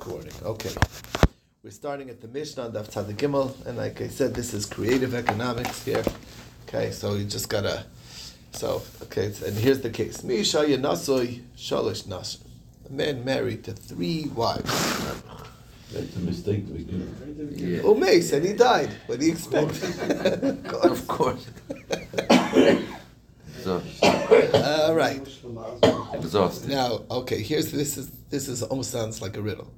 recording. 0.00 0.32
Okay. 0.42 0.74
We're 1.62 1.70
starting 1.70 2.08
at 2.08 2.22
the 2.22 2.28
Mishnah 2.28 2.64
on 2.64 2.72
Daf 2.72 2.88
Tzad 2.90 3.12
Gimel, 3.16 3.54
and 3.66 3.76
like 3.76 4.00
I 4.00 4.08
said, 4.08 4.34
this 4.34 4.54
is 4.54 4.64
creative 4.64 5.14
economics 5.14 5.84
here. 5.84 6.02
Okay, 6.66 6.90
so 6.90 7.14
you 7.14 7.24
just 7.24 7.50
gotta. 7.50 7.84
So 8.52 8.82
okay, 9.02 9.26
and 9.26 9.54
here's 9.58 9.80
the 9.80 9.90
case: 9.90 10.24
Misha 10.24 10.64
Yanasoi 10.64 11.42
Shalish 11.54 12.06
Nash. 12.06 12.38
A 12.88 12.92
man 12.92 13.26
married 13.26 13.64
to 13.64 13.72
three 13.72 14.24
wives. 14.34 14.72
That's 15.92 16.16
a 16.16 16.20
mistake 16.20 16.64
we 16.72 16.84
do. 16.84 17.06
Yeah. 17.50 17.82
Umeis, 17.82 18.32
and 18.32 18.46
he 18.46 18.54
died. 18.54 18.90
What 19.06 19.20
do 19.20 19.26
you 19.26 19.32
expect? 19.32 19.82
Of 20.82 21.06
course. 21.08 21.46
so 23.62 23.82
All 24.02 24.94
right. 24.94 25.20
exhausted. 26.14 26.70
Now, 26.70 27.02
okay, 27.10 27.42
here's 27.42 27.70
this 27.70 27.98
is 27.98 28.10
this 28.30 28.48
is 28.48 28.62
almost 28.62 28.92
sounds 28.92 29.20
like 29.20 29.36
a 29.36 29.42
riddle. 29.42 29.70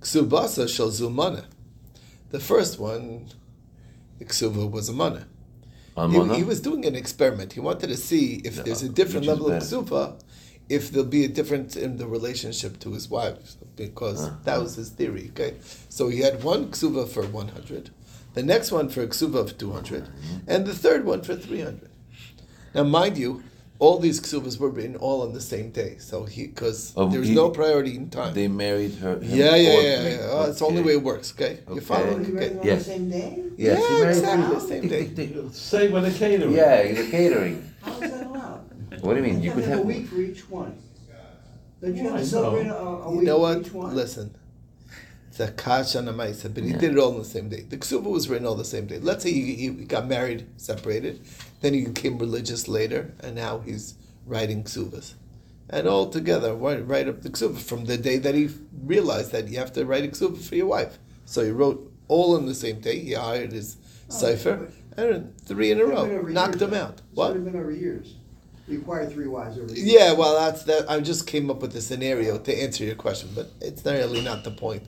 Ksubasa 0.00 0.68
shel 0.68 0.88
zumana. 0.90 1.44
The 2.30 2.40
first 2.40 2.78
one, 2.78 3.26
the 4.18 4.24
ksuva 4.24 4.70
was 4.70 4.88
a 4.88 4.92
mana. 4.92 5.26
He, 6.08 6.36
he 6.36 6.44
was 6.44 6.60
doing 6.60 6.86
an 6.86 6.94
experiment. 6.94 7.52
He 7.52 7.60
wanted 7.60 7.88
to 7.88 7.96
see 7.96 8.40
if 8.44 8.56
Yeah, 8.56 8.62
there's 8.62 8.82
a 8.82 8.88
different 8.88 9.26
level 9.26 9.50
of 9.50 9.62
ksuva, 9.62 10.22
if 10.68 10.90
there'll 10.90 11.06
be 11.08 11.24
a 11.24 11.28
difference 11.28 11.76
in 11.76 11.98
the 11.98 12.06
relationship 12.06 12.78
to 12.80 12.92
his 12.92 13.10
wives, 13.10 13.56
because 13.76 14.24
Uh-huh. 14.26 14.36
that 14.44 14.60
was 14.62 14.76
his 14.76 14.90
theory. 14.90 15.26
Okay, 15.30 15.56
so 15.88 16.08
he 16.08 16.20
had 16.20 16.42
one 16.44 16.68
ksuva 16.70 17.08
for 17.08 17.24
one 17.26 17.48
hundred, 17.48 17.90
the 18.34 18.42
next 18.42 18.70
one 18.72 18.88
for 18.88 19.02
a 19.02 19.08
ksuva 19.08 19.34
of 19.34 19.58
two 19.58 19.72
hundred, 19.72 20.04
Uh-huh. 20.04 20.38
and 20.46 20.64
the 20.66 20.74
third 20.74 21.04
one 21.04 21.22
for 21.22 21.34
three 21.36 21.60
hundred. 21.60 21.90
Now, 22.74 22.84
mind 22.84 23.18
you, 23.18 23.42
all 23.80 23.98
these 23.98 24.20
ksuvas 24.20 24.58
were 24.60 24.68
written 24.70 24.94
all 24.96 25.22
on 25.22 25.32
the 25.32 25.40
same 25.40 25.70
day, 25.70 25.96
so 25.98 26.24
he 26.24 26.46
because 26.46 26.92
Oh, 26.96 27.08
there's 27.08 27.28
he- 27.28 27.34
no 27.34 27.48
priority 27.50 27.96
in 27.96 28.10
time. 28.10 28.34
They 28.34 28.46
married 28.46 28.94
her. 28.96 29.14
him 29.18 29.22
yeah, 29.40 29.56
yeah, 29.56 29.80
yeah, 29.80 30.08
yeah. 30.08 30.28
Oh, 30.30 30.50
it's 30.50 30.58
the 30.60 30.66
only 30.66 30.82
way 30.82 30.92
it 30.92 31.02
works. 31.02 31.32
Okay, 31.34 31.58
you 31.74 31.80
follow? 31.80 32.18
You 32.18 32.36
Okay. 32.36 32.58
on 32.58 32.66
Yes. 32.66 32.84
the 32.84 32.90
same 32.92 33.10
day? 33.10 33.42
Yes, 33.56 33.80
Yeah, 33.80 34.08
exactly, 34.08 34.54
the 34.54 34.60
same 34.72 34.88
day. 34.88 35.04
they- 35.06 35.34
Say 35.52 35.88
when 35.88 36.02
the 36.02 36.10
catering. 36.10 36.52
Yeah, 36.52 36.92
the 36.92 37.06
catering. 37.10 37.56
How 37.80 37.92
is 37.94 38.10
that 38.10 38.26
allowed? 38.26 38.60
What 39.00 39.14
do 39.14 39.20
you 39.20 39.26
mean? 39.28 39.38
You 39.42 39.48
You 39.50 39.52
could 39.56 39.64
have 39.64 39.78
a 39.80 39.82
week 39.82 40.06
for 40.08 40.20
each 40.20 40.48
one. 40.50 40.74
Don't 41.82 41.96
you 41.96 42.04
Well, 42.04 42.12
have 42.12 42.20
I 42.20 42.24
to 42.24 42.28
celebrate 42.28 42.66
a, 42.66 42.68
know. 42.68 43.02
a 43.06 43.10
You 43.12 43.16
week 43.18 43.26
know 43.26 43.36
for 43.36 43.40
what? 43.40 43.58
each 43.66 43.72
one? 43.72 43.96
Listen, 43.96 44.30
it's 45.40 45.50
a 45.50 45.52
kasha 45.52 45.98
and 45.98 46.08
a 46.08 46.12
maisa, 46.12 46.52
but 46.52 46.64
he 46.64 46.70
Yeah. 46.70 46.78
did 46.78 46.92
it 46.92 46.98
all 46.98 47.12
on 47.12 47.18
the 47.18 47.24
same 47.24 47.48
day. 47.48 47.62
The 47.68 47.76
ksuba 47.78 48.04
was 48.04 48.28
written 48.28 48.46
all 48.46 48.54
the 48.54 48.64
same 48.64 48.86
day. 48.86 48.98
Let's 48.98 49.22
say 49.22 49.32
he, 49.32 49.54
he 49.54 49.68
got 49.68 50.08
married, 50.08 50.46
separated, 50.56 51.20
then 51.60 51.74
he 51.74 51.84
became 51.86 52.18
religious 52.18 52.68
later, 52.68 53.12
and 53.20 53.34
now 53.36 53.58
he's 53.64 53.94
writing 54.26 54.64
ksubas. 54.64 55.14
And 55.68 55.86
all 55.86 56.08
together, 56.08 56.54
write, 56.54 56.86
write 56.86 57.08
up 57.08 57.22
the 57.22 57.30
ksuba 57.30 57.58
from 57.58 57.84
the 57.84 57.96
day 57.96 58.18
that 58.18 58.34
he 58.34 58.50
realized 58.84 59.32
that 59.32 59.48
you 59.48 59.58
have 59.58 59.72
to 59.74 59.84
write 59.86 60.04
a 60.04 60.08
ksuba 60.08 60.38
for 60.42 60.56
your 60.56 60.66
wife. 60.66 60.98
So 61.24 61.44
he 61.44 61.50
wrote 61.50 61.90
all 62.08 62.36
on 62.36 62.46
the 62.46 62.54
same 62.54 62.80
day. 62.80 62.98
He 62.98 63.12
hired 63.12 63.52
his 63.52 63.76
Oh, 64.12 64.14
cipher, 64.16 64.72
and 64.96 65.32
three 65.38 65.70
in 65.70 65.80
a 65.80 65.84
row, 65.84 66.04
knocked 66.04 66.54
years, 66.56 66.60
them 66.60 66.74
out. 66.74 66.94
It's 66.94 67.02
What? 67.16 67.30
only 67.30 67.48
been 67.48 67.60
over 67.60 67.70
years. 67.70 68.14
You 68.66 68.78
acquired 68.78 69.12
three 69.12 69.28
wives 69.28 69.56
over. 69.56 69.72
Yeah, 69.72 70.12
well, 70.14 70.34
that's 70.38 70.64
that. 70.64 70.90
I 70.90 70.98
just 71.00 71.26
came 71.28 71.48
up 71.50 71.62
with 71.62 71.74
a 71.76 71.80
scenario 71.80 72.36
to 72.38 72.52
answer 72.62 72.84
your 72.84 72.96
question, 72.96 73.28
but 73.34 73.50
it's 73.60 73.84
not 73.84 73.94
really 73.94 74.20
not 74.20 74.42
the 74.42 74.50
point. 74.50 74.82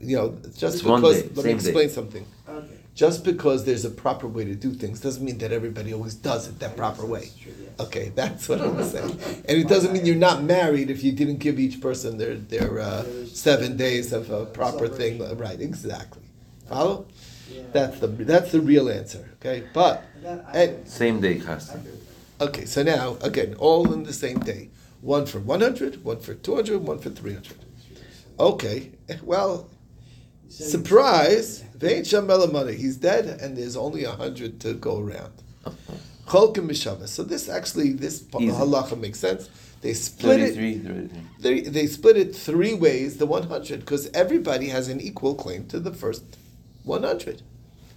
You 0.00 0.16
know, 0.16 0.38
just 0.56 0.76
It's 0.76 0.84
one 0.84 1.00
because 1.00 1.22
day, 1.22 1.28
let 1.28 1.36
me 1.36 1.42
same 1.42 1.58
day. 1.58 1.64
explain 1.68 1.88
something. 1.90 2.26
Okay. 2.48 2.66
Just 2.94 3.24
because 3.24 3.64
there's 3.64 3.84
a 3.86 3.90
proper 3.90 4.26
way 4.26 4.44
to 4.44 4.54
do 4.54 4.74
things 4.74 5.00
doesn't 5.00 5.24
mean 5.24 5.38
that 5.38 5.50
everybody 5.52 5.94
always 5.94 6.14
does 6.14 6.46
it 6.48 6.58
that 6.58 6.76
proper 6.76 7.06
way. 7.06 7.30
True, 7.42 7.52
yes. 7.58 7.70
Okay, 7.86 8.12
that's 8.14 8.48
what 8.48 8.60
I'm 8.60 8.84
saying. 8.84 9.18
And 9.48 9.58
it 9.58 9.66
doesn't 9.68 9.92
mean 9.94 10.04
you're 10.04 10.16
not 10.16 10.42
married 10.42 10.90
if 10.90 11.02
you 11.02 11.12
didn't 11.12 11.38
give 11.38 11.58
each 11.58 11.80
person 11.80 12.18
their 12.18 12.34
their 12.34 12.80
uh, 12.80 13.04
seven 13.26 13.76
days 13.78 14.12
of 14.12 14.30
a 14.30 14.44
proper 14.44 14.88
thing. 14.88 15.20
Right, 15.38 15.58
exactly. 15.60 16.22
Follow? 16.68 17.06
Yeah. 17.50 17.62
That's 17.72 17.98
the 18.00 18.08
that's 18.08 18.52
the 18.52 18.60
real 18.60 18.90
answer. 18.90 19.30
Okay, 19.40 19.64
but 19.72 20.04
and, 20.52 20.86
Same 20.88 21.20
day, 21.20 21.36
I 21.36 21.40
Chasta. 21.40 21.74
agree 21.76 21.92
with 21.92 22.40
Okay, 22.48 22.64
so 22.66 22.82
now 22.82 23.16
again, 23.22 23.54
all 23.58 23.90
in 23.92 24.02
the 24.02 24.12
same 24.12 24.40
day. 24.40 24.68
One 25.00 25.24
for 25.26 25.38
100, 25.40 26.04
one 26.04 26.20
for 26.20 26.34
200, 26.34 26.82
one 26.82 26.98
for 26.98 27.10
300. 27.10 27.56
Okay, 28.38 28.90
well, 29.22 29.52
that. 29.58 29.70
So- 29.70 29.71
surprise, 30.52 31.64
Vein 31.76 32.02
Shamela 32.02 32.50
money. 32.52 32.74
He's 32.74 32.96
dead, 32.96 33.26
and 33.40 33.56
there's 33.56 33.76
only 33.76 34.04
a 34.04 34.10
100 34.10 34.60
to 34.60 34.74
go 34.74 34.98
around. 35.00 35.32
Cholkim 36.26 36.68
Mishava. 36.68 37.08
So 37.08 37.22
this 37.24 37.48
actually, 37.48 37.92
this 37.92 38.24
Easy. 38.38 38.52
halacha 38.52 38.98
makes 38.98 39.18
sense. 39.18 39.48
They 39.80 39.94
split 39.94 40.40
it. 40.40 40.54
33, 40.54 40.78
33. 40.78 41.20
They, 41.40 41.60
they 41.68 41.86
split 41.86 42.16
it 42.16 42.34
three 42.36 42.74
ways. 42.74 43.16
The 43.16 43.26
100, 43.26 43.80
because 43.80 44.08
everybody 44.14 44.68
has 44.68 44.88
an 44.88 45.00
equal 45.00 45.34
claim 45.34 45.66
to 45.68 45.80
the 45.80 45.92
first 45.92 46.22
100. 46.84 47.42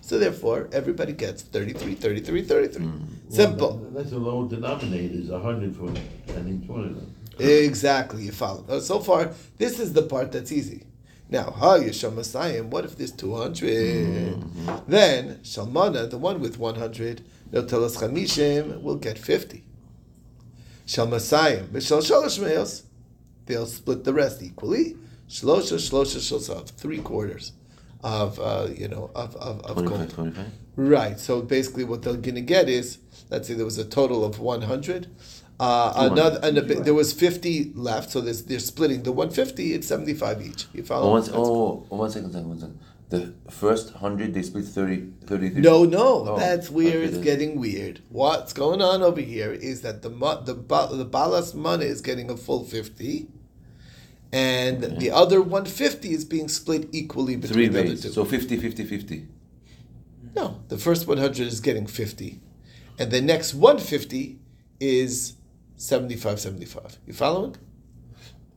So 0.02 0.20
therefore, 0.20 0.70
everybody 0.72 1.14
gets 1.14 1.42
33, 1.44 1.96
33, 1.96 2.42
33. 2.44 2.90
Simple. 3.30 3.78
Well, 3.78 3.78
that- 3.78 3.94
That's 3.96 4.12
a 4.14 4.18
low 4.18 4.48
denominator, 4.48 5.14
is 5.16 5.30
a 5.30 5.40
hundred 5.40 5.76
for 5.76 5.88
and 5.88 6.64
each 6.64 6.70
one 6.70 6.86
of 6.86 6.96
them. 6.96 7.16
Exactly, 7.40 8.24
you 8.24 8.32
follow. 8.32 8.64
Uh, 8.70 8.80
So 8.80 9.00
far, 9.00 9.32
this 9.58 9.80
is 9.80 9.94
the 9.94 10.04
part 10.04 10.32
that's 10.32 10.52
easy. 10.52 10.84
Now, 11.30 11.52
ha 11.52 11.78
Yesham 11.80 12.14
Masayim, 12.14 12.66
what 12.66 12.86
if 12.86 12.98
there's 12.98 13.12
200? 13.12 14.88
Then, 14.88 15.40
Shalmana, 15.44 16.10
the 16.10 16.18
one 16.18 16.40
with 16.40 16.60
100, 16.60 17.22
no 17.52 17.64
telas 17.64 17.98
chamishim, 17.98 18.82
will 18.82 18.98
get 18.98 19.18
50. 19.18 19.64
Shalmasayim, 20.86 21.70
Mishal 21.70 22.02
Shalosh 22.02 22.40
Meos, 22.40 22.84
they'll 23.48 23.66
split 23.66 24.04
the 24.04 24.14
rest 24.14 24.44
equally. 24.44 24.96
Shlosha, 25.28 25.78
Shlosha, 25.78 26.20
Shlosha, 26.20 26.70
three 26.70 27.00
quarters 27.00 27.54
of, 28.04 28.40
uh, 28.40 28.68
you 28.76 28.88
know, 28.88 29.10
of, 29.16 29.36
of, 29.38 29.62
of 29.62 29.78
25, 29.78 29.86
gold. 29.90 30.10
25. 30.14 30.46
Right. 30.76 31.20
So 31.20 31.42
basically, 31.42 31.86
what 31.86 32.04
they're 32.04 32.14
going 32.14 32.36
to 32.36 32.42
get 32.42 32.70
is, 32.70 33.00
let's 33.32 33.48
say 33.48 33.56
there 33.56 33.66
was 33.66 33.78
a 33.80 33.86
total 33.86 34.24
of 34.24 34.40
one 34.40 34.62
hundred. 34.62 35.08
Uh, 35.58 36.10
another, 36.12 36.40
and 36.44 36.58
a, 36.58 36.62
bit- 36.62 36.84
there 36.84 36.94
was 36.94 37.14
fifty 37.14 37.72
left, 37.76 38.12
so 38.12 38.20
there's, 38.22 38.44
they're 38.44 38.60
splitting 38.60 39.04
the 39.04 39.12
one 39.12 39.30
fifty. 39.30 39.74
It's 39.74 39.88
seventy 39.88 40.14
five 40.14 40.42
each. 40.46 40.66
You 40.74 40.84
follow? 40.84 41.08
Oh, 41.08 41.12
one, 41.12 41.30
oh, 41.34 41.86
oh, 41.92 41.96
one 41.98 42.12
second, 42.12 42.32
second, 42.34 42.50
one 42.50 42.60
second. 42.60 42.80
The 43.08 43.34
first 43.52 43.94
100, 43.94 44.34
they 44.34 44.42
split 44.42 44.66
30, 44.66 45.12
33. 45.28 45.62
No, 45.62 45.84
no, 45.86 46.28
Oh, 46.28 46.40
that's 46.40 46.72
where 46.72 46.88
okay, 46.88 47.04
it's 47.04 47.14
then. 47.14 47.24
getting 47.24 47.60
weird. 47.60 48.02
What's 48.10 48.52
going 48.52 48.82
on 48.82 49.04
over 49.04 49.22
here 49.22 49.52
is 49.54 49.82
that 49.82 50.02
the 50.02 50.10
mo- 50.10 50.42
the 50.42 50.56
the 50.56 51.06
balas 51.06 51.54
money 51.54 51.86
is 51.86 52.02
getting 52.02 52.32
a 52.32 52.36
full 52.36 52.64
fifty, 52.66 53.28
and 54.34 55.00
the 55.00 55.12
other 55.12 55.42
one 55.42 55.66
fifty 55.66 56.12
is 56.14 56.26
being 56.26 56.48
split 56.48 56.90
equally 56.92 57.36
Three 57.36 57.70
between 57.70 57.72
the 57.74 57.80
other 57.92 58.02
two. 58.02 58.10
So 58.10 58.26
50, 58.26 58.58
50, 58.58 58.84
50. 58.84 59.28
No, 60.36 60.62
the 60.68 60.78
first 60.78 61.08
100 61.08 61.40
is 61.48 61.60
getting 61.62 61.88
50. 61.88 62.42
And 63.00 63.12
the 63.12 63.22
next 63.22 63.54
150 63.54 64.40
is 64.82 65.34
75 65.78 66.40
75. 66.40 66.98
You 67.08 67.14
following? 67.14 67.56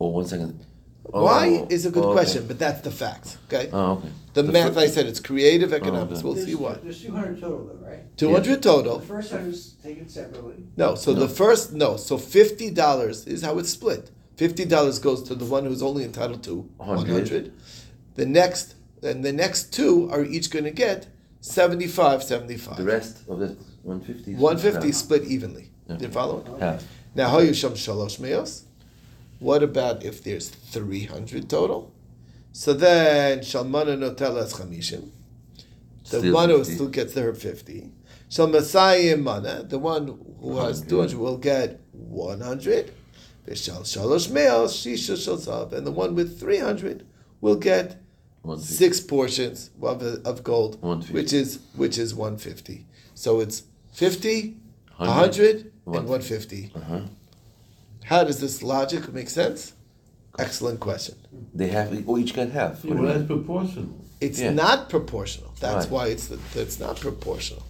Oh, 0.01 0.09
one 0.09 0.27
second. 0.27 0.65
Oh, 1.13 1.25
why 1.25 1.61
Oh, 1.63 1.67
is 1.71 1.87
a 1.87 1.91
good 1.91 2.05
oh, 2.05 2.09
okay. 2.11 2.17
question, 2.21 2.47
but 2.47 2.59
that's 2.59 2.83
the 2.83 2.91
fact. 2.91 3.39
Okay? 3.47 3.71
Oh, 3.73 3.93
okay. 3.93 4.09
the, 4.35 4.43
math, 4.45 4.75
fir- 4.75 4.81
I 4.81 4.87
said, 4.89 5.07
it's 5.07 5.21
creative 5.21 5.73
oh, 5.73 5.77
economics. 5.77 6.19
okay. 6.19 6.23
We'll 6.25 6.35
There's- 6.35 6.49
see 6.49 6.55
why. 6.55 6.75
There's 6.83 7.03
two 7.03 7.13
hundred 7.13 7.41
total 7.41 7.65
though, 7.67 7.87
right? 7.89 8.17
200 8.19 8.63
total. 8.63 8.99
The 8.99 9.07
first 9.07 9.31
hundred's 9.33 9.71
taken 9.83 10.09
separately. 10.09 10.57
No, 10.77 10.95
so 10.97 11.15
No. 11.15 11.21
the 11.21 11.29
first, 11.29 11.73
no, 11.73 11.97
so 11.97 12.19
$50 12.19 13.27
is 13.27 13.43
how 13.43 13.59
it's 13.59 13.71
split. 13.71 14.11
$50 14.37 15.03
goes 15.03 15.23
to 15.25 15.35
the 15.35 15.45
one 15.45 15.65
who's 15.65 15.83
only 15.83 16.05
entitled 16.05 16.43
to 16.45 16.69
100. 16.77 17.09
100. 17.13 17.53
The 18.17 18.27
next, 18.27 18.75
and 19.03 19.25
the 19.25 19.33
next 19.33 19.73
two 19.73 20.09
are 20.13 20.25
each 20.25 20.51
going 20.51 20.65
to 20.65 20.71
get 20.73 21.07
75 21.41 22.23
75. 22.23 22.77
The 22.77 22.85
rest 22.85 23.19
of 23.29 23.39
the 23.39 23.57
150. 23.83 24.35
150 24.35 24.93
split 24.93 25.25
evenly. 25.25 25.71
Okay. 25.91 26.05
You 26.05 26.11
follow? 26.11 26.45
Half. 26.61 26.85
Now, 27.19 27.31
how 27.31 27.41
you 27.41 27.53
sham 27.53 27.73
shalosh 27.73 28.21
meos? 28.21 28.63
What 29.41 29.65
about 29.65 30.05
if 30.05 30.23
there's 30.23 30.51
300 30.51 31.51
total? 31.51 31.93
So 32.53 32.73
then, 32.73 33.41
shalmana 33.41 33.99
notelas 33.99 34.55
chamishim. 34.55 35.11
The 36.11 36.31
one 36.31 36.51
who 36.51 36.63
still 36.63 36.87
gets 36.87 37.15
her 37.15 37.35
50. 37.35 37.91
So 38.29 38.47
Masayim 38.47 39.25
mana, 39.25 39.65
the 39.65 39.81
one 39.81 40.17
who 40.41 40.59
has 40.59 40.81
200 40.83 41.19
will 41.19 41.39
get 41.39 41.81
100. 41.91 42.93
Vishal 43.49 43.81
shalosh 43.81 44.31
meos, 44.31 44.77
shisha 44.77 45.17
shalzav. 45.17 45.73
And 45.73 45.85
the 45.85 45.91
one 45.91 46.15
with 46.15 46.39
300 46.39 47.05
will 47.41 47.57
get 47.57 48.01
six 48.59 49.01
portions 49.01 49.71
of, 49.83 50.03
of 50.25 50.45
gold, 50.45 50.81
which 51.11 51.33
is 51.33 51.59
which 51.75 51.99
is 51.99 52.15
150. 52.15 52.87
So 53.15 53.41
it's 53.41 53.65
50, 53.95 54.57
100, 54.99 55.09
100, 55.09 55.73
and 55.97 56.09
150. 56.09 56.71
150. 56.73 56.73
Uh-huh. 56.75 57.01
How 58.05 58.25
does 58.25 58.41
this 58.41 58.63
logic 58.63 59.13
make 59.13 59.29
sense? 59.29 59.73
Excellent 60.39 60.81
question. 60.81 61.17
They 61.55 61.69
have, 61.69 62.05
oh, 62.09 62.17
each 62.19 62.33
can 62.35 62.51
have. 62.53 62.81
Yeah, 62.85 62.95
well, 62.95 63.13
that's 63.13 63.27
proportional. 63.27 63.89
It's 64.21 64.41
Yeah. 64.41 64.53
not 64.53 64.89
proportional. 64.89 65.53
That's 65.61 65.87
Right. 65.87 65.91
why 65.93 66.07
it's 66.09 66.31
it's 66.55 66.79
not 66.81 67.01
proportional. 67.01 67.63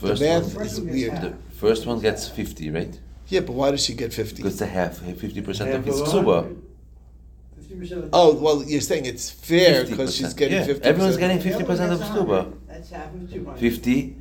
First 0.00 0.22
math 0.22 0.42
one, 0.44 0.50
First 0.52 0.72
is 0.72 0.80
one 0.80 0.86
gets 0.88 0.96
weird. 1.10 1.22
the 1.22 1.32
first 1.56 1.86
one 1.86 2.00
gets 2.00 2.28
50, 2.28 2.70
right? 2.70 2.98
Yeah, 3.28 3.40
but 3.40 3.52
why 3.54 3.70
does 3.72 3.84
she 3.84 3.94
get 3.94 4.12
50? 4.14 4.36
Because 4.36 4.58
the 4.58 4.66
half, 4.66 5.00
50% 5.00 5.68
Half 5.70 5.80
of 5.80 5.84
his 5.84 6.00
of 6.00 6.06
ksuba. 6.08 6.42
hundred. 6.42 7.80
percent 7.80 8.04
of. 8.04 8.10
Oh, 8.12 8.34
well, 8.34 8.62
you're 8.64 8.80
saying 8.80 9.04
it's 9.06 9.28
fair 9.30 9.84
because 9.84 10.14
she's 10.14 10.32
50%. 10.32 10.36
getting 10.36 10.58
Yeah, 10.58 10.64
fifty. 10.64 10.84
everyone's 10.84 11.16
getting 11.16 11.38
50% 11.38 11.92
of 11.92 11.98
gets 11.98 12.10
ksuba. 12.10 12.26
100. 12.26 12.68
That's 12.68 12.90
half 12.90 13.14
of 13.14 13.32
two 13.32 13.44
hundred. 13.44 13.60
Fifty. 13.60 14.16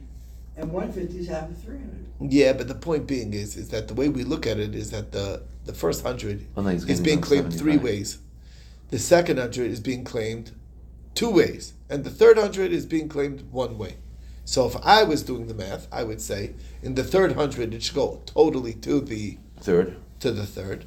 And 0.57 0.71
one 0.71 0.91
fifty 0.91 1.19
is 1.19 1.27
half 1.27 1.49
of 1.49 1.57
three 1.57 1.77
hundred. 1.77 2.05
Yeah, 2.19 2.53
but 2.53 2.67
the 2.67 2.75
point 2.75 3.05
being 3.07 3.33
is, 3.33 3.55
is 3.55 3.69
that 3.69 3.87
the 3.87 3.93
way 3.93 4.09
we 4.09 4.23
look 4.23 4.47
at 4.47 4.57
it 4.59 4.73
is 4.73 4.91
that 4.91 5.11
the 5.11 5.43
the 5.65 5.73
first 5.73 6.03
hundred 6.03 6.47
Oh, 6.57 6.61
no, 6.61 6.69
he's 6.69 6.83
is 6.89 6.99
being 6.99 7.19
about 7.19 7.27
claimed 7.27 7.57
three 7.57 7.77
ways. 7.77 8.17
The 8.89 8.99
second 8.99 9.37
hundred 9.37 9.69
is 9.71 9.79
being 9.79 10.03
claimed 10.03 10.51
two 11.13 11.29
ways, 11.29 11.73
and 11.89 12.03
the 12.03 12.09
third 12.09 12.37
hundred 12.37 12.71
is 12.71 12.85
being 12.85 13.07
claimed 13.07 13.41
one 13.51 13.77
way. 13.77 13.97
So 14.45 14.65
if 14.65 14.75
I 14.83 15.03
was 15.03 15.23
doing 15.23 15.47
the 15.47 15.53
math, 15.53 15.87
I 15.91 16.03
would 16.03 16.21
say 16.21 16.53
in 16.81 16.95
the 16.95 17.03
third 17.03 17.33
hundred 17.33 17.73
it 17.73 17.83
should 17.83 17.95
go 17.95 18.21
totally 18.25 18.73
to 18.75 18.99
the 19.01 19.37
Third. 19.59 19.97
to 20.21 20.31
the 20.31 20.45
third. 20.45 20.85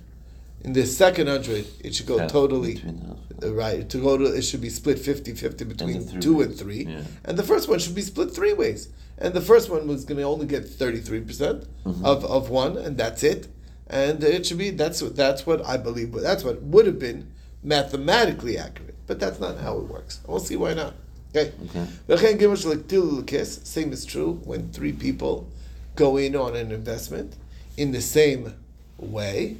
In 0.62 0.72
the 0.72 0.84
second 0.86 1.26
hundred, 1.28 1.66
it 1.84 1.94
should 1.94 2.06
go 2.06 2.18
Half 2.18 2.32
totally 2.32 2.74
between 2.74 3.16
uh, 3.42 3.52
right. 3.54 3.88
To 3.88 3.98
go 3.98 4.16
to 4.18 4.24
it 4.24 4.42
should 4.42 4.60
be 4.60 4.68
split 4.68 4.98
50-50 4.98 5.68
between 5.68 6.00
three 6.02 6.20
two 6.20 6.36
ways. 6.38 6.46
and 6.48 6.58
three, 6.58 6.84
Yeah. 6.86 7.02
and 7.24 7.38
the 7.38 7.42
first 7.42 7.68
one 7.68 7.78
should 7.78 7.94
be 7.94 8.02
split 8.02 8.34
three 8.34 8.52
ways. 8.52 8.88
And 9.20 9.34
the 9.34 9.40
first 9.40 9.68
one 9.70 9.86
was 9.86 10.04
going 10.04 10.18
to 10.18 10.24
only 10.24 10.46
get 10.46 10.66
thirty 10.66 11.00
three 11.00 11.20
percent 11.20 11.66
Mm-hmm. 11.84 12.04
of 12.04 12.24
of 12.24 12.50
one, 12.50 12.76
and 12.76 12.96
that's 12.96 13.22
it. 13.22 13.48
And 13.86 14.22
it 14.22 14.46
should 14.46 14.58
be 14.58 14.70
that's 14.70 15.02
what 15.02 15.16
that's 15.16 15.46
what 15.46 15.64
I 15.66 15.76
believe. 15.76 16.12
But 16.12 16.22
that's 16.22 16.44
what 16.44 16.62
would 16.62 16.86
have 16.86 16.98
been 16.98 17.30
mathematically 17.62 18.56
accurate, 18.58 18.96
but 19.06 19.18
that's 19.20 19.40
not 19.40 19.58
how 19.58 19.78
it 19.78 19.84
works. 19.84 20.20
We'll 20.26 20.40
see 20.40 20.56
why 20.56 20.74
not. 20.74 20.94
Okay. 21.34 21.52
Okay. 21.66 21.86
V'chein 22.08 22.38
gimel 22.38 22.56
shel 22.60 22.76
til 22.88 23.02
l'kis, 23.04 23.64
Same 23.66 23.92
is 23.92 24.04
true 24.04 24.40
when 24.44 24.70
three 24.72 24.92
people 24.92 25.48
go 25.96 26.16
in 26.16 26.34
on 26.36 26.56
an 26.56 26.72
investment 26.72 27.36
in 27.76 27.92
the 27.92 28.00
same 28.00 28.54
way. 28.98 29.56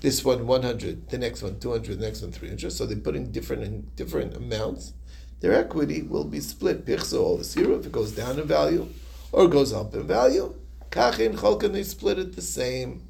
This 0.00 0.24
one 0.24 0.46
100, 0.46 1.10
the 1.10 1.18
next 1.18 1.42
one 1.42 1.58
200, 1.60 1.98
the 1.98 2.06
next 2.06 2.22
one 2.22 2.32
300. 2.32 2.72
So 2.72 2.86
they 2.86 2.94
put 2.96 3.14
in 3.14 3.32
different 3.32 3.94
different 3.96 4.34
amounts. 4.34 4.94
Their 5.40 5.54
equity 5.54 6.02
will 6.02 6.24
be 6.24 6.40
split. 6.40 6.84
Pichso 6.86 7.22
or 7.22 7.42
zero 7.42 7.78
if 7.78 7.86
it 7.86 7.92
goes 7.92 8.12
down 8.12 8.38
in 8.38 8.46
value 8.46 8.88
or 9.32 9.48
goes 9.48 9.72
up 9.72 9.94
in 9.94 10.06
value. 10.06 10.54
Kachin 10.90 11.34
cholkan 11.36 11.72
they 11.72 11.82
split 11.82 12.18
it 12.18 12.34
the 12.36 12.42
same, 12.42 13.02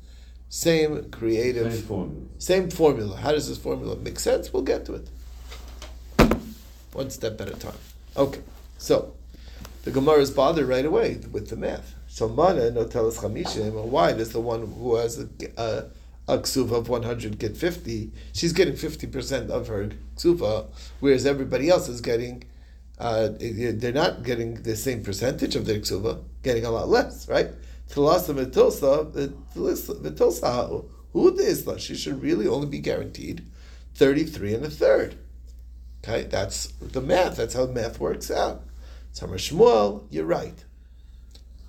same 0.49 1.11
creative, 1.11 1.73
Same 1.73 1.83
formula. 1.83 2.27
same 2.39 2.71
formula. 2.71 3.17
How 3.17 3.33
does 3.33 3.49
this 3.49 3.59
formula 3.59 3.97
make 3.97 4.19
sense? 4.21 4.53
We'll 4.53 4.63
get 4.63 4.85
to 4.87 4.95
it. 4.95 5.09
One 6.93 7.11
step 7.11 7.41
at 7.41 7.49
a 7.49 7.53
time. 7.57 7.79
Okay, 8.17 8.41
so 8.79 9.15
the 9.85 9.91
Gemara 9.91 10.19
is 10.21 10.31
bothered 10.31 10.67
right 10.67 10.85
away 10.85 11.21
with 11.31 11.49
the 11.49 11.57
math. 11.57 11.95
So 12.09 12.29
mana 12.29 12.71
no 12.71 12.85
tell 12.85 13.07
us 13.09 13.19
chamishim. 13.19 13.73
Why 13.85 14.13
does 14.13 14.31
the 14.33 14.41
one 14.41 14.67
who 14.67 14.97
has 14.97 15.19
a, 15.21 15.29
a, 15.57 15.85
a 16.35 16.39
ksuva 16.39 16.73
of 16.73 16.89
one 16.89 17.03
hundred 17.03 17.39
get 17.39 17.57
fifty? 17.57 18.13
She's 18.33 18.53
getting 18.53 18.77
fifty 18.77 19.07
percent 19.07 19.51
of 19.51 19.69
her 19.69 19.91
ksuva, 20.17 20.67
whereas 21.01 21.27
everybody 21.27 21.69
else 21.69 21.89
is 21.89 22.01
getting. 22.01 22.45
Uh, 22.99 23.31
they're 23.39 23.93
not 23.93 24.23
getting 24.25 24.63
the 24.63 24.77
same 24.77 25.03
percentage 25.03 25.57
of 25.57 25.65
their 25.65 25.79
ksuva, 25.79 26.23
getting 26.43 26.65
a 26.67 26.71
lot 26.71 26.89
less, 26.89 27.29
right? 27.29 27.49
Tilasa 27.89 28.35
v'tilsa 28.35 29.11
v'tilsa 29.55 30.85
who 31.13 31.31
the 31.31 31.51
isla? 31.51 31.79
She 31.79 31.97
should 31.97 32.23
really 32.23 32.47
only 32.47 32.69
be 32.69 32.79
guaranteed 32.79 33.45
thirty-three 33.95 34.55
and 34.55 34.65
a 34.65 34.71
third. 34.71 35.17
Okay, 36.05 36.23
that's 36.25 36.69
the 36.81 37.01
math. 37.01 37.37
That's 37.37 37.55
how 37.55 37.67
math 37.67 37.99
works 37.99 38.31
out. 38.31 38.65
Summer 39.13 39.39
Shmuel, 39.39 40.07
you're 40.11 40.25
right. 40.25 40.65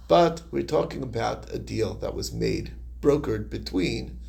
But 0.08 0.44
we're 0.52 0.64
talking 0.64 1.02
about 1.02 1.52
a 1.54 1.58
deal 1.58 1.96
that 1.96 2.14
was 2.14 2.32
made, 2.32 2.72
brokered 3.02 3.50
between 3.50 4.20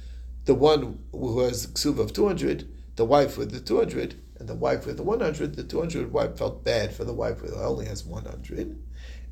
the 0.45 0.55
one 0.55 0.99
who 1.13 1.41
has 1.41 1.67
ksuva 1.69 2.01
of 2.01 2.13
200, 2.13 2.69
the 2.97 3.05
wife 3.05 3.39
with 3.39 3.53
the 3.53 3.61
200, 3.61 4.17
and 4.39 4.49
the 4.49 4.55
wife 4.55 4.87
with 4.87 4.97
the 4.97 5.03
100. 5.03 5.55
The 5.55 5.63
200 5.63 6.13
wife 6.13 6.37
felt 6.37 6.65
bad 6.65 6.93
for 6.93 7.05
the 7.05 7.13
wife 7.13 7.39
who 7.41 7.55
only 7.55 7.87
has 7.87 8.05
100. 8.05 8.77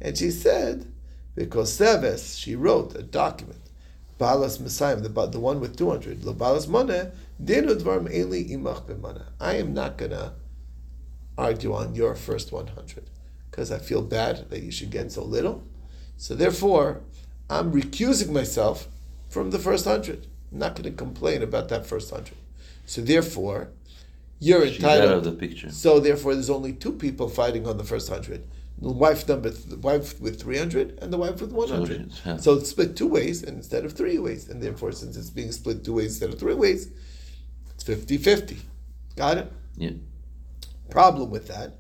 And 0.00 0.16
she 0.16 0.30
said, 0.30 0.90
because 1.34 1.76
Seves, 1.76 2.38
she 2.38 2.54
wrote 2.54 2.94
a 2.94 3.02
document, 3.02 3.60
Balas 4.18 4.58
Masayim, 4.58 5.02
the, 5.02 5.26
the 5.26 5.40
one 5.40 5.60
with 5.60 5.76
200, 5.76 6.24
Lo 6.24 6.32
Balas 6.32 6.66
Moneh, 6.66 7.10
Dinu 7.42 7.80
Dvarm 7.80 8.12
Eli 8.12 8.44
Imach 8.44 8.86
B'Moneh. 8.86 9.26
I 9.40 9.56
am 9.56 9.74
not 9.74 9.98
going 9.98 10.12
to 10.12 10.34
argue 11.36 11.74
on 11.74 11.94
your 11.94 12.14
first 12.14 12.52
100 12.52 13.10
because 13.50 13.72
I 13.72 13.78
feel 13.78 14.02
bad 14.02 14.48
that 14.50 14.62
you 14.62 14.70
should 14.70 14.90
get 14.90 15.10
so 15.10 15.24
little. 15.24 15.64
So 16.16 16.34
therefore, 16.34 17.00
I'm 17.48 17.72
recusing 17.72 18.30
myself 18.30 18.88
from 19.28 19.50
the 19.50 19.58
first 19.58 19.86
100. 19.86 20.26
I'm 20.52 20.58
not 20.58 20.75
going 20.75 20.85
to 20.85 20.97
complain 20.97 21.43
about 21.43 21.69
that 21.69 21.87
first 21.87 22.11
100. 22.11 22.35
So 22.87 23.00
therefore, 23.02 23.69
you're 24.38 24.67
She's 24.67 24.82
out 24.82 24.97
entitled. 24.99 25.26
of 25.26 25.32
the 25.32 25.47
picture. 25.47 25.70
So 25.70 26.00
therefore, 26.00 26.35
there's 26.35 26.50
only 26.50 26.73
two 26.73 26.93
people 26.93 27.29
fighting 27.29 27.67
on 27.67 27.76
the 27.79 27.85
first 27.85 28.11
100. 28.11 28.43
The 28.81 28.91
wife 28.91 29.29
number, 29.29 29.50
the 29.50 29.76
wife 29.76 30.19
with 30.20 30.41
300 30.41 30.99
and 31.02 31.12
the 31.12 31.19
wife 31.19 31.41
with 31.41 31.52
100. 31.52 32.00
it's 32.00 32.20
half. 32.20 32.41
So 32.41 32.55
it's 32.55 32.70
split 32.70 32.97
two 32.97 33.06
ways 33.06 33.43
instead 33.43 33.85
of 33.85 33.93
three 33.93 34.19
ways. 34.19 34.49
And 34.49 34.62
therefore, 34.62 34.93
since 34.93 35.17
it's 35.17 35.29
being 35.31 35.52
split 35.52 35.85
two 35.85 35.93
ways 35.94 36.12
instead 36.12 36.31
of 36.32 36.38
three 36.41 36.55
ways, 36.55 36.88
it's 37.75 37.85
50-50. 37.85 38.58
Got 39.17 39.38
it? 39.38 39.53
Yeah. 39.76 39.91
problem 40.88 41.31
with 41.31 41.46
that 41.49 41.76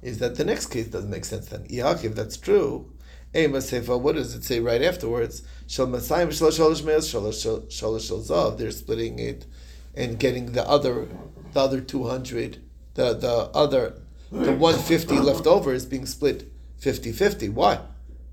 is 0.00 0.18
that 0.18 0.36
the 0.36 0.44
next 0.44 0.66
case 0.66 0.86
doesn't 0.86 1.10
make 1.10 1.24
sense 1.24 1.46
then. 1.46 1.64
Yaakov, 1.64 2.04
if 2.04 2.14
that's 2.14 2.36
true, 2.36 2.92
Ema 3.34 3.58
Sefa, 3.58 4.00
what 4.00 4.14
does 4.14 4.34
it 4.34 4.44
say 4.44 4.60
right 4.60 4.82
afterwards? 4.82 5.42
Shal 5.66 5.86
Masayim 5.86 6.28
Shalosh 6.28 6.58
Shalosh 6.58 6.84
Me'ez 6.84 7.12
Shalosh 7.12 7.66
Shalosh. 7.68 8.58
They're 8.58 8.70
splitting 8.70 9.18
it 9.18 9.46
and 9.94 10.18
getting 10.18 10.52
the 10.52 10.66
other, 10.68 11.08
the 11.52 11.60
other 11.60 11.80
200, 11.80 12.62
the, 12.94 13.14
the 13.14 13.50
other, 13.54 14.00
the 14.30 14.52
150 14.52 15.18
left 15.18 15.46
over 15.46 15.72
is 15.72 15.86
being 15.86 16.06
split 16.06 16.52
50-50. 16.80 17.52
Why? 17.52 17.80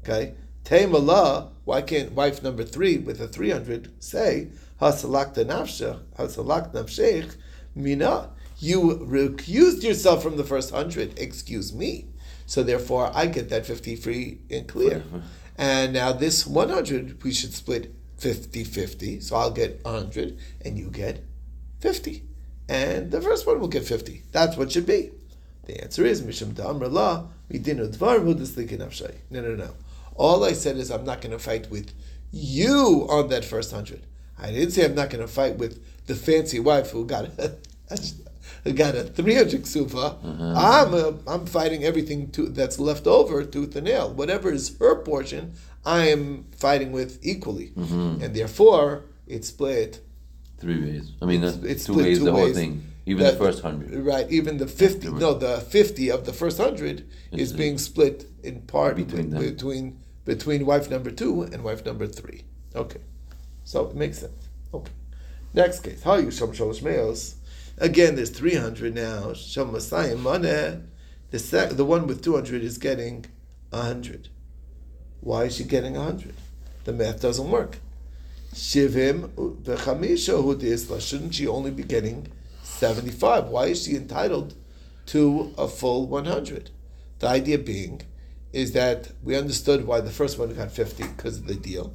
Okay? 0.03 0.35
Taimala, 0.63 1.49
why 1.65 1.81
can't 1.81 2.11
wife 2.11 2.43
number 2.43 2.63
three 2.63 2.97
with 2.97 3.19
a 3.21 3.27
300 3.27 4.03
say, 4.03 4.49
Hasalakta 4.79 5.45
Nafshech, 5.45 5.99
Hasalak 6.17 6.73
Nafshech, 6.73 7.35
Mina, 7.75 8.29
you 8.59 8.81
recused 8.81 9.83
yourself 9.83 10.21
from 10.21 10.37
the 10.37 10.43
first 10.43 10.71
hundred, 10.71 11.17
excuse 11.17 11.73
me. 11.73 12.10
So 12.51 12.63
therefore, 12.63 13.09
I 13.13 13.27
get 13.27 13.47
that 13.51 13.65
50 13.65 13.95
free 13.95 14.39
and 14.49 14.67
clear. 14.67 15.03
And 15.57 15.93
now 15.93 16.11
this 16.11 16.45
100, 16.45 17.23
we 17.23 17.31
should 17.31 17.53
split 17.53 17.95
50-50. 18.19 19.23
So 19.23 19.37
I'll 19.37 19.51
get 19.51 19.79
100 19.85 20.37
and 20.65 20.77
you 20.77 20.89
get 20.89 21.23
50. 21.79 22.25
And 22.67 23.09
the 23.09 23.21
first 23.21 23.47
one 23.47 23.61
will 23.61 23.69
get 23.69 23.85
50. 23.85 24.23
That's 24.33 24.57
what 24.57 24.69
should 24.73 24.85
be. 24.85 25.11
The 25.63 25.81
answer 25.81 26.03
is 26.03 26.23
Misham 26.23 26.51
Da'amr 26.51 26.91
La, 26.91 27.27
Midinu 27.49 27.87
Dvar 27.95 28.19
Hudaslik 28.19 28.77
Nafshay. 28.77 29.15
No, 29.29 29.39
no, 29.39 29.55
no. 29.55 29.69
All 30.15 30.43
I 30.43 30.51
said 30.51 30.75
is 30.75 30.91
I'm 30.91 31.05
not 31.05 31.21
going 31.21 31.31
to 31.31 31.39
fight 31.39 31.71
with 31.71 31.93
you 32.33 33.07
on 33.09 33.29
that 33.29 33.45
first 33.45 33.71
hundred. 33.71 34.05
I 34.37 34.51
didn't 34.51 34.71
say 34.71 34.83
I'm 34.83 34.95
not 34.95 35.09
going 35.09 35.25
to 35.25 35.31
fight 35.31 35.55
with 35.55 35.81
the 36.05 36.15
fancy 36.15 36.59
wife 36.59 36.91
who 36.91 37.05
got 37.05 37.29
who 38.63 38.73
got 38.83 38.95
a 38.95 39.03
300 39.03 39.63
ksufa. 39.63 40.17
I'm, 40.23 40.93
uh, 40.93 41.13
I'm 41.27 41.45
fighting 41.45 41.83
everything 41.83 42.29
to, 42.31 42.47
that's 42.47 42.79
left 42.79 43.07
over 43.07 43.43
tooth 43.43 43.75
and 43.75 43.85
nail. 43.85 44.11
Whatever 44.13 44.51
is 44.51 44.77
her 44.79 44.95
portion, 44.95 45.53
I 45.85 46.07
am 46.09 46.45
fighting 46.51 46.91
with 46.91 47.19
equally. 47.21 47.73
And 47.75 48.33
therefore, 48.33 49.05
it's 49.27 49.47
split 49.47 50.01
Three 50.61 50.79
ways. 50.79 51.11
I 51.19 51.25
mean, 51.25 51.43
it's, 51.43 51.57
it's 51.57 51.85
two 51.85 51.95
ways, 51.97 52.19
two 52.19 52.25
the 52.25 52.31
whole 52.31 52.53
thing. 52.53 52.83
Even 53.07 53.23
That- 53.23 53.31
the 53.39 53.45
first 53.45 53.63
hundred. 53.63 53.95
Right, 54.05 54.29
even 54.29 54.57
the 54.57 54.67
50, 54.67 55.09
no, 55.13 55.33
the 55.33 55.59
50 55.59 56.11
of 56.11 56.25
the 56.27 56.33
first 56.33 56.59
100 56.59 57.09
is 57.31 57.51
uh, 57.51 57.57
being 57.57 57.79
split 57.79 58.27
in 58.43 58.61
part 58.61 58.95
between 58.95 59.31
between, 59.31 59.49
between 59.49 59.99
between 60.23 60.65
wife 60.67 60.87
number 60.91 61.09
2 61.09 61.41
and 61.51 61.63
wife 61.63 61.83
number 61.83 62.05
3. 62.05 62.43
Okay. 62.75 62.99
So 63.63 63.87
it 63.87 63.95
makes 63.95 64.19
sense. 64.19 64.49
Okay. 64.71 64.91
Next 65.55 65.79
case. 65.79 66.03
How 66.03 66.17
you 66.17 66.27
Shom 66.27 66.55
Shalosh 66.55 66.83
Meos? 66.83 67.37
Again, 67.77 68.15
there's 68.15 68.29
300 68.29 68.93
now. 68.95 69.31
Maneh. 69.31 70.83
The, 71.31 71.39
sec- 71.39 71.71
the 71.71 71.85
one 71.85 72.07
with 72.07 72.23
200 72.23 72.61
is 72.61 72.77
getting 72.77 73.25
100. 73.69 74.29
Why 75.21 75.45
is 75.45 75.55
she 75.55 75.63
getting 75.63 75.93
100? 75.93 76.33
The 76.83 76.93
math 76.93 77.21
doesn't 77.21 77.49
work. 77.49 77.77
Shivim 78.53 79.29
v'chamisha 79.29 80.41
hu 80.41 80.55
d'isla. 80.55 80.99
Shouldn't 80.99 81.35
she 81.35 81.47
only 81.47 81.71
be 81.71 81.83
getting 81.83 82.27
75? 82.63 83.47
Why 83.47 83.67
is 83.67 83.85
she 83.85 83.95
entitled 83.95 84.55
to 85.07 85.53
a 85.57 85.67
full 85.67 86.07
100? 86.07 86.71
The 87.19 87.27
idea 87.27 87.59
being 87.59 88.01
is 88.51 88.73
that 88.73 89.11
we 89.23 89.37
understood 89.37 89.85
why 89.85 90.01
the 90.01 90.09
first 90.09 90.37
one 90.37 90.53
got 90.53 90.71
50 90.71 91.03
because 91.03 91.37
of 91.37 91.47
the 91.47 91.55
deal. 91.55 91.93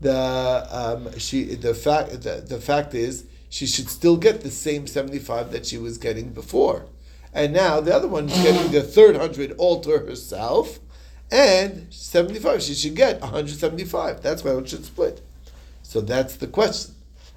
The 0.00 0.66
um, 0.70 1.18
she 1.18 1.54
the 1.54 1.74
fact 1.74 2.22
the, 2.22 2.44
the 2.46 2.60
fact 2.60 2.94
is 2.94 3.26
she 3.54 3.66
should 3.66 3.88
still 3.88 4.16
get 4.16 4.40
the 4.40 4.50
same 4.50 4.84
75 4.84 5.52
that 5.52 5.64
she 5.64 5.78
was 5.78 5.96
getting 5.96 6.30
before. 6.30 6.86
And 7.32 7.52
now 7.52 7.80
the 7.80 7.94
other 7.94 8.08
one 8.08 8.28
is 8.28 8.42
getting 8.42 8.72
the 8.72 8.82
third 8.82 9.14
hundred 9.14 9.52
all 9.58 9.80
to 9.82 9.90
herself, 9.96 10.80
and 11.30 11.86
75 11.88 12.60
she 12.62 12.74
should 12.74 12.96
get 12.96 13.20
175. 13.20 14.20
That's 14.20 14.42
why 14.42 14.56
it 14.56 14.68
should 14.68 14.84
split. 14.84 15.20
So 15.84 16.00
that's 16.00 16.34
the 16.34 16.48
question. 16.48 16.96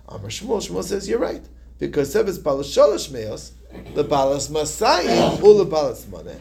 Amar 0.10 0.32
Shmuel, 0.32 0.68
Shmuel 0.68 0.84
says, 0.84 1.08
you're 1.08 1.20
right. 1.20 1.46
Because 1.78 2.16
Sebes 2.16 2.42
Balas 2.42 2.76
Shalosh 2.76 3.12
Meos, 3.12 3.52
the 3.94 4.04
Balas 4.04 4.48
Masayim, 4.48 5.40
Ula 5.40 5.66
Balas 5.66 6.06
Maneh, 6.06 6.40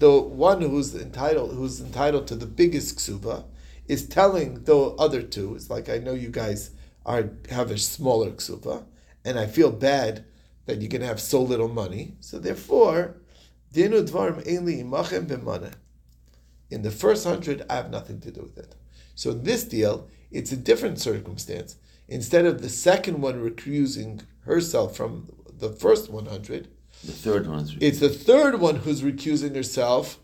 the 0.00 0.20
one 0.20 0.62
who's 0.62 0.96
entitled 0.96 1.54
who's 1.54 1.80
entitled 1.80 2.26
to 2.26 2.34
the 2.34 2.46
biggest 2.46 2.98
ksuba 2.98 3.44
is 3.86 4.04
telling 4.04 4.64
the 4.64 4.76
other 4.98 5.22
two, 5.22 5.54
it's 5.54 5.70
like 5.70 5.88
I 5.88 5.98
know 5.98 6.12
you 6.12 6.28
guys 6.28 6.70
are 7.06 7.30
have 7.50 7.70
a 7.70 7.78
smaller 7.78 8.32
ksuba, 8.32 8.82
and 9.24 9.38
I 9.38 9.46
feel 9.46 9.70
bad 9.70 10.24
that 10.66 10.80
you're 10.80 10.88
gonna 10.88 11.06
have 11.06 11.20
so 11.20 11.42
little 11.42 11.68
money. 11.68 12.16
So 12.20 12.38
therefore, 12.38 13.16
Dinu 13.74 14.06
Dvarim 14.06 14.46
Eli 14.46 14.82
Imachem 14.82 15.26
B'maneh. 15.26 15.74
In 16.70 16.82
the 16.82 16.90
first 16.90 17.26
hundred, 17.26 17.64
I 17.68 17.76
have 17.76 17.90
nothing 17.90 18.20
to 18.20 18.30
do 18.30 18.42
with 18.42 18.58
it. 18.58 18.74
So 19.14 19.30
in 19.30 19.44
this 19.44 19.64
deal, 19.64 20.08
it's 20.30 20.52
a 20.52 20.56
different 20.56 20.98
circumstance. 20.98 21.76
Instead 22.08 22.46
of 22.46 22.62
the 22.62 22.68
second 22.68 23.20
one 23.20 23.42
recusing 23.42 24.22
herself 24.46 24.96
from 24.96 25.28
the 25.58 25.70
first 25.70 26.10
100, 26.10 26.68
The 27.04 27.12
third 27.12 27.46
one 27.46 27.60
is 27.60 27.76
it's 27.80 27.98
the 28.00 28.08
third 28.08 28.60
one 28.60 28.76
who's 28.76 29.02
recusing 29.02 29.54
herself 29.54 30.18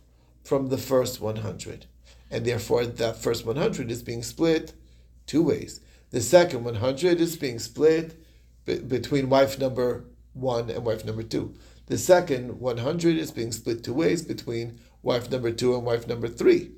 from 0.44 0.68
the 0.68 0.78
first 0.78 1.20
100. 1.20 1.86
And 2.30 2.44
therefore, 2.44 2.86
that 2.86 3.16
first 3.16 3.44
100 3.44 3.90
is 3.90 4.02
being 4.02 4.22
split 4.22 4.72
two 5.26 5.42
ways. 5.42 5.80
The 6.10 6.20
second 6.20 6.64
100 6.64 7.20
is 7.20 7.36
being 7.36 7.58
split 7.58 8.22
be- 8.68 8.78
between 8.96 9.28
wife 9.30 9.58
number 9.58 10.04
one 10.34 10.70
and 10.70 10.84
wife 10.84 11.04
number 11.04 11.22
two. 11.22 11.54
The 11.86 11.98
second 11.98 12.60
100 12.60 13.16
is 13.16 13.30
being 13.30 13.50
split 13.52 13.82
two 13.82 13.94
ways 13.94 14.22
between 14.22 14.78
wife 15.02 15.30
number 15.30 15.50
two 15.50 15.74
and 15.74 15.84
wife 15.84 16.06
number 16.06 16.28
three. 16.28 16.72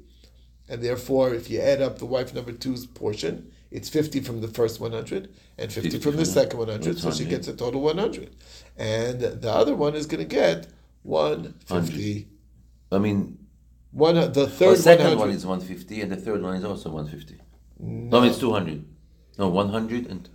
And 0.69 0.83
therefore, 0.83 1.35
if 1.35 1.51
you 1.51 1.61
add 1.61 1.83
up 1.83 1.99
the 1.99 2.07
wife 2.07 2.33
number 2.33 2.53
two's 2.53 2.87
portion, 2.87 3.51
it's 3.73 3.89
50 3.89 4.21
from 4.21 4.41
the 4.41 4.49
first 4.49 4.81
100 4.81 5.29
and 5.59 5.73
50, 5.73 5.91
50 5.91 5.99
from 6.05 6.17
the 6.17 6.25
second 6.25 6.59
100, 6.61 6.99
so 6.99 7.11
she 7.11 7.25
gets 7.25 7.49
a 7.49 7.55
total 7.57 7.81
100. 7.81 8.37
And 8.77 9.21
the 9.21 9.51
other 9.51 9.75
one 9.75 9.95
is 9.97 10.07
going 10.07 10.23
to 10.29 10.33
get 10.43 10.69
150. 11.03 12.29
I 12.93 12.99
mean, 12.99 13.39
One, 13.93 14.15
the 14.15 14.29
the 14.29 14.47
third 14.49 14.79
second 14.79 15.07
100. 15.07 15.19
one 15.19 15.31
is 15.31 15.45
150, 15.45 16.01
and 16.03 16.13
the 16.13 16.17
third 16.17 16.41
one 16.43 16.55
is 16.57 16.65
also 16.65 16.91
150. 16.91 17.41
No, 17.81 18.21
mean, 18.21 18.31
it's 18.31 18.39
200. 18.39 18.85
No, 19.39 19.49
100 19.49 20.07
and 20.07 20.29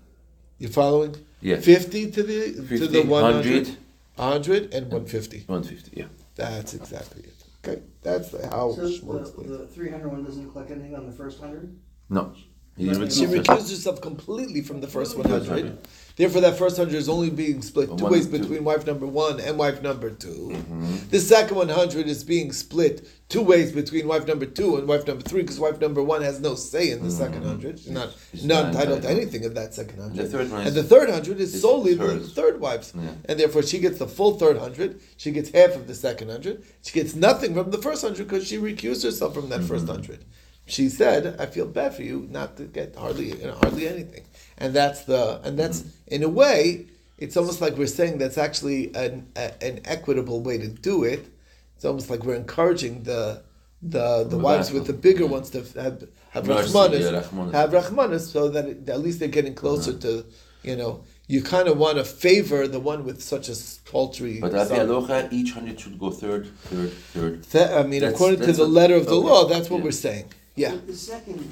You 0.57 0.67
following? 0.67 1.15
Yeah, 1.45 1.57
50 1.59 2.11
to 2.11 2.23
the 2.23 2.41
to 2.79 2.87
the 2.87 3.03
100, 3.03 3.67
100, 3.67 3.77
100 4.15 4.73
and 4.73 4.85
150. 4.91 5.37
150. 5.47 5.99
Yeah. 6.01 6.05
That's 6.35 6.73
exactly 6.73 7.23
it. 7.23 7.33
Okay, 7.67 7.81
that's 8.01 8.29
the, 8.29 8.47
how 8.47 8.71
So 8.73 8.81
Shmuel 8.83 9.21
explains 9.21 9.49
it. 9.49 9.51
the, 9.51 9.57
the 9.59 9.67
three 9.67 9.89
hundred 9.89 10.09
one 10.09 10.23
doesn't 10.23 10.51
collect 10.51 10.71
anything 10.71 10.95
on 10.95 11.05
the 11.05 11.11
first 11.11 11.39
hundred? 11.39 11.75
No. 12.09 12.33
He 12.77 12.85
She 12.85 12.91
recused 12.91 13.17
She 13.19 13.25
herself. 13.25 13.59
recused 13.59 13.69
herself 13.69 14.01
completely 14.01 14.61
from 14.61 14.81
the 14.81 14.87
first 14.87 15.13
Completely. 15.15 15.47
100. 15.49 15.77
Therefore, 16.17 16.39
that 16.41 16.57
first 16.57 16.77
100 16.77 16.97
is 16.97 17.09
only 17.09 17.29
being 17.29 17.61
split 17.61 17.89
two 17.97 18.05
One 18.05 18.13
ways 18.13 18.25
and 18.25 18.33
two. 18.35 18.39
between 18.39 18.63
wife 18.63 18.87
number 18.87 19.05
one 19.05 19.39
and 19.41 19.57
wife 19.57 19.81
number 19.81 20.09
2 20.09 20.27
Mm-hmm. 20.27 21.09
The 21.09 21.19
second 21.19 21.57
100 21.57 22.07
is 22.07 22.23
being 22.23 22.53
split 22.53 23.05
two 23.27 23.41
ways 23.41 23.71
between 23.73 24.07
wife 24.07 24.25
number 24.25 24.45
two 24.45 24.77
and 24.77 24.87
wife 24.87 25.05
number 25.07 25.23
three 25.23 25.41
because 25.41 25.59
wife 25.59 25.81
number 25.81 26.01
one 26.01 26.21
has 26.21 26.39
no 26.39 26.55
say 26.55 26.91
in 26.91 27.03
the 27.03 27.11
second 27.11 27.41
100. 27.41 27.79
She's 27.79 27.89
not, 27.91 28.09
She's 28.31 28.45
not 28.45 28.67
entitled 28.67 29.01
to 29.01 29.09
anything 29.09 29.43
of 29.45 29.55
that 29.55 29.73
second 29.73 29.97
100. 29.99 30.23
The 30.23 30.29
third 30.37 30.51
one 30.51 30.61
and 30.67 30.75
the 30.75 30.83
third 30.83 31.09
100 31.09 31.39
is 31.41 31.61
solely 31.61 31.95
the 31.95 32.19
third 32.19 32.61
wife's. 32.61 32.93
Yeah. 32.95 33.09
And 33.27 33.39
therefore, 33.39 33.63
she 33.63 33.79
gets 33.79 33.99
the 33.99 34.07
full 34.07 34.37
third 34.39 34.55
100. 34.55 35.01
She 35.17 35.31
gets 35.31 35.49
half 35.51 35.75
of 35.75 35.87
the 35.87 35.95
second 35.95 36.27
100. 36.29 36.63
She 36.83 36.93
gets 36.93 37.13
nothing 37.15 37.53
from 37.55 37.71
the 37.71 37.77
first 37.81 38.03
100 38.03 38.25
because 38.27 38.47
she 38.47 38.57
recused 38.57 39.03
herself 39.03 39.33
from 39.33 39.49
that 39.49 39.63
first 39.63 39.87
100. 39.87 40.23
She 40.67 40.89
said, 40.89 41.35
"I 41.39 41.45
feel 41.45 41.67
bad 41.67 41.93
for 41.93 42.01
you 42.01 42.27
not 42.31 42.57
to 42.57 42.63
get 42.63 42.95
hardly 42.95 43.27
you 43.39 43.45
know, 43.47 43.53
hardly 43.53 43.87
anything," 43.87 44.23
and 44.57 44.73
that's 44.73 45.03
the 45.03 45.41
and 45.43 45.57
that's 45.57 45.81
mm-hmm. 45.81 46.13
in 46.15 46.23
a 46.23 46.29
way, 46.29 46.87
it's 47.17 47.37
almost 47.37 47.61
like 47.61 47.77
we're 47.77 47.87
saying 47.87 48.17
that's 48.17 48.37
actually 48.37 48.93
an 48.95 49.27
a, 49.35 49.63
an 49.63 49.81
equitable 49.85 50.41
way 50.41 50.57
to 50.57 50.67
do 50.67 51.03
it. 51.03 51.27
It's 51.75 51.85
almost 51.85 52.09
like 52.09 52.23
we're 52.23 52.35
encouraging 52.35 53.03
the 53.03 53.43
the 53.81 54.23
the 54.23 54.37
wives 54.37 54.71
with 54.71 54.87
the 54.87 54.93
bigger 54.93 55.25
ones 55.25 55.49
to 55.51 55.59
have 55.81 56.07
have 56.31 56.47
Mercy, 56.47 56.73
rachmanis, 56.73 57.51
have 57.53 57.71
rachmanis, 57.71 58.31
so 58.31 58.49
that 58.49 58.65
it, 58.65 58.89
at 58.89 59.01
least 59.01 59.19
they're 59.19 59.27
getting 59.27 59.55
closer 59.55 59.93
to 59.99 60.25
you 60.63 60.75
know. 60.75 61.03
You 61.27 61.41
kind 61.41 61.67
of 61.67 61.79
want 61.79 61.97
to 61.97 62.03
favor 62.03 62.67
the 62.67 62.79
one 62.79 63.03
with 63.03 63.19
such 63.19 63.49
a 63.49 63.55
paltry. 63.89 64.39
But 64.39 64.53
Avi 64.53 64.75
son. 64.75 64.79
Aloha, 64.81 65.27
each 65.31 65.53
hundred 65.53 65.79
should 65.79 65.97
go 65.97 66.11
third, 66.11 66.55
third, 66.65 66.93
third. 66.93 67.43
That- 67.45 67.73
I 67.79 67.81
mean, 67.81 68.01
That's- 68.01 68.13
according 68.13 68.41
to 68.41 68.51
the 68.51 68.67
letter 68.67 68.93
of 68.93 69.07
the 69.07 69.15
okay. 69.15 69.27
law, 69.27 69.45
that's 69.45 69.71
what 69.71 69.79
Yeah. 69.79 69.83
we're 69.83 69.91
saying. 69.91 70.25
Yeah. 70.55 70.75
The 70.85 70.93
second, 70.93 71.51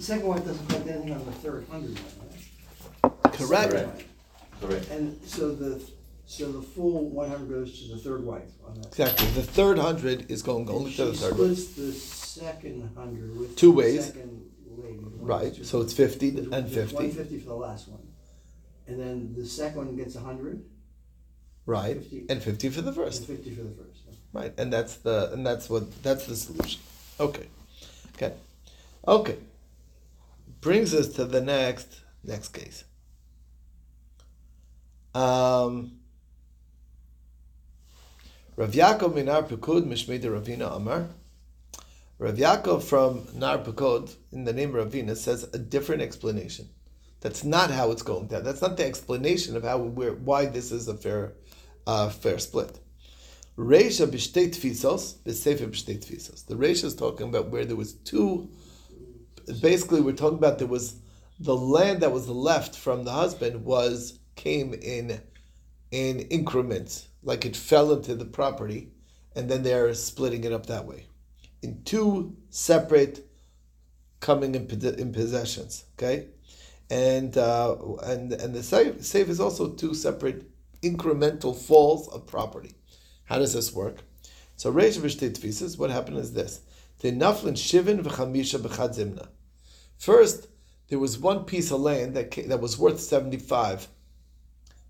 the 0.00 0.06
second 0.06 0.28
one 0.28 0.38
doesn't 0.42 0.66
collect 0.66 0.88
anything 0.88 1.12
on 1.12 1.26
the 1.26 1.32
third 1.32 1.66
hundred 1.70 1.98
one, 1.98 3.12
right? 3.12 3.32
Correct. 3.34 3.72
Second 3.72 4.04
Correct. 4.62 4.90
And 4.90 5.20
so 5.26 5.54
the, 5.54 5.82
so 6.24 6.50
the 6.52 6.62
full 6.62 7.10
one 7.10 7.28
hundred 7.28 7.50
goes 7.50 7.82
to 7.82 7.94
the 7.94 7.98
third 8.00 8.24
wife 8.24 8.48
on 8.66 8.74
that. 8.76 8.86
Exactly. 8.86 9.26
The 9.28 9.42
third 9.42 9.78
hundred 9.78 10.30
is 10.30 10.42
going 10.42 10.70
only 10.70 10.94
to 10.94 11.04
the 11.06 11.12
She 11.12 11.18
third 11.18 11.38
one. 11.38 11.54
splits 11.54 11.74
the 11.74 11.92
second 11.92 12.90
hundred 12.96 13.38
with. 13.38 13.56
Two 13.56 13.72
the 13.72 13.76
ways. 13.76 14.06
Second 14.06 14.50
lady. 14.78 14.96
one 14.98 15.18
Right. 15.26 15.54
two. 15.54 15.64
So 15.64 15.82
it's 15.82 15.92
fifty 15.92 16.30
and 16.30 16.50
One 16.50 16.66
fifty. 16.66 17.10
fifty 17.10 17.38
for 17.38 17.48
the 17.50 17.54
last 17.56 17.88
one. 17.88 18.00
And 18.86 18.98
then 18.98 19.34
the 19.36 19.44
second 19.44 19.76
one 19.86 19.96
gets 19.96 20.16
a 20.16 20.20
hundred 20.20 20.64
Right. 21.66 21.98
50. 21.98 22.26
And 22.30 22.42
fifty 22.42 22.70
for 22.70 22.80
the 22.80 22.88
and 22.88 22.96
first. 22.96 23.26
fifty 23.26 23.50
for 23.54 23.62
the 23.64 23.70
first. 23.74 24.00
Right. 24.32 24.54
And 24.56 24.72
that's 24.72 24.96
the 24.96 25.30
and 25.34 25.44
that's 25.46 25.68
what 25.68 26.02
that's 26.02 26.24
the 26.24 26.36
solution. 26.36 26.80
Okay. 27.20 27.46
Okay. 28.16 28.32
Okay. 29.06 29.36
Brings 30.60 30.94
us 30.94 31.08
to 31.14 31.24
the 31.24 31.40
next 31.40 32.00
next 32.22 32.48
case. 32.48 32.84
Um 35.14 35.98
Rav 38.56 38.72
Yaakov 38.72 39.14
Minar 39.14 39.42
Pekud 39.44 39.86
Mishmei 39.86 40.20
Ravina 40.20 40.76
Amar. 40.76 41.08
Rav 42.18 42.34
Yaakov 42.34 42.82
from 42.82 43.26
Nar 43.32 43.58
Pekod 43.58 44.14
in 44.32 44.44
the 44.44 44.52
name 44.52 44.76
of 44.76 44.86
Ravina 44.92 45.16
says 45.16 45.48
a 45.54 45.58
different 45.58 46.02
explanation. 46.02 46.68
That's 47.20 47.44
not 47.44 47.70
how 47.70 47.90
it's 47.90 48.02
going 48.02 48.26
down. 48.26 48.44
That's 48.44 48.60
not 48.60 48.76
the 48.76 48.84
explanation 48.84 49.56
of 49.56 49.62
how 49.62 49.78
we're, 49.78 50.12
why 50.12 50.44
this 50.44 50.72
is 50.72 50.88
a 50.88 50.94
fair 50.94 51.32
uh, 51.86 52.10
fair 52.10 52.38
split. 52.38 52.78
Reisha 53.56 54.06
b'shtei 54.06 54.48
tfisos, 54.48 55.16
b'sefer 55.22 55.68
b'shtei 55.68 55.98
tfisos. 55.98 56.46
The 56.46 56.56
Reisha 56.56 56.84
is 56.84 56.94
talking 56.94 57.28
about 57.28 57.48
where 57.48 57.64
there 57.64 57.76
was 57.76 57.94
two. 57.94 58.50
Basically, 59.60 60.00
we're 60.00 60.12
talking 60.12 60.38
about 60.38 60.58
there 60.58 60.66
was 60.68 60.96
the 61.38 61.56
land 61.56 62.02
that 62.02 62.12
was 62.12 62.28
left 62.28 62.76
from 62.76 63.04
the 63.04 63.12
husband 63.12 63.64
was 63.64 64.18
came 64.36 64.74
in 64.74 65.20
in 65.90 66.20
increments, 66.20 67.08
like 67.22 67.44
it 67.44 67.56
fell 67.56 67.92
into 67.92 68.14
the 68.14 68.24
property, 68.24 68.92
and 69.34 69.50
then 69.50 69.62
they're 69.62 69.92
splitting 69.94 70.44
it 70.44 70.52
up 70.52 70.66
that 70.66 70.86
way, 70.86 71.06
in 71.62 71.82
two 71.84 72.36
separate 72.50 73.26
coming 74.20 74.54
in, 74.54 74.68
in 74.98 75.12
possessions. 75.12 75.84
Okay, 75.98 76.28
and 76.90 77.36
uh, 77.36 77.76
and 78.04 78.32
and 78.32 78.54
the 78.54 78.62
safe, 78.62 79.04
safe 79.04 79.28
is 79.28 79.40
also 79.40 79.70
two 79.70 79.94
separate 79.94 80.50
incremental 80.82 81.56
falls 81.56 82.08
of 82.08 82.26
property. 82.26 82.74
How 83.24 83.38
does 83.38 83.54
this 83.54 83.72
work? 83.72 83.98
So 84.56 84.72
Reish 84.72 84.98
tfises, 84.98 85.78
what 85.78 85.90
happened 85.90 86.18
is 86.18 86.32
this. 86.34 86.60
The 86.98 87.12
naflin 87.12 87.54
shivin 87.54 88.02
v'chamisha 88.02 88.58
b'chad 88.60 88.96
zimna. 88.96 89.28
First, 90.00 90.48
there 90.88 90.98
was 90.98 91.18
one 91.18 91.44
piece 91.44 91.70
of 91.70 91.82
land 91.82 92.14
that 92.14 92.34
ca- 92.34 92.46
that 92.46 92.62
was 92.62 92.78
worth 92.78 93.00
75 93.00 93.86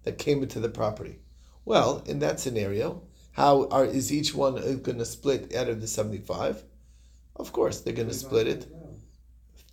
that 0.05 0.19
came 0.19 0.41
into 0.41 0.61
the 0.61 0.69
property. 0.69 1.19
Well, 1.65 2.05
in 2.07 2.21
that 2.21 2.39
scenario, 2.39 3.03
how 3.33 3.67
are, 3.71 3.85
is 3.85 4.13
each 4.13 4.37
one 4.37 4.57
uh, 4.57 4.75
going 4.81 4.99
to 4.99 5.05
split 5.05 5.53
out 5.53 5.69
of 5.69 5.81
the 5.81 5.89
75? 5.89 6.63
Of 7.35 7.53
course, 7.53 7.81
they're 7.81 7.93
going 7.93 8.07
to 8.07 8.15
split 8.15 8.47
it 8.47 8.73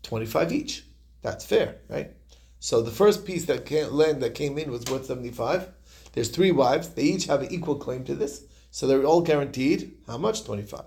25 0.01 0.51
each. 0.51 0.85
That's 1.21 1.45
fair, 1.45 1.75
right? 1.87 2.15
So 2.59 2.81
the 2.81 2.89
first 2.89 3.23
piece 3.23 3.45
that 3.45 3.67
came, 3.67 3.91
land 3.91 4.23
that 4.23 4.33
came 4.33 4.57
in 4.57 4.71
was 4.71 4.85
worth 4.85 5.05
75. 5.05 5.69
There's 6.13 6.29
three 6.29 6.51
wives. 6.51 6.89
They 6.89 7.03
each 7.03 7.27
have 7.27 7.43
an 7.43 7.51
equal 7.51 7.75
claim 7.75 8.03
to 8.05 8.15
this. 8.15 8.45
So 8.71 8.87
they're 8.87 9.05
all 9.05 9.21
guaranteed 9.21 9.99
how 10.07 10.17
much? 10.17 10.43
25. 10.45 10.81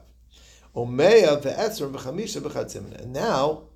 Omeya 0.75 1.41
ve'esr 1.41 1.93
v'chamisha 1.93 2.41
b'chad. 2.43 3.01
And 3.01 3.13
now 3.13 3.70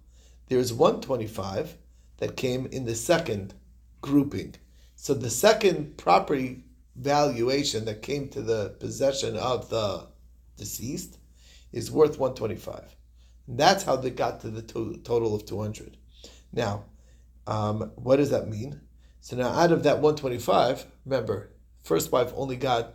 there's 0.49 0.73
125 0.73 1.77
that 2.19 2.37
came 2.37 2.67
in 2.67 2.85
the 2.85 2.95
second 2.95 3.55
grouping. 4.01 4.55
So 4.97 5.15
the 5.15 5.31
second 5.31 5.97
property 5.97 6.65
valuation 6.97 7.85
that 7.87 8.03
came 8.03 8.29
to 8.29 8.43
the 8.43 8.77
possession 8.79 9.37
of 9.37 9.69
the 9.69 10.07
deceased 10.57 11.19
is 11.73 11.91
worth 11.91 12.19
125. 12.19 12.97
And 13.49 13.59
that's 13.59 13.83
how 13.85 13.97
they 13.97 14.11
got 14.11 14.41
to 14.41 14.51
the 14.51 14.63
to- 14.63 15.01
total 15.05 15.35
of 15.35 15.45
200. 15.45 15.97
Now, 16.53 16.85
um, 17.47 17.93
what 17.97 18.17
does 18.17 18.31
that 18.31 18.49
mean? 18.49 18.81
So 19.21 19.37
now 19.37 19.49
out 19.49 19.73
of 19.73 19.83
that 19.83 20.01
125, 20.01 20.87
remember, 21.05 21.51
first 21.83 22.13
wife 22.13 22.33
only 22.37 22.57
got 22.57 22.95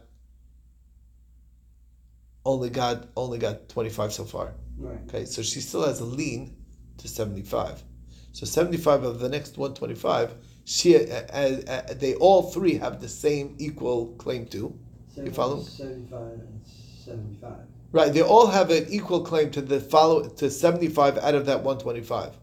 only 2.46 2.70
got 2.70 3.10
only 3.15 3.38
got 3.38 3.68
25 3.70 4.13
so 4.13 4.24
far. 4.24 4.53
Right. 4.77 5.00
Okay, 5.08 5.25
so 5.25 5.41
she 5.41 5.60
still 5.60 5.86
has 5.86 6.00
a 6.00 6.06
lien 6.06 6.56
to 7.00 7.08
75. 7.08 7.84
So 8.32 8.46
75 8.46 9.03
of 9.03 9.20
the 9.20 9.29
next 9.29 9.58
125, 9.58 10.34
she, 10.65 10.96
uh, 10.96 11.22
uh, 11.34 11.62
uh, 11.68 11.94
they 11.96 12.13
all 12.15 12.51
three 12.51 12.75
have 12.75 13.01
the 13.01 13.10
same 13.10 13.56
equal 13.58 14.13
claim 14.20 14.46
to. 14.48 14.77
You 15.18 15.32
follow? 15.32 15.63
Seventy-five 15.63 16.22
and 16.22 16.62
seventy-five. 17.03 17.65
Right, 17.91 18.13
they 18.13 18.22
all 18.22 18.48
have 18.48 18.70
an 18.70 18.86
equal 18.89 19.22
claim 19.22 19.51
to 19.51 19.62
the 19.62 19.79
follow 19.79 20.29
to 20.29 20.50
seventy 20.50 20.88
five 20.88 21.18
out 21.18 21.36
of 21.36 21.46
that 21.48 21.63
one 21.63 21.79
twenty 21.79 22.01
five. 22.01 22.38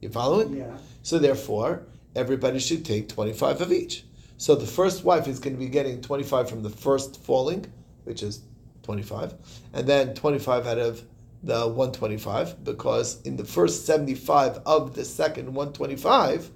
You 0.00 0.08
following? 0.08 0.56
Yeah. 0.56 0.76
So 1.02 1.18
therefore, 1.18 1.82
everybody 2.14 2.58
should 2.58 2.84
take 2.84 3.08
twenty 3.08 3.32
five 3.32 3.60
of 3.60 3.72
each. 3.72 4.04
So 4.38 4.54
the 4.54 4.66
first 4.66 5.04
wife 5.04 5.28
is 5.28 5.38
going 5.38 5.54
to 5.54 5.58
be 5.58 5.68
getting 5.68 6.00
twenty 6.00 6.24
five 6.24 6.48
from 6.48 6.62
the 6.62 6.70
first 6.70 7.22
falling, 7.22 7.66
which 8.04 8.22
is 8.22 8.42
twenty 8.82 9.02
five, 9.02 9.34
and 9.72 9.86
then 9.86 10.14
twenty 10.14 10.38
five 10.38 10.66
out 10.66 10.78
of 10.78 11.02
the 11.42 11.68
one 11.68 11.92
twenty 11.92 12.16
five, 12.16 12.62
because 12.64 13.20
in 13.22 13.36
the 13.36 13.44
first 13.44 13.86
seventy 13.86 14.14
five 14.14 14.58
of 14.66 14.94
the 14.94 15.04
second 15.04 15.52
one 15.52 15.72
twenty 15.72 15.96
five, 15.96 16.50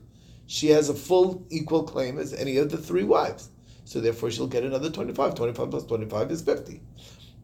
she 0.46 0.68
has 0.68 0.88
a 0.88 0.94
full 0.94 1.46
equal 1.50 1.82
claim 1.82 2.18
as 2.18 2.32
any 2.32 2.56
of 2.56 2.70
the 2.70 2.78
three 2.78 3.04
wives. 3.04 3.50
So 3.84 4.00
therefore, 4.00 4.30
she'll 4.32 4.48
get 4.48 4.64
another 4.64 4.90
25. 4.90 5.34
25 5.36 5.70
plus 5.70 5.84
25 5.84 6.30
is 6.32 6.42
50. 6.42 6.80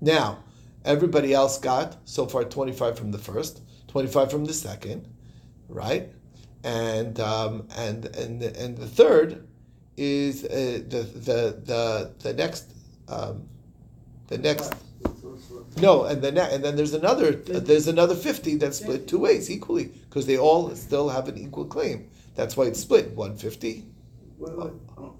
Now, 0.00 0.42
everybody 0.84 1.32
else 1.32 1.58
got 1.58 1.96
so 2.04 2.26
far 2.26 2.44
25 2.44 2.98
from 2.98 3.12
the 3.12 3.18
first, 3.18 3.62
25 3.88 4.30
from 4.30 4.44
the 4.44 4.52
second, 4.52 5.06
right? 5.68 6.10
And 6.64 7.18
um, 7.20 7.68
and 7.76 8.04
and 8.16 8.42
and 8.42 8.76
the 8.76 8.86
third 8.86 9.46
is 9.96 10.44
uh, 10.44 10.82
the 10.88 11.02
the 11.14 11.60
the 11.64 12.14
the 12.20 12.32
next 12.34 12.72
um, 13.08 13.48
the 14.28 14.38
next 14.38 14.74
no, 15.80 16.04
and 16.04 16.22
then 16.22 16.36
and 16.36 16.64
then 16.64 16.76
there's 16.76 16.94
another 16.94 17.32
there's 17.32 17.88
another 17.88 18.14
50 18.14 18.56
that's 18.56 18.78
split 18.78 19.08
two 19.08 19.18
ways 19.18 19.50
equally 19.50 19.86
because 20.08 20.26
they 20.26 20.38
all 20.38 20.74
still 20.74 21.08
have 21.08 21.28
an 21.28 21.38
equal 21.38 21.64
claim. 21.64 22.08
That's 22.34 22.56
why 22.56 22.64
it's 22.64 22.80
split 22.80 23.10
150. 23.10 23.84
Wait, 24.38 24.58
wait, 24.58 24.72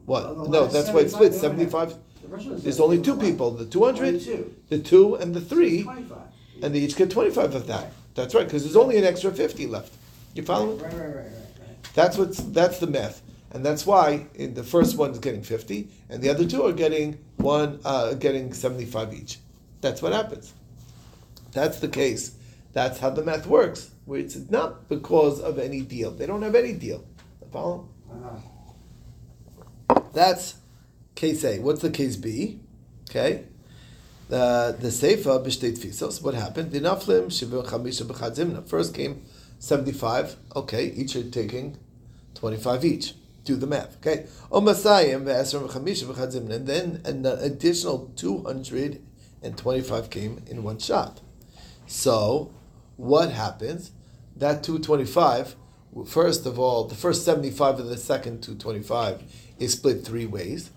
What? 0.07 0.49
No, 0.49 0.67
that's 0.67 0.91
why 0.91 1.01
it's 1.01 1.15
split 1.15 1.35
75, 1.35 1.91
75. 1.91 1.99
the 2.23 2.29
first 2.29 2.47
one 2.47 2.55
is 2.57 2.65
There's 2.65 2.81
only 2.81 3.01
two 3.01 3.17
people, 3.17 3.51
the 3.51 3.67
200, 3.67 4.69
the 4.69 4.79
two, 4.79 5.15
and 5.17 5.35
the 5.35 5.41
three, 5.41 5.87
and 6.63 6.75
they 6.75 6.81
each 6.81 6.97
get 6.97 7.11
25 7.11 7.55
of 7.55 7.67
that. 7.69 7.93
That's 8.15 8.35
right, 8.35 8.45
because 8.45 8.65
there's 8.65 8.77
only 8.77 8.99
an 8.99 9.05
extra 9.05 9.31
50 9.31 9.67
left. 9.67 9.93
You 10.35 10.43
follow? 10.43 10.75
Right, 10.75 10.93
right, 10.93 11.01
right, 11.01 11.07
right, 11.07 11.17
right. 11.17 11.93
That's 11.95 12.17
what's 12.17 12.39
that's 12.39 12.79
the 12.79 12.87
math, 12.87 13.23
and 13.53 13.65
that's 13.65 13.87
why 13.87 14.27
in 14.35 14.55
the 14.55 14.63
first 14.63 14.97
one 14.97 15.11
is 15.11 15.19
getting 15.19 15.43
50, 15.43 15.89
and 16.09 16.23
the 16.23 16.31
other 16.31 16.47
two 16.47 16.65
are 16.65 16.73
getting 16.73 17.19
one 17.37 17.81
uh, 17.85 18.15
getting 18.15 18.53
75 18.53 19.13
each. 19.15 19.39
That's 19.83 20.01
what 20.01 20.15
happens. 20.15 20.55
That's 21.53 21.81
the 21.81 21.89
case. 21.89 22.35
That's 22.73 22.99
how 22.99 23.11
the 23.11 23.23
math 23.23 23.47
works. 23.47 23.91
Where 24.07 24.19
it's 24.19 24.37
not 24.49 24.89
because 24.89 25.39
of 25.41 25.59
any 25.59 25.83
deal. 25.83 26.11
They 26.13 26.25
don't 26.25 26.41
have 26.41 26.55
any 26.55 26.73
deal. 26.73 27.05
That's 30.15 30.55
case 31.15 31.45
A. 31.45 31.59
What's 31.59 31.83
the 31.83 31.91
case 31.91 32.17
B? 32.17 32.61
Okay. 33.11 33.45
The 34.29 34.77
the 34.81 34.89
Seifa 34.89 35.45
b'shtei 35.45 35.77
tfisos. 35.77 36.23
What 36.23 36.35
happened? 36.35 36.71
The 36.71 36.81
naflim 36.81 37.27
shivim 37.27 37.63
chamisha 37.67 38.05
b'chad 38.07 38.37
zimna. 38.37 38.67
First 38.67 38.95
came 38.95 39.23
seventy 39.59 39.93
five. 39.93 40.37
Okay, 40.57 40.87
each 40.87 41.15
are 41.17 41.29
taking 41.29 41.77
twenty 42.35 42.57
five 42.57 42.83
each. 42.85 43.15
Do 43.45 43.57
the 43.57 43.67
math. 43.67 43.97
Okay. 43.99 44.27
Omasayim 44.51 45.25
ve'esrim 45.25 45.69
chamisha 45.69 46.05
b'chad. 46.05 46.35
And 46.35 46.67
then 46.67 47.03
an 47.05 47.27
additional 47.27 48.11
two 48.17 48.43
hundred 48.43 49.03
and 49.43 49.57
twenty 49.57 49.81
five 49.81 50.11
came 50.11 50.43
in 50.47 50.63
one 50.63 50.79
shot. 50.79 51.21
So 51.87 52.53
what 52.97 53.31
happens? 53.31 53.93
That 54.37 54.63
two 54.63 54.79
twenty 54.79 55.05
five. 55.05 55.57
First 56.07 56.47
of 56.47 56.59
all, 56.59 56.85
the 56.85 56.95
first 56.95 57.25
seventy 57.25 57.51
five 57.51 57.79
of 57.79 57.87
the 57.87 57.99
second 57.99 58.43
two 58.43 58.55
twenty 58.55 58.83
five 58.83 59.23
is 59.59 59.73
split 59.73 60.05
three 60.05 60.27
ways. 60.27 60.71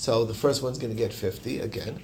So 0.00 0.24
the 0.24 0.32
first 0.32 0.62
one's 0.62 0.78
going 0.78 0.92
to 0.94 0.98
get 0.98 1.12
50 1.12 1.60
again. 1.60 2.00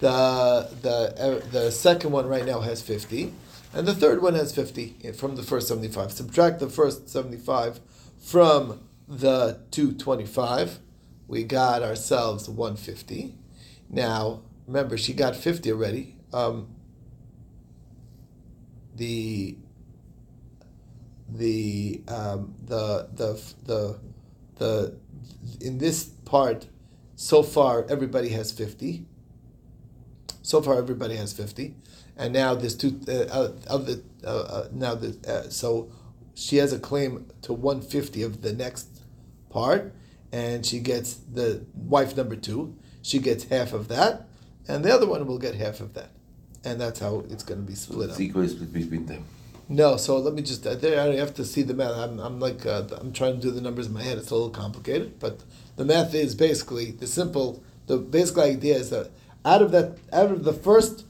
The, 0.00 0.68
the, 0.82 1.14
uh, 1.18 1.50
the 1.50 1.70
second 1.70 2.10
one 2.12 2.26
right 2.26 2.44
now 2.44 2.60
has 2.60 2.82
50. 2.82 3.32
And 3.72 3.88
the 3.88 3.94
third 3.94 4.20
one 4.20 4.34
has 4.34 4.54
50 4.54 5.12
from 5.12 5.36
the 5.36 5.42
first 5.42 5.66
75. 5.68 6.12
Subtract 6.12 6.60
the 6.60 6.68
first 6.68 7.08
75 7.08 7.80
from 8.20 8.80
the 9.08 9.60
225. 9.70 10.80
We 11.26 11.44
got 11.44 11.82
ourselves 11.82 12.50
150. 12.50 13.34
Now, 13.88 14.42
remember, 14.66 14.96
she 14.96 15.12
got 15.12 15.36
50 15.36 15.70
already. 15.72 16.16
Um, 16.32 16.68
the 18.94 19.56
the 21.28 22.02
um, 22.08 22.54
the 22.64 23.08
the 23.14 23.42
the 23.64 24.00
the 24.56 24.96
in 25.60 25.78
this 25.78 26.04
part 26.04 26.66
so 27.16 27.42
far 27.42 27.86
everybody 27.88 28.30
has 28.30 28.52
50 28.52 29.06
so 30.42 30.60
far 30.60 30.76
everybody 30.76 31.16
has 31.16 31.32
50 31.32 31.74
and 32.16 32.32
now 32.32 32.54
there's 32.54 32.76
two 32.76 33.00
uh, 33.08 33.48
of 33.66 33.86
the 33.86 34.02
uh, 34.24 34.28
uh, 34.28 34.68
now 34.72 34.94
the 34.94 35.16
uh, 35.26 35.48
so 35.48 35.90
she 36.34 36.56
has 36.56 36.72
a 36.72 36.78
claim 36.78 37.26
to 37.42 37.52
150 37.52 38.22
of 38.22 38.42
the 38.42 38.52
next 38.52 38.88
part 39.50 39.94
and 40.32 40.64
she 40.64 40.80
gets 40.80 41.14
the 41.14 41.64
wife 41.74 42.16
number 42.16 42.36
two. 42.36 42.74
She 43.02 43.18
gets 43.18 43.44
half 43.44 43.72
of 43.72 43.88
that 43.88 44.28
and 44.68 44.84
the 44.84 44.92
other 44.94 45.06
one 45.06 45.26
will 45.26 45.38
get 45.38 45.54
half 45.54 45.80
of 45.80 45.94
that 45.94 46.10
and 46.64 46.80
that's 46.80 47.00
how 47.00 47.24
it's 47.30 47.42
going 47.42 47.60
to 47.60 47.66
be 47.66 47.74
split 47.74 48.08
It's 48.08 48.16
up 48.16 48.20
equally 48.20 48.48
split 48.48 48.72
between 48.72 49.06
them. 49.06 49.24
no, 49.68 49.96
so 49.96 50.18
let 50.18 50.34
me 50.34 50.42
just. 50.42 50.66
uh, 50.66 50.74
There, 50.76 51.00
I 51.00 51.14
have 51.16 51.34
to 51.34 51.44
see 51.44 51.62
the 51.62 51.74
math. 51.74 51.96
I'm, 51.96 52.18
I'm 52.20 52.38
like, 52.38 52.64
uh, 52.66 52.84
I'm 53.00 53.12
trying 53.12 53.34
to 53.36 53.40
do 53.40 53.50
the 53.50 53.60
numbers 53.60 53.86
in 53.86 53.92
my 53.92 54.02
head. 54.02 54.18
It's 54.18 54.30
a 54.30 54.34
little 54.34 54.50
complicated, 54.50 55.18
but 55.18 55.40
the 55.76 55.84
math 55.84 56.14
is 56.14 56.34
basically 56.34 56.92
the 56.92 57.06
simple. 57.06 57.62
The 57.88 57.96
basic 57.98 58.38
idea 58.38 58.76
is 58.76 58.90
that 58.90 59.10
out 59.44 59.60
of 59.62 59.72
that, 59.72 59.98
out 60.12 60.30
of 60.30 60.44
the 60.44 60.52
first 60.52 61.04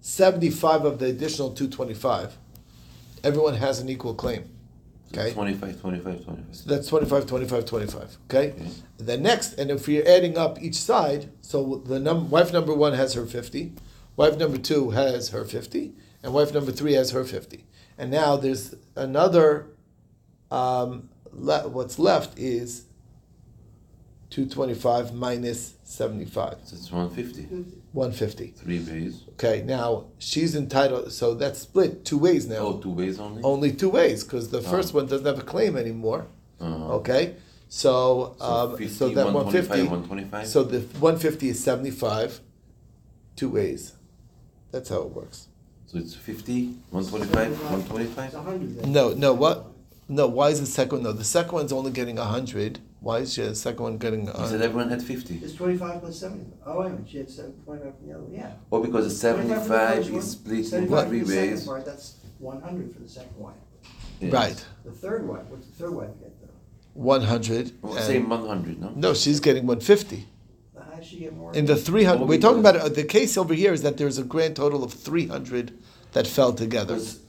seventy-five 0.00 0.84
of 0.84 0.98
the 0.98 1.06
additional 1.06 1.50
two 1.52 1.68
twenty-five, 1.68 2.36
everyone 3.22 3.54
has 3.54 3.78
an 3.80 3.88
equal 3.88 4.14
claim. 4.14 4.48
So 5.14 5.20
Okay. 5.20 5.32
25, 5.32 5.80
25, 5.80 6.24
25. 6.24 6.44
So 6.56 6.70
that's 6.70 6.88
25, 6.88 7.26
25, 7.26 7.64
25. 7.64 8.18
Okay? 8.28 8.50
Okay. 8.50 8.70
The 8.98 9.16
next, 9.16 9.54
and 9.54 9.70
if 9.70 9.88
you're 9.88 10.06
adding 10.06 10.36
up 10.36 10.60
each 10.60 10.74
side, 10.76 11.30
so 11.42 11.82
the 11.86 11.98
num- 11.98 12.28
wife 12.30 12.52
number 12.52 12.74
one 12.74 12.92
has 12.94 13.14
her 13.14 13.24
50, 13.26 13.72
wife 14.16 14.36
number 14.36 14.58
two 14.58 14.90
has 14.90 15.30
her 15.30 15.44
50, 15.44 15.92
and 16.22 16.32
wife 16.34 16.52
number 16.52 16.72
three 16.72 16.94
has 16.94 17.12
her 17.12 17.24
50. 17.24 17.64
And 17.98 18.10
now 18.10 18.36
there's 18.36 18.74
another, 18.96 19.68
um, 20.50 21.08
le- 21.32 21.68
what's 21.68 21.98
left 21.98 22.38
is 22.38 22.84
225 24.30 25.14
minus 25.14 25.74
75, 25.84 26.56
So 26.64 26.76
it's 26.76 26.90
150. 26.90 27.42
150. 27.92 28.46
Three 28.56 28.80
ways. 28.80 29.22
Okay, 29.30 29.62
now 29.62 30.06
she's 30.18 30.56
entitled, 30.56 31.12
so 31.12 31.34
that's 31.34 31.60
split 31.60 32.04
two 32.04 32.18
ways 32.18 32.46
now. 32.48 32.56
Oh, 32.58 32.78
two 32.78 32.90
ways 32.90 33.20
only? 33.20 33.42
Only 33.42 33.72
two 33.72 33.88
ways, 33.90 34.24
because 34.24 34.50
the 34.50 34.60
first 34.60 34.92
Oh. 34.94 34.98
one 34.98 35.06
doesn't 35.06 35.26
have 35.26 35.38
a 35.38 35.42
claim 35.42 35.76
anymore. 35.76 36.26
Uh-huh. 36.60 36.94
Okay, 36.96 37.36
so 37.68 38.34
So 38.38 38.44
um, 38.44 38.70
50, 38.76 38.88
so 38.88 39.08
that 39.10 39.24
one 39.26 39.34
125, 39.34 39.68
fifty. 39.76 39.88
125? 39.88 40.46
So 40.48 40.62
the 40.64 40.80
one 40.98 41.18
fifty 41.18 41.48
is 41.50 41.62
seventy 41.62 41.90
five, 41.90 42.40
two 43.36 43.50
ways. 43.50 43.92
That's 44.72 44.88
how 44.88 45.02
it 45.02 45.10
works. 45.10 45.48
So 45.86 45.98
it's 45.98 46.14
50, 46.14 46.74
125, 46.90 47.52
It's 47.52 47.60
125? 47.62 48.34
a 48.34 48.42
hundred 48.42 48.76
then. 48.82 48.92
No, 48.92 49.10
no. 49.12 49.32
What? 49.32 49.66
No. 50.08 50.26
Why 50.26 50.48
is 50.48 50.58
the 50.60 50.66
second? 50.66 51.04
No, 51.04 51.12
the 51.12 51.24
second 51.24 51.52
one's 51.52 51.72
only 51.72 51.92
getting 51.92 52.16
hundred. 52.16 52.80
Why 53.00 53.18
is 53.18 53.36
the 53.36 53.54
second 53.54 53.82
one 53.82 53.98
getting? 53.98 54.26
You 54.26 54.32
said 54.46 54.62
everyone 54.62 54.88
had 54.90 55.02
50. 55.02 55.36
It's 55.42 55.54
twenty-five 55.54 56.00
plus 56.00 56.18
seventy. 56.18 56.46
Oh, 56.64 56.80
wait 56.80 56.86
a 56.86 56.90
minute, 56.90 57.08
she 57.08 57.18
had 57.18 57.30
seven, 57.30 57.52
twenty-five 57.64 57.96
from 57.98 58.06
the 58.08 58.14
other 58.14 58.22
one, 58.24 58.32
yeah. 58.34 58.52
Or 58.70 58.80
because 58.82 59.20
the 59.20 59.28
25 59.32 59.38
from 59.40 59.48
the 59.48 59.54
first 59.56 59.68
75 59.68 60.10
one, 60.10 60.18
is 60.20 60.30
split 60.30 60.58
in 60.58 60.64
75 60.64 61.08
three 61.08 61.18
from 61.20 61.28
the 61.28 61.34
second 61.34 61.50
ways. 61.50 61.64
part, 61.66 61.84
That's 61.84 62.16
one 62.38 62.60
hundred 62.62 62.92
for 62.94 63.00
the 63.00 63.08
second 63.08 63.36
wife. 63.36 63.54
Yes. 64.20 64.32
Right. 64.32 64.64
The 64.84 64.92
third 64.92 65.28
wife, 65.28 65.44
what's 65.48 65.66
the 65.66 65.72
third 65.74 65.94
wife 65.94 66.08
get 66.20 66.40
though? 66.40 66.48
One 66.94 67.22
hundred. 67.22 67.72
Well, 67.82 67.94
same 67.98 68.28
100, 68.28 68.80
no? 68.80 68.92
No, 68.96 69.14
she's 69.14 69.40
getting 69.40 69.66
one 69.66 69.80
fifty. 69.80 70.26
How 70.76 70.96
does 70.96 71.06
she 71.06 71.18
get 71.18 71.36
more? 71.36 71.52
In 71.54 71.66
the 71.66 71.76
three 71.76 72.04
hundred, 72.04 72.20
Well, 72.20 72.28
we're 72.28 72.40
talking 72.40 72.62
because- 72.62 72.76
about 72.76 72.90
uh, 72.92 72.94
the 72.94 73.04
case 73.04 73.36
over 73.36 73.52
here 73.54 73.72
is 73.74 73.82
that 73.82 73.98
there's 73.98 74.16
a 74.18 74.24
grand 74.24 74.56
total 74.56 74.82
of 74.82 74.92
three 74.92 75.26
hundred 75.26 75.78
that 76.12 76.26
fell 76.26 76.52
together. 76.54 76.94
Because 76.94 77.20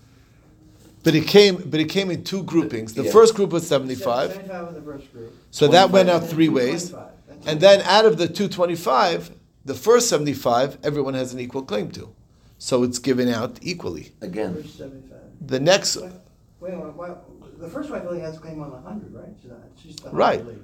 But 1.03 1.15
it 1.15 1.27
came, 1.27 1.55
but 1.69 1.79
it 1.79 1.85
came 1.89 2.11
in 2.11 2.23
two 2.23 2.43
groupings. 2.43 2.93
The 2.93 3.03
Yeah. 3.03 3.11
first 3.11 3.35
group 3.35 3.51
was 3.51 3.65
seventy-five. 3.67 4.31
Seventy-five 4.31 4.67
in 4.69 4.73
the 4.75 4.81
first 4.81 5.11
group. 5.13 5.33
So 5.51 5.67
that 5.69 5.91
went 5.91 6.09
out 6.09 6.27
three 6.27 6.49
ways. 6.49 6.89
25. 6.89 7.11
And 7.45 7.61
then 7.61 7.81
out 7.83 8.05
of 8.05 8.17
the 8.17 8.27
225, 8.27 9.31
the 9.63 9.73
first 9.75 10.09
75, 10.09 10.77
everyone 10.83 11.13
has 11.13 11.33
an 11.33 11.39
equal 11.39 11.61
claim 11.61 11.91
to. 11.91 12.09
So 12.57 12.83
it's 12.83 12.99
given 12.99 13.29
out 13.29 13.57
equally. 13.61 14.11
again, 14.21 14.55
First 14.55 14.77
seventy-five. 14.79 15.19
The 15.45 15.59
next, 15.59 15.95
Wait, 15.97 16.11
wait, 16.59 16.73
a 16.73 16.77
minute, 16.77 16.95
why- 16.97 17.13
the 17.59 17.67
first 17.69 17.89
wife 17.89 18.03
only 18.07 18.21
has 18.21 18.35
a 18.37 18.39
claim 18.39 18.59
on 18.61 18.71
the 18.71 18.77
hundred, 18.77 19.13
right? 19.13 19.25
She's 19.41 19.49
not, 19.51 19.59
she's 19.81 19.95
the 19.97 20.09
Right. 20.09 20.39
hundred 20.39 20.47
lady. 20.49 20.61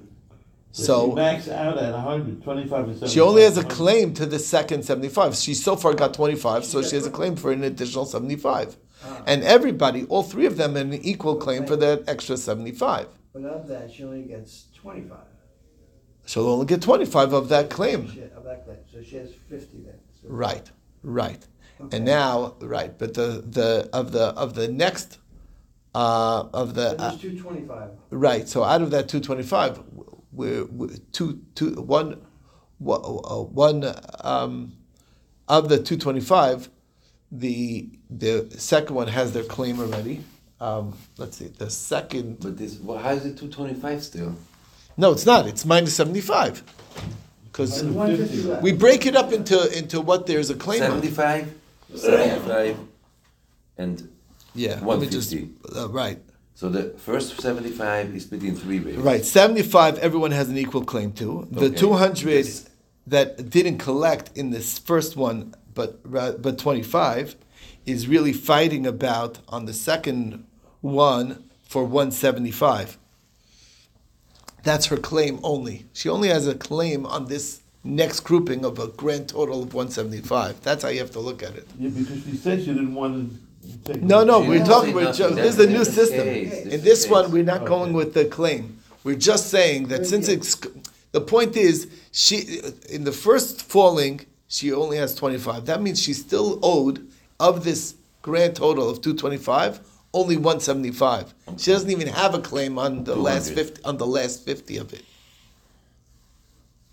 she 0.72 0.82
so 0.82 1.12
max 1.12 1.48
out 1.48 1.78
at 1.78 1.92
100, 1.94 2.42
25 2.42 2.88
and 3.02 3.08
she 3.10 3.20
only 3.20 3.42
has 3.42 3.56
a 3.56 3.62
claim 3.64 4.12
to 4.14 4.26
the 4.26 4.40
second 4.40 4.84
75. 4.84 5.36
She 5.36 5.54
so 5.54 5.76
far 5.76 5.94
got 5.94 6.12
25, 6.14 6.64
so 6.64 6.82
she 6.82 6.96
has 6.96 7.06
a 7.06 7.10
claim 7.10 7.36
for 7.36 7.52
an 7.52 7.62
additional 7.62 8.04
75. 8.04 8.76
Ah. 9.06 9.22
And 9.26 9.42
everybody, 9.44 10.04
all 10.06 10.22
three 10.22 10.46
of 10.46 10.56
them, 10.56 10.74
have 10.76 10.86
an 10.86 10.94
equal 10.94 11.36
claim 11.36 11.66
for 11.66 11.76
that 11.76 12.04
extra 12.08 12.36
75. 12.36 13.06
But 13.32 13.44
of 13.44 13.66
that, 13.68 13.92
she 13.92 14.04
only 14.04 14.22
gets 14.22 14.66
twenty-five. 14.74 15.18
She'll 16.26 16.48
only 16.48 16.66
get 16.66 16.80
25 16.80 17.32
of 17.34 17.48
that 17.50 17.68
claim. 17.68 18.10
She- 18.10 18.22
Of 18.22 18.44
that 18.44 18.64
claim, 18.64 18.78
so 18.90 19.02
she 19.02 19.16
has 19.16 19.30
fifty 19.48 19.80
then. 19.82 19.98
So- 20.22 20.28
Right, 20.28 20.70
right. 21.02 21.46
Okay. 21.80 21.96
And 21.96 22.04
now, 22.06 22.54
right, 22.60 22.96
but 22.96 23.14
the, 23.14 23.44
the, 23.46 23.90
of 23.92 24.12
the, 24.12 24.26
of 24.28 24.54
the 24.54 24.68
next, 24.68 25.18
uh, 25.94 26.44
of 26.54 26.74
the, 26.74 26.90
uh, 26.92 27.10
there's 27.10 27.20
two 27.20 27.38
twenty-five. 27.38 27.90
right, 28.10 28.48
so 28.48 28.62
out 28.62 28.80
of 28.80 28.90
that 28.92 29.08
225, 29.08 29.82
we're, 30.32 30.64
we're 30.66 30.90
two, 31.12 31.42
two, 31.54 31.72
one, 31.74 32.22
one, 32.78 33.00
uh, 33.04 33.42
one, 33.42 33.92
um, 34.20 34.76
of 35.48 35.68
the 35.68 35.76
225, 35.76 36.70
the, 37.38 37.88
the 38.10 38.48
second 38.56 38.94
one 38.94 39.08
has 39.08 39.32
their 39.32 39.44
claim 39.44 39.80
already. 39.80 40.24
Um, 40.60 40.96
let's 41.18 41.36
see, 41.36 41.48
the 41.48 41.68
second, 41.68 42.38
But 42.40 42.56
this, 42.56 42.78
well, 42.78 42.98
how 42.98 43.10
is 43.10 43.26
it 43.26 43.36
two 43.36 43.48
twenty-five 43.48 44.02
still? 44.02 44.34
no, 44.96 45.10
it's 45.12 45.26
not, 45.26 45.46
it's 45.46 45.64
minus 45.64 45.94
75. 45.94 46.62
Because 47.44 47.82
There's 47.82 47.92
one 47.94 48.16
fifty 48.16 48.42
left. 48.42 48.62
we 48.62 48.72
break 48.72 49.04
it 49.06 49.14
up 49.16 49.32
into, 49.32 49.76
into 49.76 50.00
what 50.00 50.26
there's 50.26 50.50
a 50.50 50.54
claim 50.54 50.82
on. 50.82 50.88
Seventy-five, 50.90 51.52
seventy-five, 51.94 52.76
and, 53.78 54.08
Yeah, 54.54 54.80
let 54.84 55.10
just, 55.10 55.32
150. 55.34 55.78
uh, 55.78 55.88
right. 55.90 56.18
so 56.54 56.68
the 56.68 56.90
first 56.98 57.40
seventy-five 57.40 58.14
is 58.14 58.24
between 58.26 58.54
three 58.56 58.80
ways. 58.80 58.96
Right, 58.96 59.24
75 59.24 59.98
everyone 59.98 60.30
has 60.30 60.48
an 60.48 60.56
equal 60.56 60.84
claim 60.84 61.12
to. 61.14 61.46
The 61.50 61.66
Okay. 61.66 61.74
200 61.76 62.30
Yes. 62.46 62.68
that 63.08 63.50
didn't 63.50 63.78
collect 63.78 64.36
in 64.36 64.50
this 64.50 64.78
first 64.78 65.16
one, 65.16 65.54
but 65.74 66.00
but 66.42 66.58
25 66.58 67.36
is 67.86 68.08
really 68.08 68.32
fighting 68.32 68.86
about 68.86 69.38
on 69.48 69.66
the 69.66 69.72
second 69.74 70.46
one 70.80 71.44
for 71.62 71.84
175. 71.84 72.98
That's 74.62 74.86
her 74.86 74.96
claim 74.96 75.38
only. 75.42 75.86
She 75.92 76.08
only 76.08 76.28
has 76.28 76.46
a 76.46 76.54
claim 76.54 77.04
on 77.04 77.26
this 77.26 77.60
next 77.82 78.20
grouping 78.20 78.64
of 78.64 78.78
a 78.78 78.88
grand 78.88 79.28
total 79.28 79.62
of 79.62 79.74
175. 79.74 80.62
That's 80.62 80.82
how 80.82 80.88
you 80.88 81.00
have 81.00 81.10
to 81.12 81.20
look 81.20 81.42
at 81.42 81.54
it. 81.54 81.68
Yeah, 81.78 81.90
because 81.90 82.24
she 82.24 82.36
said 82.36 82.60
she 82.60 82.66
didn't 82.68 82.94
want 82.94 83.30
to 83.62 83.92
take. 83.92 84.02
No, 84.02 84.24
no, 84.24 84.40
we're 84.40 84.64
talking. 84.64 84.90
say 84.90 84.94
We're 84.94 85.12
ju- 85.12 85.34
this 85.34 85.58
is 85.58 85.66
a 85.66 85.70
new 85.70 85.84
system. 85.84 86.26
In 86.26 86.82
this 86.82 87.08
one, 87.08 87.30
we're 87.30 87.44
not 87.44 87.66
going 87.66 87.92
with 87.92 88.14
the 88.14 88.24
claim. 88.24 88.78
We're 89.04 89.16
just 89.16 89.50
saying 89.50 89.88
that 89.88 90.06
since 90.06 90.28
it's 90.28 90.56
the 91.12 91.20
point 91.20 91.56
is 91.56 91.88
she 92.10 92.60
in 92.88 93.04
the 93.04 93.12
first 93.12 93.60
falling 93.62 94.22
she 94.54 94.72
only 94.72 94.96
has 94.96 95.14
twenty 95.14 95.38
five. 95.38 95.66
That 95.66 95.82
means 95.82 96.00
she's 96.00 96.20
still 96.20 96.60
owed 96.62 97.06
of 97.40 97.64
this 97.64 97.94
grand 98.22 98.54
total 98.56 98.88
of 98.88 99.00
two 99.02 99.14
twenty 99.14 99.36
five 99.36 99.80
only 100.14 100.36
one 100.36 100.60
seventy 100.60 100.92
five. 100.92 101.34
She 101.58 101.72
doesn't 101.72 101.90
even 101.90 102.06
have 102.06 102.34
a 102.34 102.40
claim 102.40 102.78
on 102.78 103.04
the 103.04 103.16
last 103.16 103.52
fifty 103.52 103.82
on 103.84 103.96
the 103.98 104.06
last 104.06 104.44
fifty 104.44 104.76
of 104.76 104.92
it. 104.92 105.04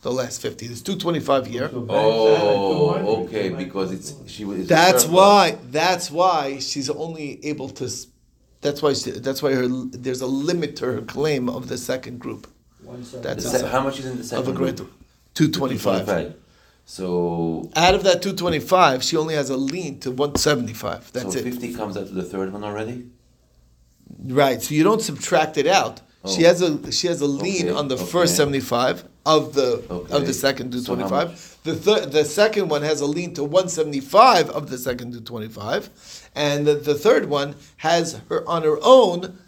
The 0.02 0.12
last 0.12 0.42
fifty. 0.42 0.66
There's 0.66 0.82
two 0.82 0.98
twenty 0.98 1.20
five 1.20 1.46
here. 1.46 1.70
So 1.70 1.82
back 1.82 1.96
that 1.98 2.04
at 2.04 2.56
Oh, 2.56 3.26
okay, 3.26 3.50
because 3.50 3.92
it's, 3.92 4.16
she 4.30 4.44
was. 4.44 4.68
That's 4.68 5.06
why. 5.06 5.58
That's 5.70 6.10
why 6.10 6.58
she's 6.58 6.90
only 6.90 7.46
able 7.46 7.70
to. 7.70 7.90
That's 8.62 8.82
why. 8.82 8.94
She, 8.94 9.12
that's 9.12 9.44
why 9.44 9.54
her. 9.54 9.68
There's 9.68 10.22
a 10.22 10.28
limit 10.28 10.76
to 10.78 10.86
her 10.88 11.02
claim 11.02 11.48
of 11.48 11.68
the 11.68 11.78
second 11.78 12.20
group 12.20 12.48
That's 12.84 13.12
seventy. 13.12 13.42
se- 13.44 13.68
how 13.68 13.82
much 13.82 14.00
is 14.00 14.08
in 14.08 14.18
the 14.18 14.24
second 14.24 14.48
of 14.48 14.56
a 14.56 14.58
grade 14.58 14.78
group? 14.78 14.92
two 15.36 15.52
twenty 15.52 15.78
five. 15.78 16.06
225. 16.08 16.41
So, 16.86 17.70
Out 17.76 17.96
of 17.96 18.04
that 18.04 18.22
two 18.22 18.34
twenty 18.34 18.60
five, 18.60 19.04
she 19.04 19.16
only 19.16 19.36
has 19.36 19.50
a 19.50 19.58
lien 19.58 20.00
to 20.02 20.12
one 20.12 20.36
seventy 20.36 20.74
five. 20.74 21.12
That's 21.14 21.34
so 21.34 21.40
it. 21.40 21.44
fifty 21.44 21.74
comes 21.74 21.96
out 21.96 22.08
to 22.08 22.14
the 22.14 22.24
third 22.24 22.52
one 22.52 22.64
already? 22.64 23.06
Right. 24.24 24.62
So 24.62 24.76
you 24.76 24.84
don't 24.84 25.02
subtract 25.02 25.58
it 25.58 25.68
out. 25.68 26.02
She 26.28 26.44
Oh. 26.46 26.50
has 26.50 26.62
a 26.62 26.92
she 26.92 27.08
has 27.08 27.22
a 27.22 27.26
lien 27.28 27.70
Okay, 27.70 27.78
on 27.78 27.88
the 27.88 27.96
okay. 27.96 28.06
first 28.06 28.36
seventy 28.36 28.60
five 28.60 29.06
of 29.26 29.54
the 29.54 29.84
of 30.12 30.26
the 30.26 30.34
second 30.34 30.72
two 30.72 30.80
So 30.82 30.94
twenty 30.96 31.10
five. 31.10 31.58
The 31.64 31.76
third 31.76 32.12
the 32.12 32.26
second 32.26 32.68
one 32.70 32.82
has 32.82 33.00
a 33.02 33.06
lien 33.06 33.34
to 33.36 33.44
one 33.44 33.70
seventy 33.70 34.02
five 34.02 34.50
of 34.50 34.70
the 34.70 34.78
second 34.78 35.14
two 35.14 35.22
twenty 35.22 35.48
five, 35.48 35.90
and 36.36 36.68
the, 36.68 36.76
the 36.76 36.94
third 36.96 37.26
one 37.30 37.56
has 37.78 38.20
her 38.30 38.48
on 38.50 38.64
her 38.64 38.78
own 38.84 39.40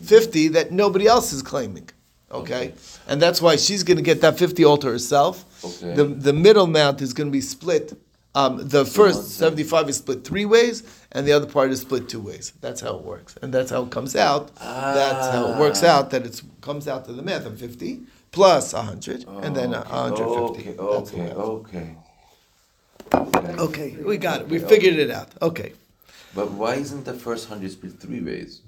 fifty 0.00 0.48
that 0.48 0.70
nobody 0.70 1.06
else 1.06 1.32
is 1.32 1.42
claiming. 1.42 1.88
Okay, 2.30 2.74
and 3.08 3.22
that's 3.22 3.40
why 3.40 3.54
she's 3.56 3.82
going 3.84 3.96
to 3.98 4.02
get 4.02 4.20
that 4.22 4.36
fifty 4.38 4.64
all 4.64 4.76
to 4.78 4.88
herself. 4.88 5.44
Okay. 5.64 5.94
The 5.94 6.04
the 6.04 6.32
middle 6.32 6.64
amount 6.64 7.00
is 7.00 7.12
going 7.12 7.28
to 7.28 7.32
be 7.32 7.40
split. 7.40 7.92
Um, 8.34 8.68
the 8.68 8.84
first 8.84 9.30
75 9.38 9.88
is 9.88 9.96
split 9.96 10.22
three 10.22 10.44
ways, 10.44 10.82
and 11.12 11.26
the 11.26 11.32
other 11.32 11.46
part 11.46 11.70
is 11.70 11.80
split 11.80 12.06
two 12.06 12.20
ways. 12.20 12.52
That's 12.60 12.82
how 12.82 12.96
it 12.96 13.02
works, 13.02 13.34
and 13.40 13.50
that's 13.54 13.70
how 13.70 13.84
it 13.84 13.90
comes 13.90 14.14
out. 14.14 14.54
That's 14.56 15.28
how 15.34 15.52
it 15.52 15.58
works 15.58 15.82
Ah. 15.82 15.98
out. 16.00 16.10
That 16.10 16.26
it 16.26 16.42
comes 16.60 16.86
out 16.86 17.06
to 17.06 17.14
the 17.14 17.22
math 17.22 17.46
of 17.46 17.58
fifty 17.58 18.00
plus 18.32 18.72
hundred, 18.72 19.24
and 19.42 19.56
then 19.56 19.72
a 19.72 19.82
hundred 19.84 20.28
fifty. 20.54 20.76
Okay, 20.78 20.78
okay, 20.78 21.32
okay. 21.32 21.96
Okay. 23.14 23.54
Okay, 23.58 23.96
we 24.04 24.16
got 24.18 24.42
it. 24.42 24.48
We 24.48 24.58
figured 24.58 24.96
it 24.98 25.10
out. 25.10 25.28
Okay, 25.40 25.72
But 26.34 26.50
why 26.50 26.74
isn't 26.74 27.04
the 27.04 27.14
first 27.14 27.48
hundred 27.48 27.70
split 27.70 27.98
three 28.00 28.20
ways? 28.20 28.60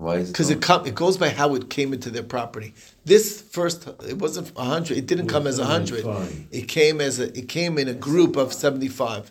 Why 0.00 0.16
is 0.16 0.30
it? 0.30 0.32
because 0.32 0.48
it 0.48 0.62
come, 0.62 0.86
it 0.86 0.94
goes 0.94 1.18
by 1.18 1.28
how 1.28 1.54
it 1.54 1.68
came 1.68 1.92
into 1.92 2.08
their 2.08 2.22
property. 2.22 2.72
This 3.04 3.42
first, 3.42 3.86
it 4.08 4.16
wasn't 4.16 4.50
a 4.56 4.64
hundred. 4.64 4.96
It 4.96 5.06
didn't 5.06 5.28
come 5.28 5.46
as 5.46 5.58
a 5.58 5.66
hundred. 5.66 6.06
It 6.50 6.68
came 6.68 7.02
as 7.02 7.18
a. 7.20 7.26
It 7.36 7.48
came 7.50 7.76
in 7.76 7.86
a 7.86 7.92
group 7.92 8.36
of 8.36 8.54
seventy-five. 8.54 9.30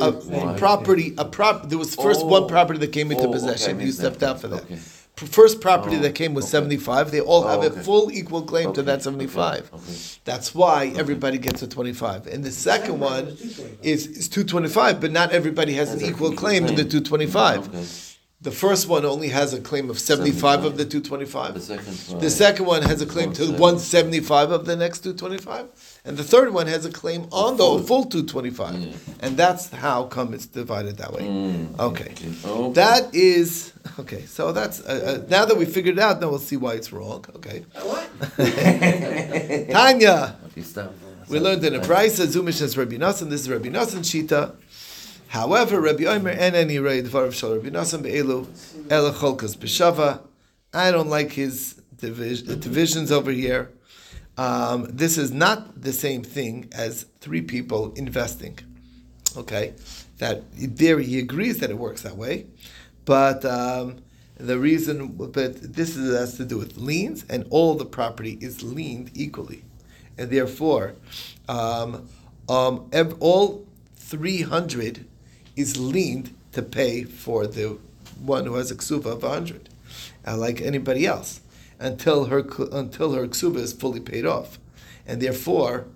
A, 0.00 0.08
a 0.08 0.54
property, 0.56 1.14
a 1.18 1.26
prop. 1.26 1.68
There 1.68 1.76
was 1.76 1.94
first 1.94 2.22
oh. 2.22 2.26
one 2.26 2.44
Oh. 2.44 2.46
property 2.46 2.78
that 2.78 2.92
came 2.92 3.10
into 3.12 3.24
Oh, 3.24 3.28
okay, 3.28 3.34
possession. 3.34 3.80
you 3.80 3.92
stepped 3.92 4.22
out 4.22 4.40
for 4.40 4.48
that. 4.48 4.62
Okay. 4.62 4.76
First 5.16 5.60
property 5.60 5.96
Oh, 5.96 6.00
that 6.00 6.14
came 6.14 6.32
was 6.32 6.44
okay. 6.46 6.52
seventy-five. 6.52 7.10
They 7.10 7.20
all 7.20 7.46
have 7.46 7.60
Oh, 7.60 7.66
a 7.66 7.70
full 7.70 8.10
equal 8.10 8.42
claim 8.42 8.72
to 8.72 8.82
that 8.84 9.02
seventy-five. 9.02 9.70
okay. 9.74 9.92
That's 10.24 10.54
why 10.54 10.92
everybody 10.96 11.36
gets 11.36 11.60
a 11.60 11.68
twenty-five. 11.68 12.26
And 12.28 12.42
the 12.44 12.50
second 12.52 12.98
one 12.98 13.26
one 13.26 13.26
was 13.26 13.56
225. 13.56 13.78
is, 13.82 14.06
is 14.06 14.28
two 14.30 14.44
twenty-five, 14.44 15.02
but 15.02 15.12
not 15.12 15.32
everybody 15.32 15.74
has 15.74 15.92
an 15.92 16.00
an 16.00 16.06
equal 16.06 16.32
claim 16.32 16.66
to 16.66 16.72
the 16.72 16.84
two 16.84 17.02
twenty-five. 17.02 18.14
Okay. 18.40 18.50
The 18.50 18.56
first 18.56 18.86
one 18.88 19.04
only 19.04 19.28
has 19.30 19.52
a 19.52 19.60
claim 19.60 19.90
of 19.90 19.98
seventy-five 19.98 20.64
of 20.64 20.76
the 20.76 20.84
225. 20.84 21.54
The 21.54 21.60
second 21.60 21.86
one. 22.12 22.20
The 22.20 22.30
second 22.30 22.66
one 22.66 22.82
has 22.82 23.02
a 23.02 23.06
claim 23.06 23.32
to 23.32 23.50
one 23.52 23.80
seventy-five 23.80 24.52
of 24.52 24.64
the 24.64 24.76
next 24.76 25.00
two 25.00 25.12
twenty-five, 25.12 25.66
and 26.04 26.16
the 26.16 26.22
third 26.22 26.54
one 26.54 26.68
has 26.68 26.84
a 26.86 26.90
claim 26.90 27.26
on 27.32 27.56
the 27.56 27.64
full. 27.64 27.78
full 27.80 28.04
two 28.04 28.22
twenty-five, 28.24 28.76
Yeah. 28.76 28.92
and 29.20 29.36
that's 29.36 29.70
how 29.70 30.04
come 30.04 30.34
it's 30.34 30.46
divided 30.46 30.98
that 30.98 31.12
way. 31.12 31.22
Mm, 31.22 31.78
Okay, 31.80 32.12
okay. 32.12 32.72
that 32.74 33.12
is 33.12 33.72
okay. 33.98 34.22
So 34.26 34.52
that's 34.52 34.80
uh, 34.86 35.24
uh, 35.24 35.26
now 35.28 35.44
that 35.44 35.56
we 35.56 35.64
figured 35.64 35.96
it 35.98 36.00
out. 36.00 36.20
Now 36.20 36.30
we'll 36.30 36.38
see 36.38 36.56
why 36.56 36.74
it's 36.74 36.92
wrong. 36.92 37.24
Okay, 37.36 37.64
What? 37.82 38.08
Tanya. 39.72 40.36
Okay, 40.46 40.62
stop. 40.62 40.94
We 41.28 41.40
learned 41.40 41.64
in 41.64 41.74
a 41.74 41.80
price 41.80 42.20
Zumish 42.20 42.62
as 42.62 42.76
Rabbi 42.78 42.96
Nassan. 42.96 43.28
This 43.30 43.40
is 43.42 43.50
Rabbi 43.50 43.68
Nassan 43.68 44.00
Shita. 44.06 44.54
However, 45.28 45.80
Rabbi 45.80 46.04
Omer 46.04 46.30
and 46.30 46.56
any 46.56 46.78
Ray 46.78 47.02
Dvar 47.02 47.32
Shal 47.32 47.56
Rabbi 47.56 47.68
Nassan 47.68 48.02
Be'elu 48.02 48.46
Ela 48.90 49.12
Cholkas 49.12 49.56
B'Shava. 49.56 50.22
I 50.72 50.90
don't 50.90 51.08
like 51.08 51.32
his 51.32 51.80
divis- 51.96 52.60
divisions 52.60 53.12
over 53.12 53.30
here. 53.30 53.70
Um, 54.38 54.86
this 54.90 55.18
is 55.18 55.30
not 55.32 55.82
the 55.82 55.92
same 55.92 56.22
thing 56.22 56.68
as 56.72 57.06
three 57.20 57.42
people 57.42 57.92
investing. 57.94 58.58
Okay, 59.36 59.74
that 60.18 60.44
there 60.56 60.98
he 60.98 61.18
agrees 61.18 61.58
that 61.58 61.70
it 61.70 61.78
works 61.78 62.02
that 62.02 62.16
way, 62.16 62.46
but 63.04 63.44
um, 63.44 63.98
the 64.36 64.58
reason, 64.58 65.08
but 65.08 65.34
this 65.34 65.96
is, 65.96 66.16
has 66.18 66.36
to 66.38 66.44
do 66.44 66.56
with 66.56 66.78
liens, 66.78 67.24
and 67.28 67.46
all 67.50 67.74
the 67.74 67.84
property 67.84 68.38
is 68.40 68.62
liened 68.62 69.10
equally, 69.14 69.64
and 70.16 70.30
therefore, 70.30 70.94
um, 71.48 72.08
um, 72.48 72.88
all 73.20 73.66
three 73.96 74.42
hundred 74.42 75.06
is 75.58 75.76
leaned 75.76 76.34
to 76.52 76.62
pay 76.62 77.04
for 77.04 77.46
the 77.46 77.78
one 78.20 78.46
who 78.46 78.54
has 78.54 78.70
a 78.70 78.74
ksuva 78.74 79.06
of 79.06 79.22
hundred, 79.22 79.68
uh, 80.26 80.36
like 80.36 80.60
anybody 80.60 81.06
else, 81.06 81.40
until 81.78 82.26
her 82.26 82.40
until 82.72 83.12
her 83.12 83.26
ksuva 83.26 83.56
is 83.56 83.72
fully 83.72 84.00
paid 84.00 84.26
off, 84.26 84.58
and 85.06 85.20
therefore, 85.20 85.86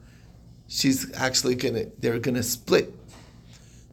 she's 0.69 1.13
actually 1.15 1.55
gonna 1.55 1.87
they're 1.99 2.19
gonna 2.19 2.43
split 2.43 2.95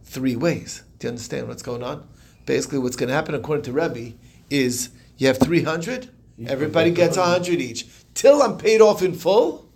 three 0.04 0.36
ways. 0.36 0.84
Do 0.98 1.08
you 1.08 1.10
understand 1.10 1.48
what's 1.48 1.62
going 1.62 1.84
on? 1.84 2.08
Basically, 2.46 2.80
what's 2.80 2.96
going 2.96 3.10
to 3.10 3.16
happen, 3.16 3.36
according 3.36 3.64
to 3.66 3.72
Rebbe, 3.72 4.16
is 4.50 4.90
you 5.18 5.28
have 5.28 5.38
300, 5.38 6.10
everybody 6.48 6.90
gets 6.92 7.16
100 7.16 7.62
each. 7.62 7.86
Till 8.16 8.42
I'm 8.42 8.58
paid 8.58 8.82
off 8.82 9.04
in 9.04 9.14
full, 9.14 9.70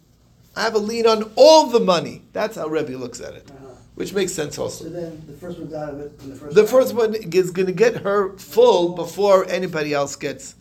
I 0.55 0.63
have 0.63 0.73
a 0.73 0.79
lien 0.79 1.05
on 1.05 1.31
all 1.35 1.67
the 1.67 1.79
money. 1.79 2.23
That's 2.33 2.57
how 2.57 2.67
Rebbe 2.67 2.97
looks 2.97 3.21
at 3.21 3.35
it. 3.35 3.51
Which 3.95 4.13
makes 4.13 4.33
sense 4.33 4.57
also. 4.57 4.85
So 4.85 4.89
then 4.89 5.23
the 5.27 5.33
first 5.33 5.59
one's 5.59 5.73
out 5.73 5.89
of 5.93 5.99
it, 5.99 6.11
and 6.21 6.31
the 6.31 6.35
first. 6.35 6.55
The 6.55 6.65
first 6.65 6.93
one 6.93 7.15
is 7.15 7.51
going 7.51 7.67
to 7.67 7.73
get 7.73 7.97
her 7.97 8.37
full 8.37 8.95
before 8.95 9.45
anybody 9.49 9.93
else 9.93 10.15
gets 10.15 10.55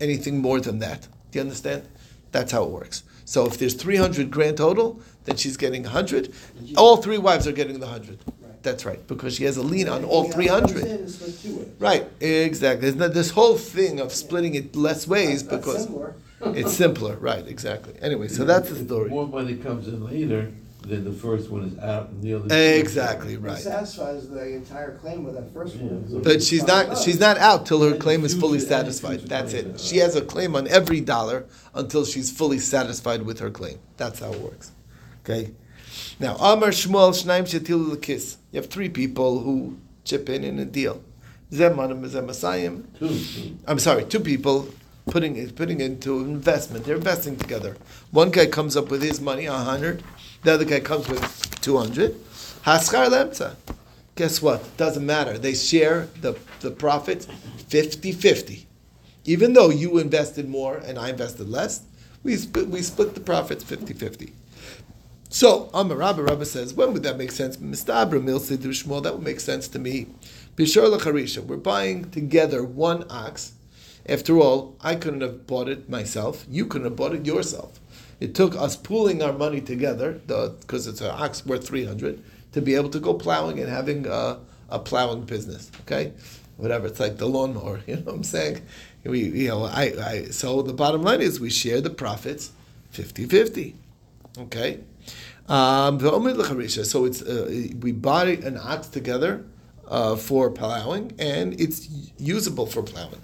anything 0.00 0.38
more 0.38 0.60
than 0.60 0.78
that. 0.80 1.08
Do 1.30 1.38
you 1.38 1.40
understand? 1.42 1.88
That's 2.32 2.52
how 2.52 2.64
it 2.64 2.70
works. 2.70 3.04
So 3.24 3.46
if 3.46 3.58
there's 3.58 3.74
300 3.74 4.30
grand 4.30 4.56
total, 4.56 5.00
then 5.24 5.36
she's 5.36 5.56
getting 5.56 5.84
100. 5.84 6.34
All 6.76 6.96
three 6.96 7.18
wives 7.18 7.46
are 7.46 7.52
getting 7.52 7.78
the 7.78 7.86
100. 7.86 8.18
Right. 8.40 8.62
That's 8.62 8.84
right, 8.84 9.06
because 9.06 9.36
she 9.36 9.44
has 9.44 9.56
a 9.56 9.62
lien 9.62 9.88
on 9.88 10.04
all 10.04 10.26
Everything 10.28 10.48
else 10.48 10.60
comes 10.72 10.72
300. 10.72 10.98
in, 10.98 11.04
it's 11.04 11.14
split 11.14 11.42
two 11.42 11.56
ways. 11.58 11.68
Right, 11.78 12.06
exactly. 12.20 12.82
There's 12.90 12.96
not 12.96 13.14
this 13.14 13.30
whole 13.30 13.56
thing 13.56 14.00
of 14.00 14.12
splitting 14.12 14.54
it 14.54 14.74
less 14.76 15.06
ways 15.06 15.42
because. 15.42 15.88
It's 16.44 16.72
simpler, 16.72 17.14
right? 17.18 17.46
Exactly. 17.46 17.94
Anyway, 18.02 18.26
so 18.26 18.44
that's 18.44 18.68
the 18.68 18.84
story. 18.84 19.10
More 19.10 19.28
money 19.28 19.54
comes 19.54 19.86
in 19.86 20.02
later, 20.04 20.50
then 20.82 21.04
the 21.04 21.12
first 21.12 21.50
one 21.50 21.62
is 21.64 21.78
out 21.78 22.08
and 22.10 22.22
the 22.22 22.34
other. 22.34 22.54
Exactly 22.54 23.34
It 23.34 23.40
right. 23.40 23.58
satisfies 23.58 24.28
the 24.28 24.54
entire 24.54 24.96
claim 24.98 25.24
with 25.24 25.34
that 25.34 25.52
first 25.52 25.76
one. 25.76 26.04
Yeah. 26.08 26.20
But 26.22 26.42
she's 26.42 26.66
not 26.66 26.98
she's 26.98 27.20
not 27.20 27.38
out 27.38 27.66
till 27.66 27.82
her 27.88 27.96
claim 27.96 28.24
is 28.24 28.34
fully 28.34 28.58
satisfied. 28.58 29.20
That's 29.20 29.52
it. 29.52 29.78
She 29.80 29.98
has 29.98 30.16
a 30.16 30.22
claim 30.22 30.56
on 30.56 30.66
every 30.68 31.00
dollar 31.00 31.46
until 31.74 32.04
she's 32.04 32.30
fully 32.30 32.58
satisfied 32.58 33.22
with 33.22 33.38
her 33.38 33.50
claim. 33.50 33.78
That's 33.96 34.20
how 34.20 34.32
it 34.32 34.40
works. 34.40 34.72
Okay. 35.24 35.52
Now, 36.18 36.36
Amar 36.36 36.70
Shmuel 36.70 37.12
Shnaim 37.12 37.42
Shetilu 37.44 38.00
Kiss. 38.00 38.38
You 38.50 38.60
have 38.60 38.70
three 38.70 38.88
people 38.88 39.40
who 39.40 39.78
chip 40.04 40.28
in 40.28 40.42
in 40.44 40.58
a 40.58 40.64
deal. 40.64 41.02
Zemanim 41.52 42.04
Zemasayim. 42.08 42.84
Two, 42.98 43.08
two. 43.08 43.56
I'm 43.66 43.78
sorry, 43.78 44.04
two 44.04 44.20
people 44.20 44.68
putting 45.06 45.50
putting 45.50 45.80
into 45.80 46.20
investment. 46.20 46.84
They're 46.84 46.96
investing 46.96 47.36
together. 47.36 47.76
One 48.10 48.30
guy 48.30 48.46
comes 48.46 48.76
up 48.76 48.90
with 48.90 49.02
his 49.02 49.20
money, 49.20 49.46
a 49.46 49.52
hundred. 49.52 50.02
The 50.42 50.52
other 50.54 50.64
guy 50.64 50.80
comes 50.80 51.08
with 51.08 51.60
two 51.60 51.76
hundred. 51.76 52.16
Haskar 52.64 53.08
lemtza. 53.08 53.56
Guess 54.14 54.42
what? 54.42 54.76
Doesn't 54.76 55.06
matter. 55.06 55.38
They 55.38 55.54
share 55.54 56.08
the, 56.20 56.38
the 56.60 56.70
profits 56.70 57.26
50-50. 57.70 58.66
Even 59.24 59.54
though 59.54 59.70
you 59.70 59.98
invested 59.98 60.48
more 60.48 60.76
and 60.76 60.98
I 60.98 61.08
invested 61.08 61.48
less, 61.48 61.82
we 62.22 62.36
split, 62.36 62.68
we 62.68 62.82
split 62.82 63.14
the 63.14 63.20
profits 63.20 63.64
50-50. 63.64 64.32
So, 65.30 65.70
Amar 65.72 65.96
Rabba, 65.96 66.24
Rabba 66.24 66.44
says, 66.44 66.74
when 66.74 66.92
would 66.92 67.02
that 67.04 67.16
make 67.16 67.32
sense? 67.32 67.56
Mistabra 67.56 68.22
Mil 68.22 68.38
Shmuel, 68.38 69.02
that 69.02 69.14
would 69.14 69.24
make 69.24 69.40
sense 69.40 69.66
to 69.68 69.78
me. 69.78 70.08
Bishar 70.56 70.94
Lacharisha, 70.94 71.42
we're 71.42 71.56
buying 71.56 72.10
together 72.10 72.62
one 72.62 73.06
ox. 73.08 73.52
After 74.06 74.36
all, 74.38 74.76
I 74.82 74.94
couldn't 74.94 75.22
have 75.22 75.46
bought 75.46 75.70
it 75.70 75.88
myself. 75.88 76.44
You 76.50 76.66
couldn't 76.66 76.88
have 76.88 76.96
bought 76.96 77.14
it 77.14 77.24
yourself. 77.24 77.80
It 78.22 78.36
took 78.36 78.54
us 78.54 78.76
pooling 78.76 79.20
our 79.20 79.32
money 79.32 79.60
together, 79.60 80.12
because 80.12 80.86
it's 80.86 81.00
an 81.00 81.10
ox 81.10 81.44
worth 81.44 81.66
300, 81.66 82.22
to 82.52 82.62
be 82.62 82.76
able 82.76 82.90
to 82.90 83.00
go 83.00 83.14
plowing 83.14 83.58
and 83.58 83.68
having 83.68 84.06
a, 84.06 84.38
a 84.70 84.78
plowing 84.78 85.22
business, 85.22 85.72
okay? 85.80 86.12
Whatever, 86.56 86.86
it's 86.86 87.00
like 87.00 87.16
the 87.16 87.26
lawnmower, 87.26 87.80
you 87.88 87.96
know 87.96 88.02
what 88.02 88.14
I'm 88.14 88.22
saying? 88.22 88.62
We, 89.02 89.24
you 89.24 89.48
know, 89.48 89.64
I, 89.64 89.92
I, 90.00 90.24
so 90.26 90.62
the 90.62 90.72
bottom 90.72 91.02
line 91.02 91.20
is 91.20 91.40
we 91.40 91.50
share 91.50 91.80
the 91.80 91.90
profits 91.90 92.52
50-50, 92.94 93.74
okay? 94.38 94.78
Um, 95.48 95.98
so 95.98 97.04
it's 97.04 97.22
uh, 97.22 97.68
we 97.80 97.90
bought 97.90 98.28
an 98.28 98.56
ox 98.56 98.86
together 98.86 99.44
uh, 99.88 100.14
for 100.14 100.48
plowing, 100.50 101.12
and 101.18 101.60
it's 101.60 101.88
usable 102.18 102.66
for 102.66 102.84
plowing. 102.84 103.20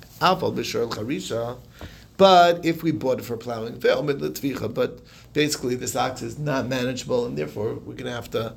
But 2.18 2.64
if 2.64 2.83
we 2.83 2.90
bought 2.90 3.20
it 3.20 3.24
for 3.24 3.37
plowing, 3.37 3.78
but 3.78 5.00
basically 5.33 5.74
this 5.76 5.96
ox 5.96 6.20
is 6.20 6.38
not 6.38 6.66
manageable, 6.66 7.24
and 7.24 7.38
therefore 7.38 7.74
we're 7.74 7.94
going 7.94 8.07
to 8.07 8.11
have 8.11 8.31
to 8.33 8.54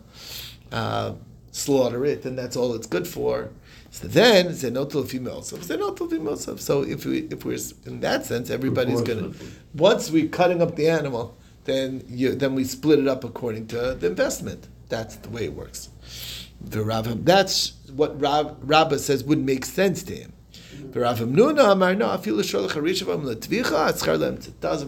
uh, 0.71 1.13
slaughter 1.51 2.03
it, 2.03 2.25
and 2.25 2.37
that's 2.37 2.57
all 2.57 2.73
it's 2.73 2.87
good 2.87 3.07
for. 3.07 3.51
So 3.91 4.07
then, 4.07 4.47
zenotel 4.47 5.03
fimosov, 5.03 5.59
zenotel 5.59 6.09
fimosov. 6.09 6.59
So 6.59 6.81
if 6.81 7.05
we 7.05 7.27
if 7.29 7.45
we're 7.45 7.59
in 7.85 7.99
that 7.99 8.25
sense, 8.25 8.49
everybody's 8.49 9.01
going 9.01 9.33
to 9.33 9.45
once 9.75 10.09
we're 10.09 10.29
cutting 10.29 10.61
up 10.61 10.75
the 10.75 10.89
animal, 10.89 11.37
then 11.65 12.03
you, 12.07 12.33
then 12.33 12.55
we 12.55 12.63
split 12.63 12.99
it 12.99 13.07
up 13.07 13.23
according 13.23 13.67
to 13.67 13.93
the 13.93 14.07
investment. 14.07 14.67
That's 14.89 15.17
the 15.17 15.29
way 15.29 15.45
it 15.45 15.53
works. 15.53 15.89
The 16.61 16.83
Rav, 16.83 17.25
that's 17.25 17.73
what 17.93 18.19
Rav, 18.19 18.57
Rabba 18.61 18.97
says 18.99 19.23
would 19.23 19.39
make 19.39 19.65
sense 19.65 20.03
to 20.03 20.15
him. 20.15 20.33
Doesn't 20.93 21.33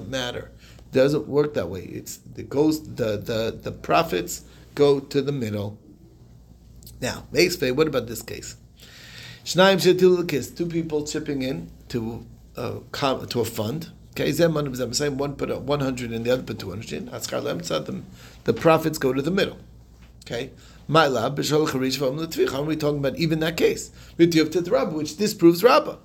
matter. 0.09 0.51
It 0.77 0.91
doesn't 0.91 1.27
work 1.27 1.53
that 1.53 1.69
way. 1.69 1.81
It's 1.81 2.19
it 2.35 2.49
goes 2.49 2.95
the 2.95 3.17
the 3.17 3.57
the 3.61 3.71
profits 3.71 4.43
go 4.75 4.99
to 4.99 5.21
the 5.21 5.31
middle. 5.31 5.77
Now, 7.01 7.25
Meisvei, 7.33 7.75
what 7.75 7.87
about 7.87 8.07
this 8.07 8.21
case? 8.21 8.55
Two 9.45 10.67
people 10.67 11.05
chipping 11.05 11.41
in 11.41 11.69
to 11.89 12.25
uh, 12.55 12.79
to 13.27 13.41
a 13.41 13.45
fund. 13.45 13.91
Okay, 14.11 14.31
one 14.31 15.35
put 15.35 15.61
one 15.61 15.79
hundred 15.79 16.11
and 16.11 16.25
the 16.25 16.31
other 16.31 16.43
put 16.43 16.59
two 16.59 16.69
hundred 16.69 16.93
in. 16.93 17.05
The 17.07 18.03
the 18.43 18.53
profits 18.53 18.97
go 18.97 19.11
to 19.11 19.21
the 19.21 19.31
middle. 19.31 19.57
Okay, 20.25 20.51
ma'la 20.89 21.35
b'shol 21.35 21.67
charish 21.67 21.97
v'om 21.97 22.17
l'tvicha. 22.17 22.55
Are 22.55 22.63
we 22.63 22.75
talking 22.75 22.99
about 22.99 23.17
even 23.17 23.39
that 23.39 23.57
case? 23.57 23.91
B'tiyov 24.17 24.51
tet 24.51 24.67
rabba, 24.67 24.95
which 24.95 25.17
disproves 25.17 25.63
rabba. 25.63 25.99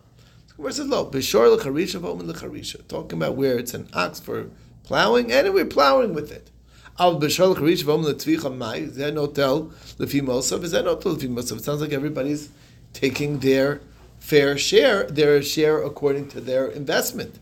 Where 0.57 0.73
says 0.73 0.87
lo 0.87 1.11
b'shor 1.11 1.57
l'charisha 1.57 2.01
v'om 2.01 2.27
l'charisha. 2.27 2.87
Talking 2.89 3.19
about 3.19 3.37
where 3.37 3.59
it's 3.59 3.75
an 3.75 3.89
ox 3.93 4.21
for 4.21 4.51
plowing 4.85 5.33
and 5.33 5.53
we're 5.53 5.65
plowing 5.65 6.15
with 6.15 6.31
it. 6.31 6.51
Al 6.99 7.21
b'shol 7.21 7.55
l'charisha 7.55 7.85
v'om 7.85 8.05
l'tvicha 8.05 8.57
mai 8.57 8.83
zenotel 8.83 9.71
mosav 9.99 10.65
zenotel 10.65 11.17
l'fi 11.17 11.29
mosav. 11.29 11.59
It 11.59 11.65
sounds 11.65 11.81
like 11.81 11.93
everybody's 11.93 12.51
taking 12.93 13.39
their 13.41 13.81
fair 14.19 14.59
share, 14.59 15.05
their 15.05 15.43
share 15.43 15.83
according 15.83 16.29
to 16.29 16.41
their 16.41 16.67
investment. 16.67 17.39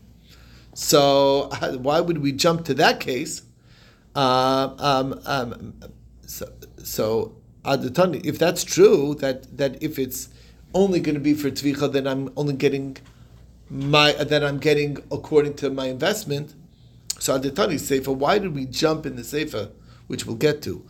So 0.73 1.49
why 1.81 1.99
would 2.01 2.19
we 2.19 2.31
jump 2.31 2.65
to 2.65 2.73
that 2.75 2.99
case? 2.99 3.41
Uh, 4.15 4.73
um, 4.79 5.21
um, 5.25 5.73
so, 6.25 6.47
so 6.87 7.35
Adatani, 7.63 8.25
if 8.25 8.39
that's 8.39 8.63
true, 8.63 9.15
that 9.15 9.57
that 9.57 9.83
if 9.83 9.99
it's 9.99 10.29
only 10.73 10.99
going 10.99 11.15
to 11.15 11.21
be 11.21 11.33
for 11.33 11.49
tvicha, 11.51 11.91
then 11.91 12.07
I'm 12.07 12.31
only 12.37 12.53
getting 12.53 12.97
my 13.69 14.13
then 14.13 14.43
I'm 14.43 14.57
getting 14.57 14.97
according 15.11 15.55
to 15.55 15.69
my 15.69 15.87
investment. 15.87 16.55
So 17.19 17.37
Adatani 17.37 17.79
sefer, 17.79 18.11
why 18.11 18.39
did 18.39 18.55
we 18.55 18.65
jump 18.65 19.05
in 19.05 19.15
the 19.17 19.23
sefer, 19.23 19.69
which 20.07 20.25
we'll 20.25 20.37
get 20.37 20.61
to? 20.63 20.85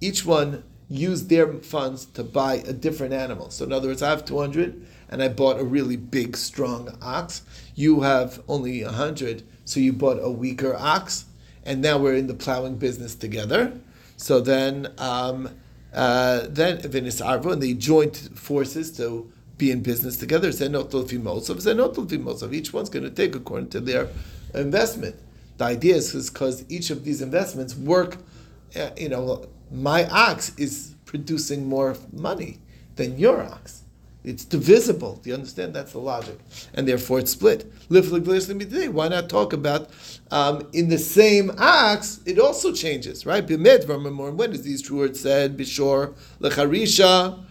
Each 0.00 0.24
one 0.24 0.64
used 0.88 1.28
their 1.28 1.52
funds 1.54 2.04
to 2.06 2.22
buy 2.24 2.54
a 2.66 2.72
different 2.72 3.12
animal. 3.12 3.50
So 3.50 3.64
in 3.64 3.72
other 3.72 3.88
words, 3.88 4.02
I 4.02 4.10
have 4.10 4.24
two 4.24 4.38
hundred 4.38 4.86
and 5.10 5.22
I 5.22 5.28
bought 5.28 5.60
a 5.60 5.64
really 5.64 5.96
big, 5.96 6.36
strong 6.36 6.96
ox. 7.02 7.42
You 7.74 8.00
have 8.00 8.40
only 8.48 8.82
hundred, 8.82 9.42
so 9.64 9.80
you 9.80 9.92
bought 9.92 10.18
a 10.20 10.30
weaker 10.30 10.74
ox, 10.74 11.26
and 11.64 11.80
now 11.80 11.98
we're 11.98 12.14
in 12.14 12.26
the 12.26 12.34
plowing 12.34 12.76
business 12.76 13.14
together. 13.14 13.72
So 14.16 14.40
then, 14.40 14.92
um, 14.98 15.48
uh, 15.92 16.46
then 16.48 16.78
Venice 16.78 17.20
Arvo, 17.20 17.52
and 17.52 17.62
they 17.62 17.74
joined 17.74 18.16
forces 18.16 18.96
to 18.96 19.30
be 19.58 19.70
in 19.70 19.82
business 19.82 20.16
together. 20.16 20.48
Zenotol 20.48 21.08
Fimosov, 21.08 21.56
Zenotol 21.56 22.06
Fimosov. 22.06 22.52
Each 22.52 22.72
one's 22.72 22.90
going 22.90 23.04
to 23.04 23.10
take 23.10 23.34
according 23.34 23.70
to 23.70 23.80
their 23.80 24.08
investment. 24.54 25.16
The 25.58 25.64
idea 25.64 25.96
is 25.96 26.30
because 26.30 26.64
each 26.68 26.90
of 26.90 27.04
these 27.04 27.22
investments 27.22 27.76
work, 27.76 28.18
uh, 28.76 28.90
you 28.96 29.08
know, 29.08 29.46
my 29.70 30.08
ox 30.08 30.52
is 30.56 30.94
producing 31.04 31.66
more 31.68 31.96
money 32.12 32.58
than 32.96 33.18
your 33.18 33.42
ox. 33.42 33.83
It's 34.24 34.46
divisible. 34.46 35.20
Do 35.22 35.28
you 35.28 35.34
understand? 35.34 35.74
That's 35.74 35.92
the 35.92 35.98
logic, 35.98 36.38
and 36.72 36.88
therefore 36.88 37.18
it's 37.18 37.32
split. 37.32 37.70
Why 37.90 39.08
not 39.08 39.28
talk 39.28 39.52
about 39.52 39.90
um, 40.30 40.66
in 40.72 40.88
the 40.88 40.96
same 40.96 41.52
ox? 41.58 42.20
It 42.24 42.38
also 42.38 42.72
changes, 42.72 43.26
right? 43.26 43.46
B'med 43.46 44.34
When 44.36 44.52
is 44.52 44.62
these 44.62 44.80
true 44.80 45.00
words 45.00 45.20
said? 45.20 45.58
Bishor 45.58 46.14
lecharisha. 46.40 47.44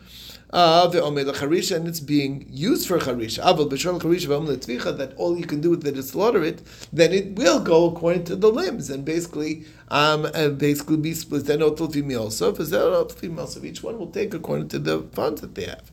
Uh, 0.50 0.90
lecharisha, 0.90 1.76
and 1.76 1.88
it's 1.88 2.00
being 2.00 2.48
used 2.50 2.88
for 2.88 2.98
charisha. 2.98 3.44
Aval 3.44 3.70
b'shor 3.70 4.00
lecharisha 4.00 4.28
v'omer 4.28 4.58
letvicha. 4.58 4.98
That 4.98 5.14
all 5.16 5.38
you 5.38 5.46
can 5.46 5.62
do 5.62 5.70
with 5.70 5.86
it 5.86 5.96
is 5.96 6.10
slaughter 6.10 6.44
it. 6.44 6.64
Then 6.92 7.14
it 7.14 7.36
will 7.36 7.60
go 7.60 7.88
according 7.88 8.24
to 8.26 8.36
the 8.36 8.50
limbs, 8.50 8.90
and 8.90 9.06
basically, 9.06 9.66
um, 9.90 10.26
and 10.26 10.58
basically 10.58 10.98
be 10.98 11.14
split. 11.14 11.46
Then 11.46 11.60
otel 11.60 12.20
also. 12.20 12.52
So 12.56 13.64
each 13.64 13.84
one 13.84 14.00
will 14.00 14.08
take 14.08 14.34
according 14.34 14.70
to 14.70 14.80
the 14.80 15.04
funds 15.14 15.42
that 15.42 15.54
they 15.54 15.66
have 15.66 15.93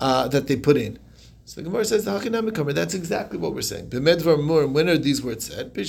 uh, 0.00 0.28
that 0.28 0.48
they 0.48 0.56
put 0.56 0.76
in. 0.76 0.98
So 1.50 1.60
the 1.60 1.68
Gemara 1.68 1.84
says 1.84 2.04
the 2.04 2.12
Hakanam 2.12 2.48
Kamer. 2.50 2.72
That's 2.72 2.94
exactly 2.94 3.36
what 3.36 3.54
we're 3.54 3.62
saying. 3.62 3.90
When 3.90 4.88
are 4.88 4.96
these 4.96 5.20
words 5.20 5.46
said? 5.46 5.72
But 5.74 5.80
if 5.80 5.88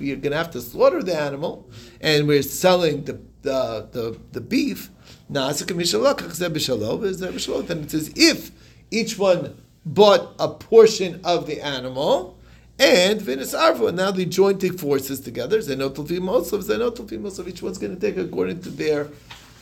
we're 0.00 0.16
going 0.16 0.32
to 0.32 0.36
have 0.36 0.50
to 0.50 0.60
slaughter 0.60 1.02
the 1.02 1.18
animal 1.18 1.70
and 2.02 2.28
we're 2.28 2.42
selling 2.42 3.04
the 3.04 3.20
the 3.40 3.88
the, 3.90 4.20
the 4.32 4.42
beef, 4.42 4.90
then 5.30 5.50
it 5.50 5.56
says 7.90 8.12
if 8.16 8.50
each 8.90 9.18
one 9.18 9.56
bought 9.86 10.34
a 10.38 10.48
portion 10.48 11.22
of 11.24 11.46
the 11.46 11.64
animal. 11.64 12.38
And 12.76 13.22
Venus 13.22 13.54
Arvo, 13.54 13.86
and 13.86 13.96
now 13.96 14.10
they 14.10 14.24
the 14.24 14.76
forces 14.76 15.20
together. 15.20 15.58
Zenotul 15.58 16.08
Fimosov, 16.08 16.64
Zenotul 16.64 17.06
Fimosov, 17.06 17.46
each 17.46 17.62
one's 17.62 17.78
going 17.78 17.94
to 17.94 18.00
take 18.00 18.16
according 18.16 18.62
to 18.62 18.70
their 18.70 19.10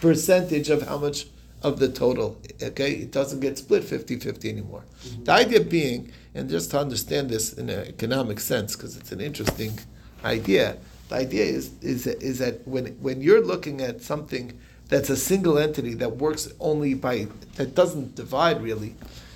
percentage 0.03 0.69
of 0.69 0.83
how 0.83 0.99
much 0.99 1.27
of 1.63 1.79
the 1.79 1.89
total. 1.89 2.37
Okay, 2.61 2.93
it 2.93 3.13
doesn't 3.13 3.41
get 3.41 3.57
split 3.57 3.85
50-50 3.85 4.51
anymore. 4.51 4.83
Mm-hmm. 5.05 5.25
The 5.25 5.33
idea 5.33 5.61
being, 5.61 6.13
and 6.35 6.51
just 6.51 6.73
to 6.73 6.81
understand 6.81 7.31
this 7.31 7.53
in 7.55 7.71
an 7.71 7.87
economic 7.87 8.41
sense, 8.41 8.75
because 8.77 8.97
it's 8.97 9.13
an 9.13 9.21
interesting 9.21 9.79
idea. 10.25 10.77
The 11.09 11.15
idea 11.17 11.45
is 11.45 11.71
is 11.81 12.07
is 12.07 12.39
that 12.39 12.67
when 12.67 12.87
when 13.01 13.21
you're 13.21 13.45
looking 13.45 13.81
at 13.81 14.03
something 14.03 14.59
that's 14.89 15.11
a 15.11 15.17
single 15.17 15.59
entity 15.59 15.95
that 15.95 16.17
works 16.17 16.53
only 16.59 16.95
by 16.95 17.29
that 17.57 17.75
doesn't 17.75 18.15
divide 18.15 18.63
really. 18.63 18.95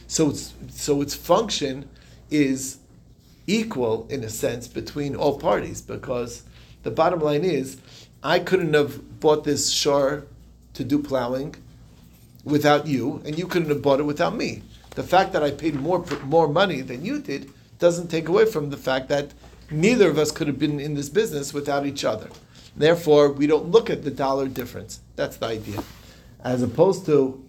So 0.09 0.31
its 0.31 0.55
so 0.71 1.03
its 1.03 1.15
function 1.15 1.89
is 2.31 2.79
equal 3.47 4.07
in 4.11 4.25
a 4.25 4.31
sense 4.31 4.67
between 4.67 5.15
all 5.15 5.39
parties 5.39 5.81
because 5.81 6.43
the 6.83 6.91
bottom 6.91 7.21
line 7.21 7.45
is 7.45 7.79
I 8.23 8.39
couldn't 8.39 8.75
have 8.75 9.21
bought 9.21 9.45
this 9.45 9.71
shore 9.71 10.27
to 10.77 10.85
do 10.85 10.99
plowing 11.03 11.57
without 12.45 12.87
you, 12.87 13.21
and 13.25 13.39
you 13.39 13.47
couldn't 13.47 13.69
have 13.69 13.83
bought 13.83 14.01
it 14.01 14.05
without 14.05 14.37
me. 14.37 14.63
The 14.95 15.03
fact 15.03 15.33
that 15.33 15.43
I 15.43 15.51
paid 15.51 15.75
more 15.75 16.05
more 16.25 16.49
money 16.49 16.81
than 16.81 17.05
you 17.05 17.21
did 17.21 17.51
doesn't 17.79 18.09
take 18.09 18.29
away 18.29 18.47
from 18.47 18.71
the 18.71 18.77
fact 18.77 19.09
that 19.09 19.33
neither 19.71 20.09
of 20.09 20.19
us 20.19 20.31
could 20.31 20.47
have 20.47 20.59
been 20.59 20.81
in 20.81 20.95
this 20.95 21.09
business 21.09 21.53
without 21.53 21.85
each 21.85 22.05
other. 22.05 22.29
Therefore, 22.77 23.33
we 23.33 23.47
don't 23.47 23.71
look 23.71 23.91
at 23.91 24.05
the 24.05 24.11
dollar 24.11 24.49
difference. 24.49 25.01
That's 25.17 25.37
the 25.37 25.47
idea. 25.47 25.83
As 26.43 26.63
opposed 26.63 27.07
to 27.07 27.43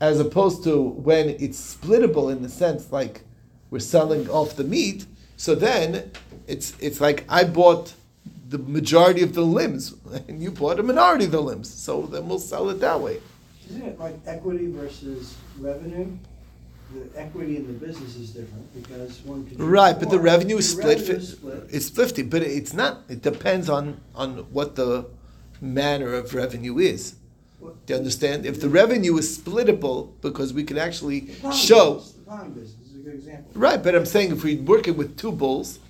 as 0.00 0.20
opposed 0.20 0.62
to 0.64 0.80
when 0.80 1.30
it's 1.30 1.76
splittable 1.76 2.30
in 2.30 2.42
the 2.42 2.48
sense 2.48 2.92
like 2.92 3.22
we're 3.70 3.78
selling 3.78 4.28
off 4.30 4.56
the 4.56 4.64
meat, 4.64 5.06
so 5.36 5.54
then 5.54 6.10
it's 6.46 6.74
it's 6.80 7.00
like 7.00 7.24
I 7.28 7.44
bought 7.44 7.94
the 8.48 8.58
majority 8.58 9.22
of 9.22 9.34
the 9.34 9.42
limbs 9.42 9.94
and 10.28 10.42
you 10.42 10.50
bought 10.50 10.78
a 10.78 10.82
minority 10.82 11.24
of 11.24 11.32
the 11.32 11.40
limbs. 11.40 11.68
So 11.72 12.02
then 12.02 12.28
we'll 12.28 12.38
sell 12.38 12.68
it 12.70 12.80
that 12.80 13.00
way. 13.00 13.20
Isn't 13.68 13.82
it 13.82 13.98
like 13.98 14.14
equity 14.26 14.70
versus 14.70 15.34
revenue? 15.58 16.16
The 16.94 17.20
equity 17.20 17.56
in 17.56 17.66
the 17.66 17.72
business 17.72 18.14
is 18.14 18.30
different 18.30 18.72
because 18.80 19.20
one 19.22 19.44
Right, 19.56 19.98
but 19.98 20.08
the 20.08 20.20
revenue 20.20 20.58
is 20.58 20.70
split. 20.70 20.98
revenue 21.00 21.18
fi- 21.18 21.24
split. 21.24 21.66
It's 21.70 21.90
fifty, 21.90 22.22
but 22.22 22.42
it's 22.42 22.72
not. 22.72 23.00
It 23.08 23.22
depends 23.22 23.68
on 23.68 24.00
on 24.14 24.38
what 24.52 24.76
the 24.76 25.06
manner 25.60 26.14
of 26.14 26.32
revenue 26.32 26.78
is. 26.78 27.16
What- 27.58 27.84
Do 27.86 27.94
you 27.94 27.98
understand? 27.98 28.46
If 28.46 28.60
the 28.60 28.68
revenue 28.68 29.16
is 29.16 29.36
splittable, 29.36 30.10
because 30.22 30.52
we 30.52 30.62
can 30.62 30.78
actually 30.78 31.34
show. 31.52 31.94
business- 31.94 32.12
The 32.24 32.44
business 32.54 32.70
is 32.88 32.94
a 32.94 32.98
good 33.02 33.14
example. 33.14 33.50
Right, 33.54 33.82
but 33.82 33.96
I'm 33.96 34.06
saying 34.06 34.30
if 34.30 34.44
we're 34.44 34.62
working 34.62 34.96
with 34.96 35.16
two 35.16 35.32
bulls, 35.32 35.80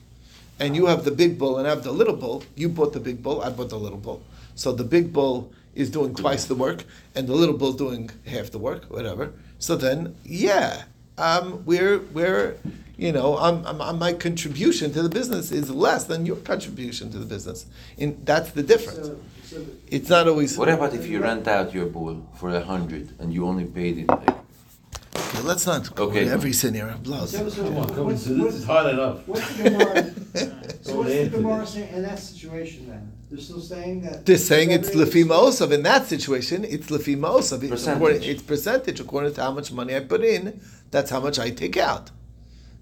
and 0.58 0.74
you 0.76 0.86
have 0.86 1.04
the 1.04 1.10
big 1.10 1.38
bull 1.38 1.58
and 1.58 1.66
I 1.66 1.70
have 1.70 1.84
the 1.84 1.92
little 1.92 2.16
bull, 2.16 2.42
you 2.54 2.68
bought 2.68 2.92
the 2.92 3.00
big 3.00 3.22
bull, 3.22 3.42
I 3.42 3.50
bought 3.50 3.70
the 3.70 3.78
little 3.78 3.98
bull. 3.98 4.22
So 4.54 4.72
the 4.72 4.84
big 4.84 5.12
bull 5.12 5.52
is 5.74 5.90
doing 5.90 6.14
twice 6.14 6.46
the 6.46 6.54
work, 6.54 6.84
and 7.14 7.28
the 7.28 7.34
little 7.34 7.56
bull 7.56 7.74
doing 7.74 8.08
half 8.26 8.50
the 8.50 8.58
work, 8.58 8.84
whatever. 8.84 9.32
So 9.58 9.76
then, 9.76 10.16
yeah, 10.24 10.84
um, 11.18 11.64
we're 11.66 11.98
we're 11.98 12.56
you 12.96 13.12
know, 13.12 13.36
I'm, 13.36 13.64
I'm, 13.66 13.80
I'm- 13.82 13.98
my 13.98 14.14
contribution 14.14 14.92
to 14.94 15.02
the 15.02 15.08
business 15.10 15.52
is 15.52 15.68
less 15.70 16.04
than 16.04 16.24
your 16.24 16.36
contribution 16.36 17.10
to 17.12 17.18
the 17.18 17.26
business. 17.26 17.66
In 17.98 18.18
that's 18.24 18.50
the 18.52 18.62
difference. 18.62 19.08
So, 19.08 19.20
so 19.44 19.66
It's 19.88 20.08
not 20.08 20.26
always. 20.28 20.56
What 20.56 20.70
about 20.70 20.94
if 20.94 21.06
you 21.06 21.20
rent 21.20 21.46
out 21.46 21.74
your 21.74 21.86
bull 21.86 22.26
for 22.38 22.48
a 22.56 22.64
hundred 22.64 23.12
and 23.20 23.32
you 23.34 23.46
only 23.46 23.66
paid 23.66 23.98
it 23.98 24.08
like 24.08 24.30
Okay, 25.16 25.40
let's 25.42 25.66
not 25.66 25.94
go 25.94 26.04
Okay. 26.04 26.24
to 26.24 26.30
every 26.30 26.52
scenario. 26.52 26.96
Blows. 26.98 27.30
so, 27.30 27.48
so 27.48 27.64
Come 27.64 27.76
on, 27.78 27.88
come 27.88 27.98
on, 28.00 28.04
what's, 28.06 28.22
so 28.24 28.30
this 28.34 28.42
what's, 28.42 28.56
is 28.56 28.64
hard 28.64 28.92
enough. 28.94 29.26
what's 29.26 29.56
the 29.56 29.62
Gemara, 29.70 30.04
so 30.82 30.96
what's 30.96 31.08
the 31.10 31.20
answer 31.20 31.36
Gemara 31.36 31.66
saying 31.66 31.94
in 31.94 32.02
that 32.02 32.18
situation 32.18 32.88
then? 32.90 33.12
They're 33.30 33.40
still 33.40 33.60
saying 33.60 34.02
that? 34.02 34.24
They're 34.26 34.36
saying 34.38 34.70
it's 34.70 34.88
revenue 34.88 35.04
is 35.04 35.14
lefima 35.14 35.52
split? 35.52 35.72
In 35.72 35.82
that 35.82 36.06
situation, 36.06 36.64
it's 36.64 36.90
lefima 36.90 37.28
osov. 37.28 37.62
It's, 37.62 37.70
Percentage. 37.70 37.96
according- 37.96 38.22
it's 38.22 38.42
percentage 38.42 39.00
according 39.00 39.34
to 39.34 39.42
how 39.42 39.52
much 39.52 39.72
money 39.72 39.96
I 39.96 40.00
put 40.00 40.22
in. 40.24 40.60
That's 40.90 41.10
how 41.10 41.20
much 41.20 41.38
I 41.38 41.50
take 41.50 41.76
out. 41.76 42.10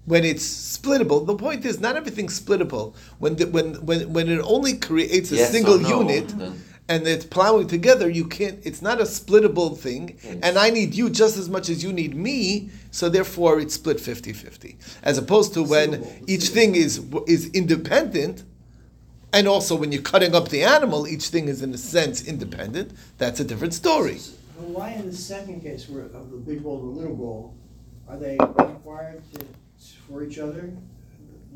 When 0.05 0.23
it's 0.23 0.45
splittable, 0.77 1.25
the 1.25 1.35
point 1.35 1.65
is 1.65 1.79
not 1.79 1.95
everything's 1.95 2.39
splittable. 2.39 2.93
When 3.17 3.37
the, 3.37 3.45
when 3.47 3.73
when 3.87 4.13
when 4.13 4.29
it 4.29 4.39
only 4.43 4.73
creates 4.77 5.31
a 5.31 5.35
Yes 5.37 5.49
or 5.49 5.53
single 5.53 5.79
no, 5.79 6.01
unit 6.01 6.27
then- 6.27 6.61
and 6.87 7.07
it's 7.07 7.25
plowing 7.25 7.67
together, 7.67 8.09
you 8.09 8.25
can't. 8.25 8.59
It's 8.63 8.81
not 8.81 8.99
a 8.99 9.05
splittable 9.05 9.75
thing. 9.75 10.19
Yes. 10.23 10.37
And 10.43 10.57
I 10.57 10.69
need 10.69 10.93
you 10.93 11.09
just 11.09 11.37
as 11.37 11.49
much 11.49 11.69
as 11.69 11.83
you 11.83 11.91
need 11.91 12.15
me. 12.15 12.69
So 12.91 13.09
therefore, 13.09 13.59
it's 13.59 13.73
split 13.73 13.97
50-50. 13.97 14.75
As 15.01 15.17
opposed 15.17 15.53
to 15.55 15.63
when 15.63 15.91
Consumable, 15.93 16.23
each 16.27 16.47
thing 16.49 16.75
is 16.75 17.03
is 17.27 17.49
independent. 17.51 18.43
And 19.33 19.47
also, 19.47 19.75
when 19.75 19.91
you're 19.91 20.01
cutting 20.01 20.33
up 20.33 20.49
the 20.49 20.63
animal, 20.63 21.07
each 21.07 21.27
thing 21.27 21.47
is 21.49 21.61
in 21.61 21.73
a 21.73 21.77
sense 21.77 22.25
independent. 22.25 22.93
That's 23.17 23.39
a 23.39 23.43
different 23.43 23.73
story. 23.73 24.19
So 24.19 24.33
why 24.61 24.91
in 24.91 25.07
the 25.07 25.15
second 25.15 25.61
case 25.61 25.89
where 25.89 26.03
of 26.03 26.31
the 26.31 26.37
big 26.37 26.63
bowl 26.63 26.79
and 26.79 26.95
the 26.95 26.99
little 27.01 27.15
bowl, 27.15 27.55
are 28.07 28.17
they 28.17 28.37
required 28.39 29.21
to, 29.33 29.45
for 30.07 30.23
each 30.23 30.37
other? 30.37 30.71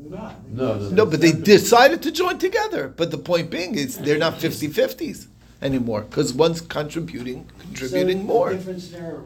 They're 0.02 0.18
not. 0.18 0.48
No, 0.48 0.78
no, 0.78 0.88
No, 0.90 1.06
but 1.06 1.20
they 1.20 1.32
decided 1.32 2.02
to 2.02 2.10
join 2.10 2.38
together. 2.38 2.88
But 2.88 3.10
the 3.10 3.18
point 3.18 3.50
being 3.50 3.74
is 3.74 3.98
they're 3.98 4.18
not 4.18 4.34
50-50s 4.34 5.26
anymore 5.62 6.02
because 6.02 6.32
one's 6.32 6.60
contributing, 6.60 7.48
contributing 7.60 8.18
So 8.18 8.24
more. 8.24 8.50
The 8.50 8.56
difference 8.56 8.88
there 8.88 9.20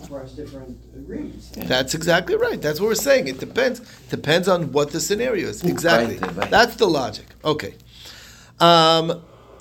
requires 0.00 0.32
different 0.32 0.78
agreements. 0.94 1.50
That's 1.50 1.94
exactly 1.94 2.36
right. 2.36 2.60
That's 2.60 2.80
what 2.80 2.86
we're 2.86 2.94
saying. 2.94 3.28
It 3.28 3.38
depends 3.38 3.80
depends 4.08 4.48
on 4.48 4.72
what 4.72 4.90
the 4.90 5.00
scenario 5.00 5.48
is. 5.48 5.62
Exactly. 5.64 6.18
Right, 6.18 6.36
right. 6.36 6.50
That's 6.50 6.76
the 6.76 6.86
logic. 6.86 7.26
Okay. 7.44 7.74
Um, 8.60 9.10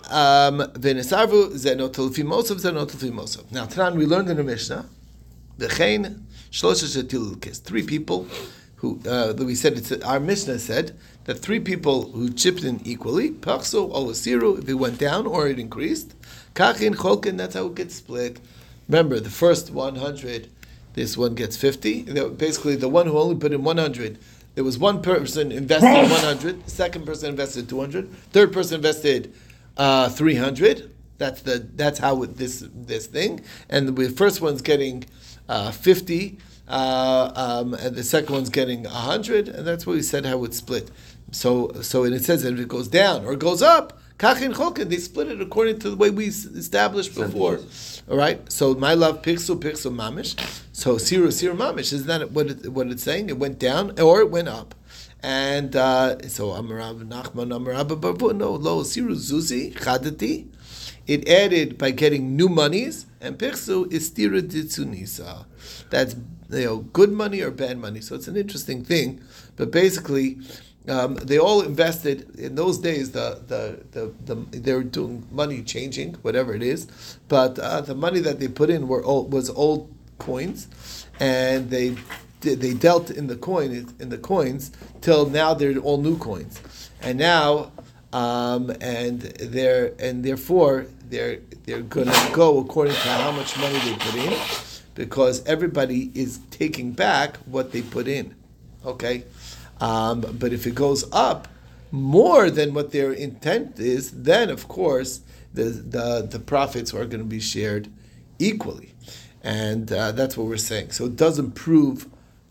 um, 0.10 0.60
Venesarvu 0.84 1.52
zenot 1.54 1.92
lefimosov 1.92 2.62
zenot 2.62 2.88
lefimosov. 2.92 3.52
Now, 3.52 3.66
Tanan, 3.66 3.96
we 3.96 4.06
learned 4.06 4.30
in 4.30 4.38
the 4.38 4.44
Mishnah, 4.44 4.86
Bechein 5.60 6.22
shlosha 6.52 6.86
shetil 6.86 7.58
Three 7.58 7.84
people 7.84 8.28
who 8.78 9.00
uh, 9.08 9.34
we 9.38 9.56
said 9.56 9.74
it's 9.78 9.92
our 10.04 10.20
Mishnah 10.20 10.60
said 10.60 10.98
that 11.26 11.36
three 11.36 11.60
people 11.60 12.12
who 12.12 12.30
chipped 12.30 12.64
in 12.64 12.80
equally, 12.86 13.32
pachso 13.32 13.90
or 13.90 14.12
siru, 14.12 14.60
if 14.60 14.70
it 14.70 14.76
went 14.76 14.98
down 15.00 15.28
or 15.28 15.48
it 15.48 15.60
increased, 15.60 16.16
kachin 16.54 16.96
cholkin. 16.96 17.38
That's 17.38 17.56
how 17.56 17.68
it 17.68 17.76
gets 17.76 17.96
split. 17.96 18.40
Remember, 18.88 19.20
the 19.20 19.30
first 19.30 19.72
one 19.72 19.96
hundred, 19.96 20.50
this 20.94 21.18
one 21.18 21.36
gets 21.36 21.58
fifty. 21.58 22.04
Basically, 22.04 22.76
the 22.76 22.90
one 22.90 23.08
who 23.08 23.18
only 23.18 23.36
put 23.36 23.52
in 23.52 23.64
one 23.64 23.78
hundred. 23.78 24.20
There 24.56 24.64
was 24.64 24.80
one 24.80 25.04
person 25.04 25.52
invested 25.52 26.10
100, 26.10 26.66
the 26.66 27.00
person 27.06 27.30
invested 27.30 27.70
200, 27.70 28.12
third 28.32 28.52
person 28.52 28.78
invested 28.78 29.32
uh, 29.78 30.10
300. 30.10 30.92
That's 31.20 31.44
the 31.44 31.68
that's 31.76 32.00
how 32.00 32.26
this 32.26 32.64
this 32.74 33.06
thing. 33.06 33.42
And 33.70 33.96
the 33.96 34.10
first 34.10 34.42
one's 34.42 34.64
getting 34.64 35.06
uh, 35.48 35.70
50, 35.72 36.40
uh, 36.68 37.32
um, 37.36 37.74
and 37.74 37.96
the 37.96 38.04
second 38.04 38.34
one's 38.34 38.50
getting 38.50 38.84
100, 38.84 39.48
and 39.48 39.66
that's 39.66 39.86
what 39.86 39.96
we 39.96 40.02
said 40.02 40.26
how 40.26 40.44
it's 40.44 40.58
split. 40.58 40.92
So 41.32 41.72
so 41.82 42.04
and 42.04 42.14
it 42.14 42.24
says 42.24 42.44
that 42.44 42.54
if 42.54 42.60
it 42.60 42.68
goes 42.68 42.88
down 42.88 43.26
or 43.26 43.36
goes 43.36 43.62
up, 43.62 44.00
kachin 44.18 44.54
cholkin, 44.54 44.90
they 44.90 44.98
split 44.98 45.28
it 45.28 45.42
according 45.42 45.80
to 45.80 45.90
the 45.90 45.96
way 45.96 46.10
we 46.10 46.28
established 46.28 47.16
before. 47.16 47.60
All 48.10 48.18
right. 48.18 48.50
So 48.52 48.74
my 48.76 48.94
love 48.94 49.22
pixel 49.22 49.60
pixel 49.60 49.94
mamish. 49.94 50.36
So 50.72 50.96
siru 50.96 51.28
siru 51.28 51.56
mamish. 51.56 51.92
Isn't 51.94 52.08
that 52.08 52.32
what 52.32 52.50
it, 52.50 52.70
what 52.70 52.88
it's 52.88 53.04
saying? 53.04 53.30
It 53.30 53.38
went 53.38 53.60
down 53.60 54.00
or 54.00 54.22
it 54.22 54.30
went 54.30 54.48
up. 54.48 54.74
And 55.22 55.76
uh, 55.76 56.28
so 56.30 56.50
Amarav 56.50 57.06
Nachman 57.06 57.50
Amarav 57.50 58.00
Babu 58.00 58.34
no 58.34 58.52
lo 58.52 58.84
siru 58.84 59.16
zuzi 59.16 59.74
chadati. 59.74 60.48
It 61.08 61.28
added 61.28 61.78
by 61.78 61.92
getting 61.92 62.36
new 62.36 62.50
monies, 62.50 63.06
and 63.22 63.38
pixu 63.38 63.92
is 63.92 64.12
stira 64.12 64.42
ditsunisa. 64.42 65.46
That's 65.90 66.16
you 66.50 66.66
know 66.66 66.78
good 66.78 67.12
money 67.12 67.42
or 67.42 67.52
bad 67.52 67.78
money. 67.78 68.02
So 68.02 68.16
it's 68.16 68.28
an 68.28 68.38
interesting 68.38 68.84
thing, 68.84 69.22
but 69.56 69.72
basically. 69.72 70.38
Um, 70.90 71.16
they 71.16 71.38
all 71.38 71.60
invested 71.64 72.40
in 72.40 72.56
those 72.56 72.78
days. 72.78 73.12
The, 73.12 73.42
the, 73.46 73.84
the, 73.92 74.14
the 74.24 74.58
they 74.58 74.74
were 74.74 74.84
doing 74.84 75.28
money 75.34 75.62
changing, 75.62 76.14
whatever 76.22 76.54
it 76.54 76.64
is, 76.64 76.88
but 77.28 77.60
uh, 77.60 77.82
the 77.82 77.94
money 77.94 78.22
that 78.22 78.40
they 78.40 78.48
put 78.48 78.70
in 78.70 78.88
were 78.88 79.04
old, 79.04 79.34
was 79.34 79.50
old 79.50 79.94
coins, 80.18 80.70
and 81.20 81.70
they 81.70 81.98
they 82.40 82.74
dealt 82.74 83.10
in 83.10 83.28
the 83.28 83.36
coin 83.36 83.94
in 84.00 84.10
the 84.10 84.18
coins 84.18 84.72
till 85.02 85.30
now 85.30 85.54
they're 85.54 85.78
all 85.80 85.98
new 85.98 86.18
coins, 86.18 86.62
and 87.02 87.18
now 87.18 87.72
um, 88.14 88.72
and 88.82 89.22
they're 89.22 89.94
and 90.00 90.24
therefore 90.24 90.86
they're 91.10 91.40
they're 91.66 91.82
to 91.82 92.30
go 92.32 92.60
according 92.60 92.94
to 92.94 93.00
how 93.00 93.32
much 93.32 93.58
money 93.58 93.78
they 93.80 93.96
put 93.96 94.16
in, 94.16 94.34
because 94.98 95.46
everybody 95.46 96.12
is 96.16 96.40
taking 96.50 96.92
back 96.92 97.38
what 97.46 97.72
they 97.72 97.84
put 97.84 98.08
in. 98.08 98.34
Okay. 98.84 99.24
Um, 99.80 100.22
but 100.22 100.52
if 100.52 100.66
it 100.66 100.74
goes 100.74 101.06
up 101.14 101.48
more 101.92 102.50
than 102.50 102.74
what 102.74 102.92
their 102.92 103.14
intent 103.14 103.80
is, 103.80 104.12
then 104.12 104.50
of 104.50 104.68
course 104.68 105.22
the 105.54 105.66
the, 105.66 106.28
the 106.30 106.40
profits 106.40 106.94
are 106.94 107.06
going 107.06 107.20
to 107.22 107.30
be 107.30 107.40
shared 107.40 107.88
equally, 108.40 108.96
and 109.44 109.92
uh, 109.92 110.12
that's 110.14 110.36
what 110.36 110.48
we're 110.48 110.58
saying. 110.58 110.92
So 110.92 111.06
it 111.06 111.16
doesn't 111.16 111.52
prove 111.52 112.08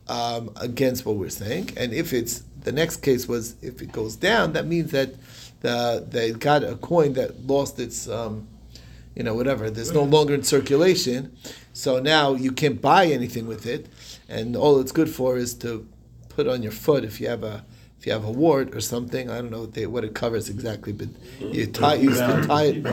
um, 0.08 0.50
against 0.56 1.04
what 1.04 1.16
we're 1.16 1.28
saying. 1.30 1.70
And 1.76 1.92
if 1.92 2.12
it's 2.12 2.44
the 2.62 2.70
next 2.70 2.98
case 2.98 3.26
was 3.26 3.56
if 3.60 3.82
it 3.82 3.90
goes 3.90 4.14
down, 4.14 4.52
that 4.52 4.66
means 4.66 4.92
that 4.92 5.14
the 5.62 6.06
they 6.08 6.30
got 6.30 6.62
a 6.62 6.76
coin 6.76 7.14
that 7.14 7.44
lost 7.44 7.80
its. 7.80 8.08
Um, 8.08 8.46
you 9.16 9.22
know, 9.24 9.34
whatever. 9.34 9.70
There's 9.70 9.92
no 9.92 10.04
longer 10.04 10.34
in 10.34 10.42
circulation, 10.44 11.34
so 11.72 11.98
now 11.98 12.34
you 12.34 12.52
can't 12.52 12.80
buy 12.80 13.06
anything 13.06 13.46
with 13.48 13.66
it, 13.66 13.86
and 14.28 14.54
all 14.54 14.78
it's 14.80 14.92
good 14.92 15.08
for 15.10 15.36
is 15.38 15.54
to 15.54 15.88
put 16.28 16.46
on 16.46 16.62
your 16.62 16.72
foot 16.72 17.02
if 17.02 17.20
you 17.20 17.28
have 17.28 17.42
a 17.42 17.64
if 17.98 18.06
you 18.06 18.12
have 18.12 18.24
a 18.24 18.30
wart 18.30 18.74
or 18.76 18.80
something. 18.80 19.30
I 19.30 19.36
don't 19.36 19.50
know 19.50 19.62
what, 19.62 19.72
they, 19.74 19.86
what 19.86 20.04
it 20.04 20.14
covers 20.14 20.48
exactly, 20.50 20.92
but 20.92 21.08
you 21.40 21.66
tie 21.66 21.94
you 21.94 22.10
can 22.10 22.46
tie 22.46 22.64
it. 22.64 22.84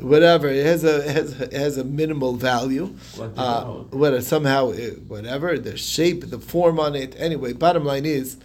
whatever. 0.00 0.48
It 0.48 0.66
has 0.66 0.84
a 0.84 0.96
it 1.08 1.16
has 1.16 1.40
it 1.40 1.52
has 1.54 1.78
a 1.78 1.84
minimal 1.84 2.34
value. 2.36 2.86
What 3.16 3.34
the 3.34 3.40
Uh, 3.40 3.60
hell? 3.64 3.86
what 3.90 4.22
somehow 4.22 4.70
it, 4.70 5.02
whatever 5.08 5.58
the 5.58 5.76
shape, 5.78 6.28
the 6.28 6.38
form 6.38 6.78
on 6.78 6.94
it. 6.94 7.14
Anyway, 7.18 7.52
bottom 7.54 7.84
line 7.84 8.04
is. 8.06 8.36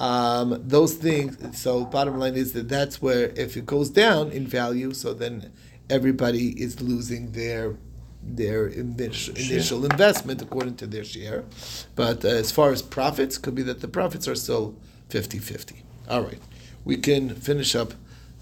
Um, 0.00 0.62
those 0.64 0.94
things. 0.94 1.36
So, 1.60 1.84
bottom 1.84 2.20
line 2.20 2.36
is 2.36 2.52
that 2.52 2.68
that's 2.68 3.02
where 3.02 3.30
if 3.34 3.56
it 3.56 3.66
goes 3.66 3.90
down 3.90 4.30
in 4.30 4.46
value, 4.46 4.92
so 4.94 5.12
then 5.12 5.50
everybody 5.90 6.60
is 6.60 6.80
losing 6.80 7.32
their 7.32 7.76
their 8.22 8.66
initial, 8.66 9.34
initial 9.36 9.84
investment 9.84 10.42
according 10.42 10.76
to 10.76 10.86
their 10.86 11.04
share. 11.04 11.44
But 11.94 12.24
uh, 12.24 12.28
as 12.28 12.50
far 12.50 12.72
as 12.72 12.82
profits, 12.82 13.38
could 13.38 13.54
be 13.54 13.62
that 13.62 13.80
the 13.80 13.88
profits 13.88 14.26
are 14.28 14.34
still 14.34 14.74
50-50. 15.08 15.82
All 16.08 16.22
right, 16.22 16.40
we 16.84 16.96
can 16.96 17.30
finish 17.30 17.74
up 17.74 17.94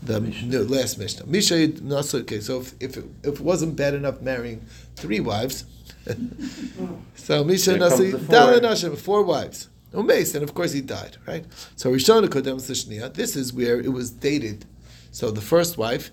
the 0.02 0.20
the 0.20 0.64
last 0.64 0.98
Mishnah. 0.98 1.26
Misha 1.26 1.68
Nasa. 1.68 2.20
Okay, 2.20 2.40
so 2.40 2.60
if 2.60 2.74
if 2.80 2.96
it, 2.96 3.04
if 3.22 3.34
it 3.34 3.40
wasn't 3.40 3.76
bad 3.76 3.94
enough 3.94 4.20
marrying 4.20 4.64
three 4.94 5.20
wives, 5.20 5.64
so 7.14 7.44
Misha 7.44 7.76
Nasi 7.76 8.12
the 8.12 8.18
four. 8.18 8.60
Hashem, 8.60 8.96
four 8.96 9.22
wives. 9.22 9.68
Umeis, 9.92 10.34
and 10.34 10.42
of 10.42 10.52
course 10.52 10.72
he 10.72 10.82
died, 10.82 11.16
right? 11.26 11.44
So 11.76 11.90
Rishon 11.90 12.26
Kodem. 12.26 13.14
This 13.14 13.36
is 13.36 13.52
where 13.52 13.80
it 13.80 13.92
was 13.92 14.10
dated. 14.10 14.66
So 15.10 15.30
the 15.30 15.40
first 15.40 15.78
wife 15.78 16.10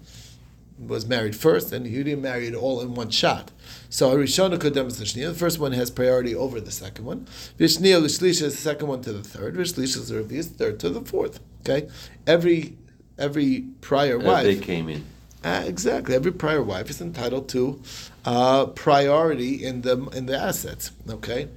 was 0.88 1.06
married 1.06 1.36
first, 1.36 1.72
and 1.72 1.86
he 1.86 2.04
didn't 2.04 2.22
marry 2.22 2.48
it 2.48 2.56
all 2.56 2.82
in 2.82 2.94
one 2.96 3.10
shot. 3.10 3.52
So 3.90 4.16
Rishona 4.18 4.58
Kodem 4.58 4.88
Sishnia. 4.92 5.30
The 5.30 5.34
first 5.34 5.60
one 5.60 5.72
has 5.74 5.90
priority 5.92 6.34
over 6.36 6.60
the 6.60 6.72
second 6.72 7.06
one. 7.06 7.28
Vishnia 7.60 8.02
Lishlisha 8.02 8.44
is 8.44 8.56
the 8.56 8.62
second 8.62 8.88
one 8.88 9.02
to 9.02 9.14
the 9.14 9.24
third. 9.24 9.56
Vishlisha 9.56 9.98
is 9.98 10.10
the 10.10 10.16
Revius, 10.16 10.48
third 10.48 10.80
to 10.82 10.90
the 10.90 11.02
fourth. 11.02 11.40
Okay, 11.62 11.88
every 12.28 12.76
every 13.18 13.66
prior 13.82 14.18
As 14.20 14.24
wife 14.26 14.44
they 14.46 14.56
came 14.58 14.90
in. 14.90 15.06
uh, 15.44 15.64
exactly. 15.66 16.16
Every 16.16 16.32
prior 16.34 16.62
wife 16.62 16.90
is 16.90 17.00
entitled 17.02 17.48
to 17.50 17.82
uh, 18.26 18.66
priority 18.68 19.64
in 19.64 19.82
the 19.82 19.98
in 20.10 20.26
the 20.26 20.38
assets. 20.38 20.92
Okay, 21.10 21.48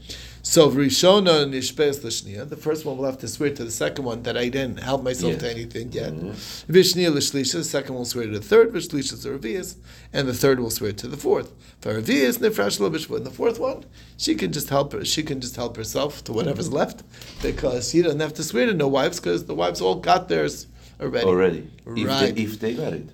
so 0.49 0.71
Rishona 0.71 1.37
Nishpes 1.49 2.01
Lishnia, 2.05 2.49
the 2.49 2.57
first 2.57 2.85
one 2.85 2.97
will 2.97 3.05
have 3.05 3.19
to 3.19 3.29
swear 3.29 3.51
to 3.51 3.65
the 3.65 3.71
second 3.71 4.05
one 4.05 4.23
that 4.23 4.37
I 4.37 4.49
didn't 4.49 4.79
help 4.81 5.03
myself 5.03 5.33
Yes. 5.33 5.41
to 5.43 5.51
anything 5.51 5.93
yet. 5.93 6.13
Mhm. 6.13 6.35
Vishnia 6.69 7.11
Lishlisha, 7.13 7.55
the 7.55 7.65
second 7.65 7.95
will 7.97 8.05
swear 8.05 8.27
to 8.27 8.39
the 8.39 8.45
third. 8.45 8.73
Vishlisha 8.73 9.15
Revius, 9.27 9.77
and 10.13 10.29
the 10.29 10.35
third 10.35 10.61
will 10.61 10.71
swear 10.71 10.93
to 10.93 11.09
the 11.09 11.17
fourth. 11.17 11.53
For 11.81 11.95
Revius 12.01 12.39
Nefresh 12.39 12.79
Lobishva, 12.79 13.17
and 13.17 13.27
the 13.27 13.31
fourth 13.31 13.59
one, 13.59 13.85
she 14.17 14.35
can 14.35 14.53
just 14.53 14.69
help 14.69 14.93
her. 14.93 15.05
She 15.05 15.23
can 15.23 15.41
just 15.41 15.57
help 15.57 15.77
herself 15.77 16.23
to 16.25 16.33
whatever's 16.33 16.73
left 16.73 17.03
because 17.43 17.91
she 17.91 18.03
doesn't 18.03 18.21
have 18.21 18.35
to 18.35 18.45
swear 18.45 18.67
to 18.67 18.75
no 18.75 18.89
wives 18.89 19.19
because 19.21 19.45
the 19.47 19.55
wives 19.55 19.81
all 19.81 19.97
got 19.97 20.29
theirs 20.29 20.67
already. 21.01 21.27
Already. 21.27 21.71
If, 21.87 22.07
Right. 22.07 22.35
they, 22.35 22.43
if 22.43 22.61
they 22.61 22.75
got 22.75 22.93
it. 22.93 23.09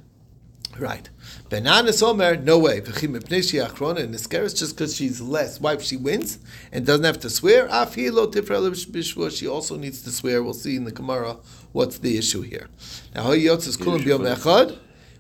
Right. 0.79 1.09
Benanis 1.51 2.03
Omer, 2.03 2.37
no 2.37 2.59
way. 2.59 2.81
V'chim 2.81 3.17
mipnei 3.17 3.49
she 3.49 3.59
achrona 3.59 4.01
in 4.01 4.13
Niskeres, 4.13 4.59
just 4.59 4.75
because 4.75 4.97
she's 4.97 5.21
less 5.21 5.61
wife, 5.61 5.83
she 5.83 5.97
wins 5.97 6.39
and 6.73 6.87
doesn't 6.87 7.05
have 7.05 7.21
to 7.21 7.31
swear. 7.31 7.67
Af 7.71 7.95
hi 7.95 8.09
lo 8.09 8.27
tifra 8.27 8.61
le 8.61 8.71
bishvua, 8.71 9.37
she 9.37 9.47
also 9.47 9.77
needs 9.77 10.03
to 10.03 10.11
swear. 10.11 10.43
We'll 10.43 10.55
see 10.55 10.77
in 10.77 10.85
the 10.85 10.93
Gemara 10.93 11.37
what's 11.73 11.99
the 11.99 12.17
issue 12.17 12.41
here. 12.41 12.69
Now, 13.15 13.25
hoy 13.25 13.41
yotzes 13.41 13.77
kulam 13.77 14.01
b'yom 14.03 14.35
echad. 14.35 14.79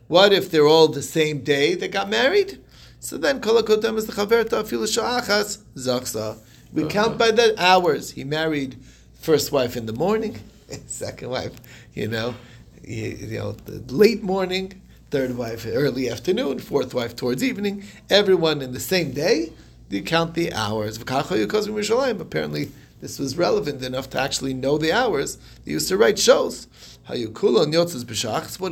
What 0.08 0.32
if 0.32 0.50
they're 0.50 0.66
all 0.66 0.88
the 0.88 1.02
same 1.02 1.40
day 1.40 1.74
they 1.74 1.88
got 1.88 2.08
married? 2.08 2.58
So 3.00 3.18
then 3.18 3.40
kol 3.40 3.60
hakotem 3.60 3.96
is 3.96 4.06
the 4.06 4.12
chaverta 4.12 4.62
afilu 4.62 4.86
sha'achas 4.86 5.58
zaksa. 5.76 6.38
We 6.72 6.86
count 6.86 7.18
by 7.18 7.30
the 7.30 7.54
hours. 7.62 8.12
He 8.12 8.24
married 8.24 8.78
first 9.22 9.52
wife 9.52 9.76
in 9.76 9.86
the 9.86 9.92
morning, 9.92 10.40
second 10.86 11.30
wife, 11.30 11.52
you 11.94 12.08
know, 12.08 12.34
you, 12.82 13.08
you 13.08 13.38
know, 13.38 13.52
the 13.52 13.94
late 13.94 14.22
morning, 14.22 14.81
third 15.12 15.36
wife 15.36 15.66
early 15.70 16.08
afternoon, 16.08 16.58
fourth 16.58 16.94
wife 16.94 17.14
towards 17.14 17.44
evening. 17.44 17.84
Everyone 18.08 18.62
in 18.62 18.72
the 18.72 18.80
same 18.80 19.12
day. 19.12 19.52
You 19.90 20.02
count 20.02 20.32
the 20.32 20.50
hours. 20.54 20.96
Apparently, 20.98 22.70
this 23.02 23.18
was 23.18 23.36
relevant 23.36 23.82
enough 23.84 24.08
to 24.08 24.18
actually 24.18 24.54
know 24.54 24.78
the 24.78 24.90
hours. 24.90 25.36
They 25.66 25.72
used 25.72 25.88
to 25.88 25.98
write 25.98 26.18
shows. 26.18 26.66
What 27.06 27.18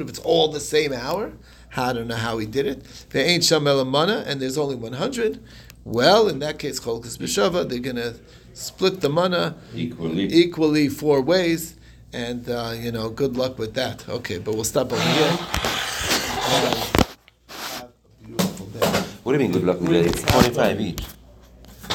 if 0.01 0.09
it's 0.09 0.19
all 0.21 0.49
the 0.49 0.61
same 0.61 0.95
hour? 0.95 1.33
I 1.77 1.93
don't 1.93 2.09
know 2.09 2.17
how 2.17 2.39
he 2.39 2.47
did 2.47 2.65
it. 2.65 3.07
There 3.11 3.27
ain't 3.27 3.43
shamel 3.43 3.87
mana, 3.87 4.25
and 4.27 4.41
there's 4.41 4.57
only 4.57 4.77
100. 4.77 5.45
Well, 5.85 6.27
in 6.27 6.39
that 6.39 6.59
case, 6.59 6.81
cholkas 6.81 7.19
b'shava, 7.19 7.69
they're 7.69 7.81
going 7.81 7.97
to 7.97 8.15
split 8.55 9.03
the 9.03 9.11
mana 9.11 9.57
Equally. 9.75 10.33
equally 10.33 10.89
four 10.89 11.21
ways, 11.21 11.77
and 12.15 12.49
uh, 12.49 12.73
you 12.75 12.93
know, 12.93 13.11
good 13.11 13.37
luck 13.37 13.59
with 13.59 13.75
that. 13.75 14.09
Okay, 14.09 14.39
but 14.39 14.55
we'll 14.55 14.65
stop 14.65 14.91
over 14.91 15.03
here. 15.03 15.39
Have 16.51 17.85
a 17.85 18.25
beautiful 18.27 18.67
day. 18.67 18.81
What 19.23 19.33
do 19.33 19.39
you 19.39 19.45
mean 19.45 19.53
good 19.53 19.63
luck 19.65 19.81
with 19.81 19.91
that? 19.91 20.07
It's 20.07 20.23
25 20.23 20.81
each. 20.81 21.05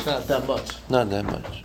Not 0.05 0.27
that 0.27 0.47
much. 0.47 0.71
Not 0.89 1.09
that 1.09 1.25
much. 1.25 1.64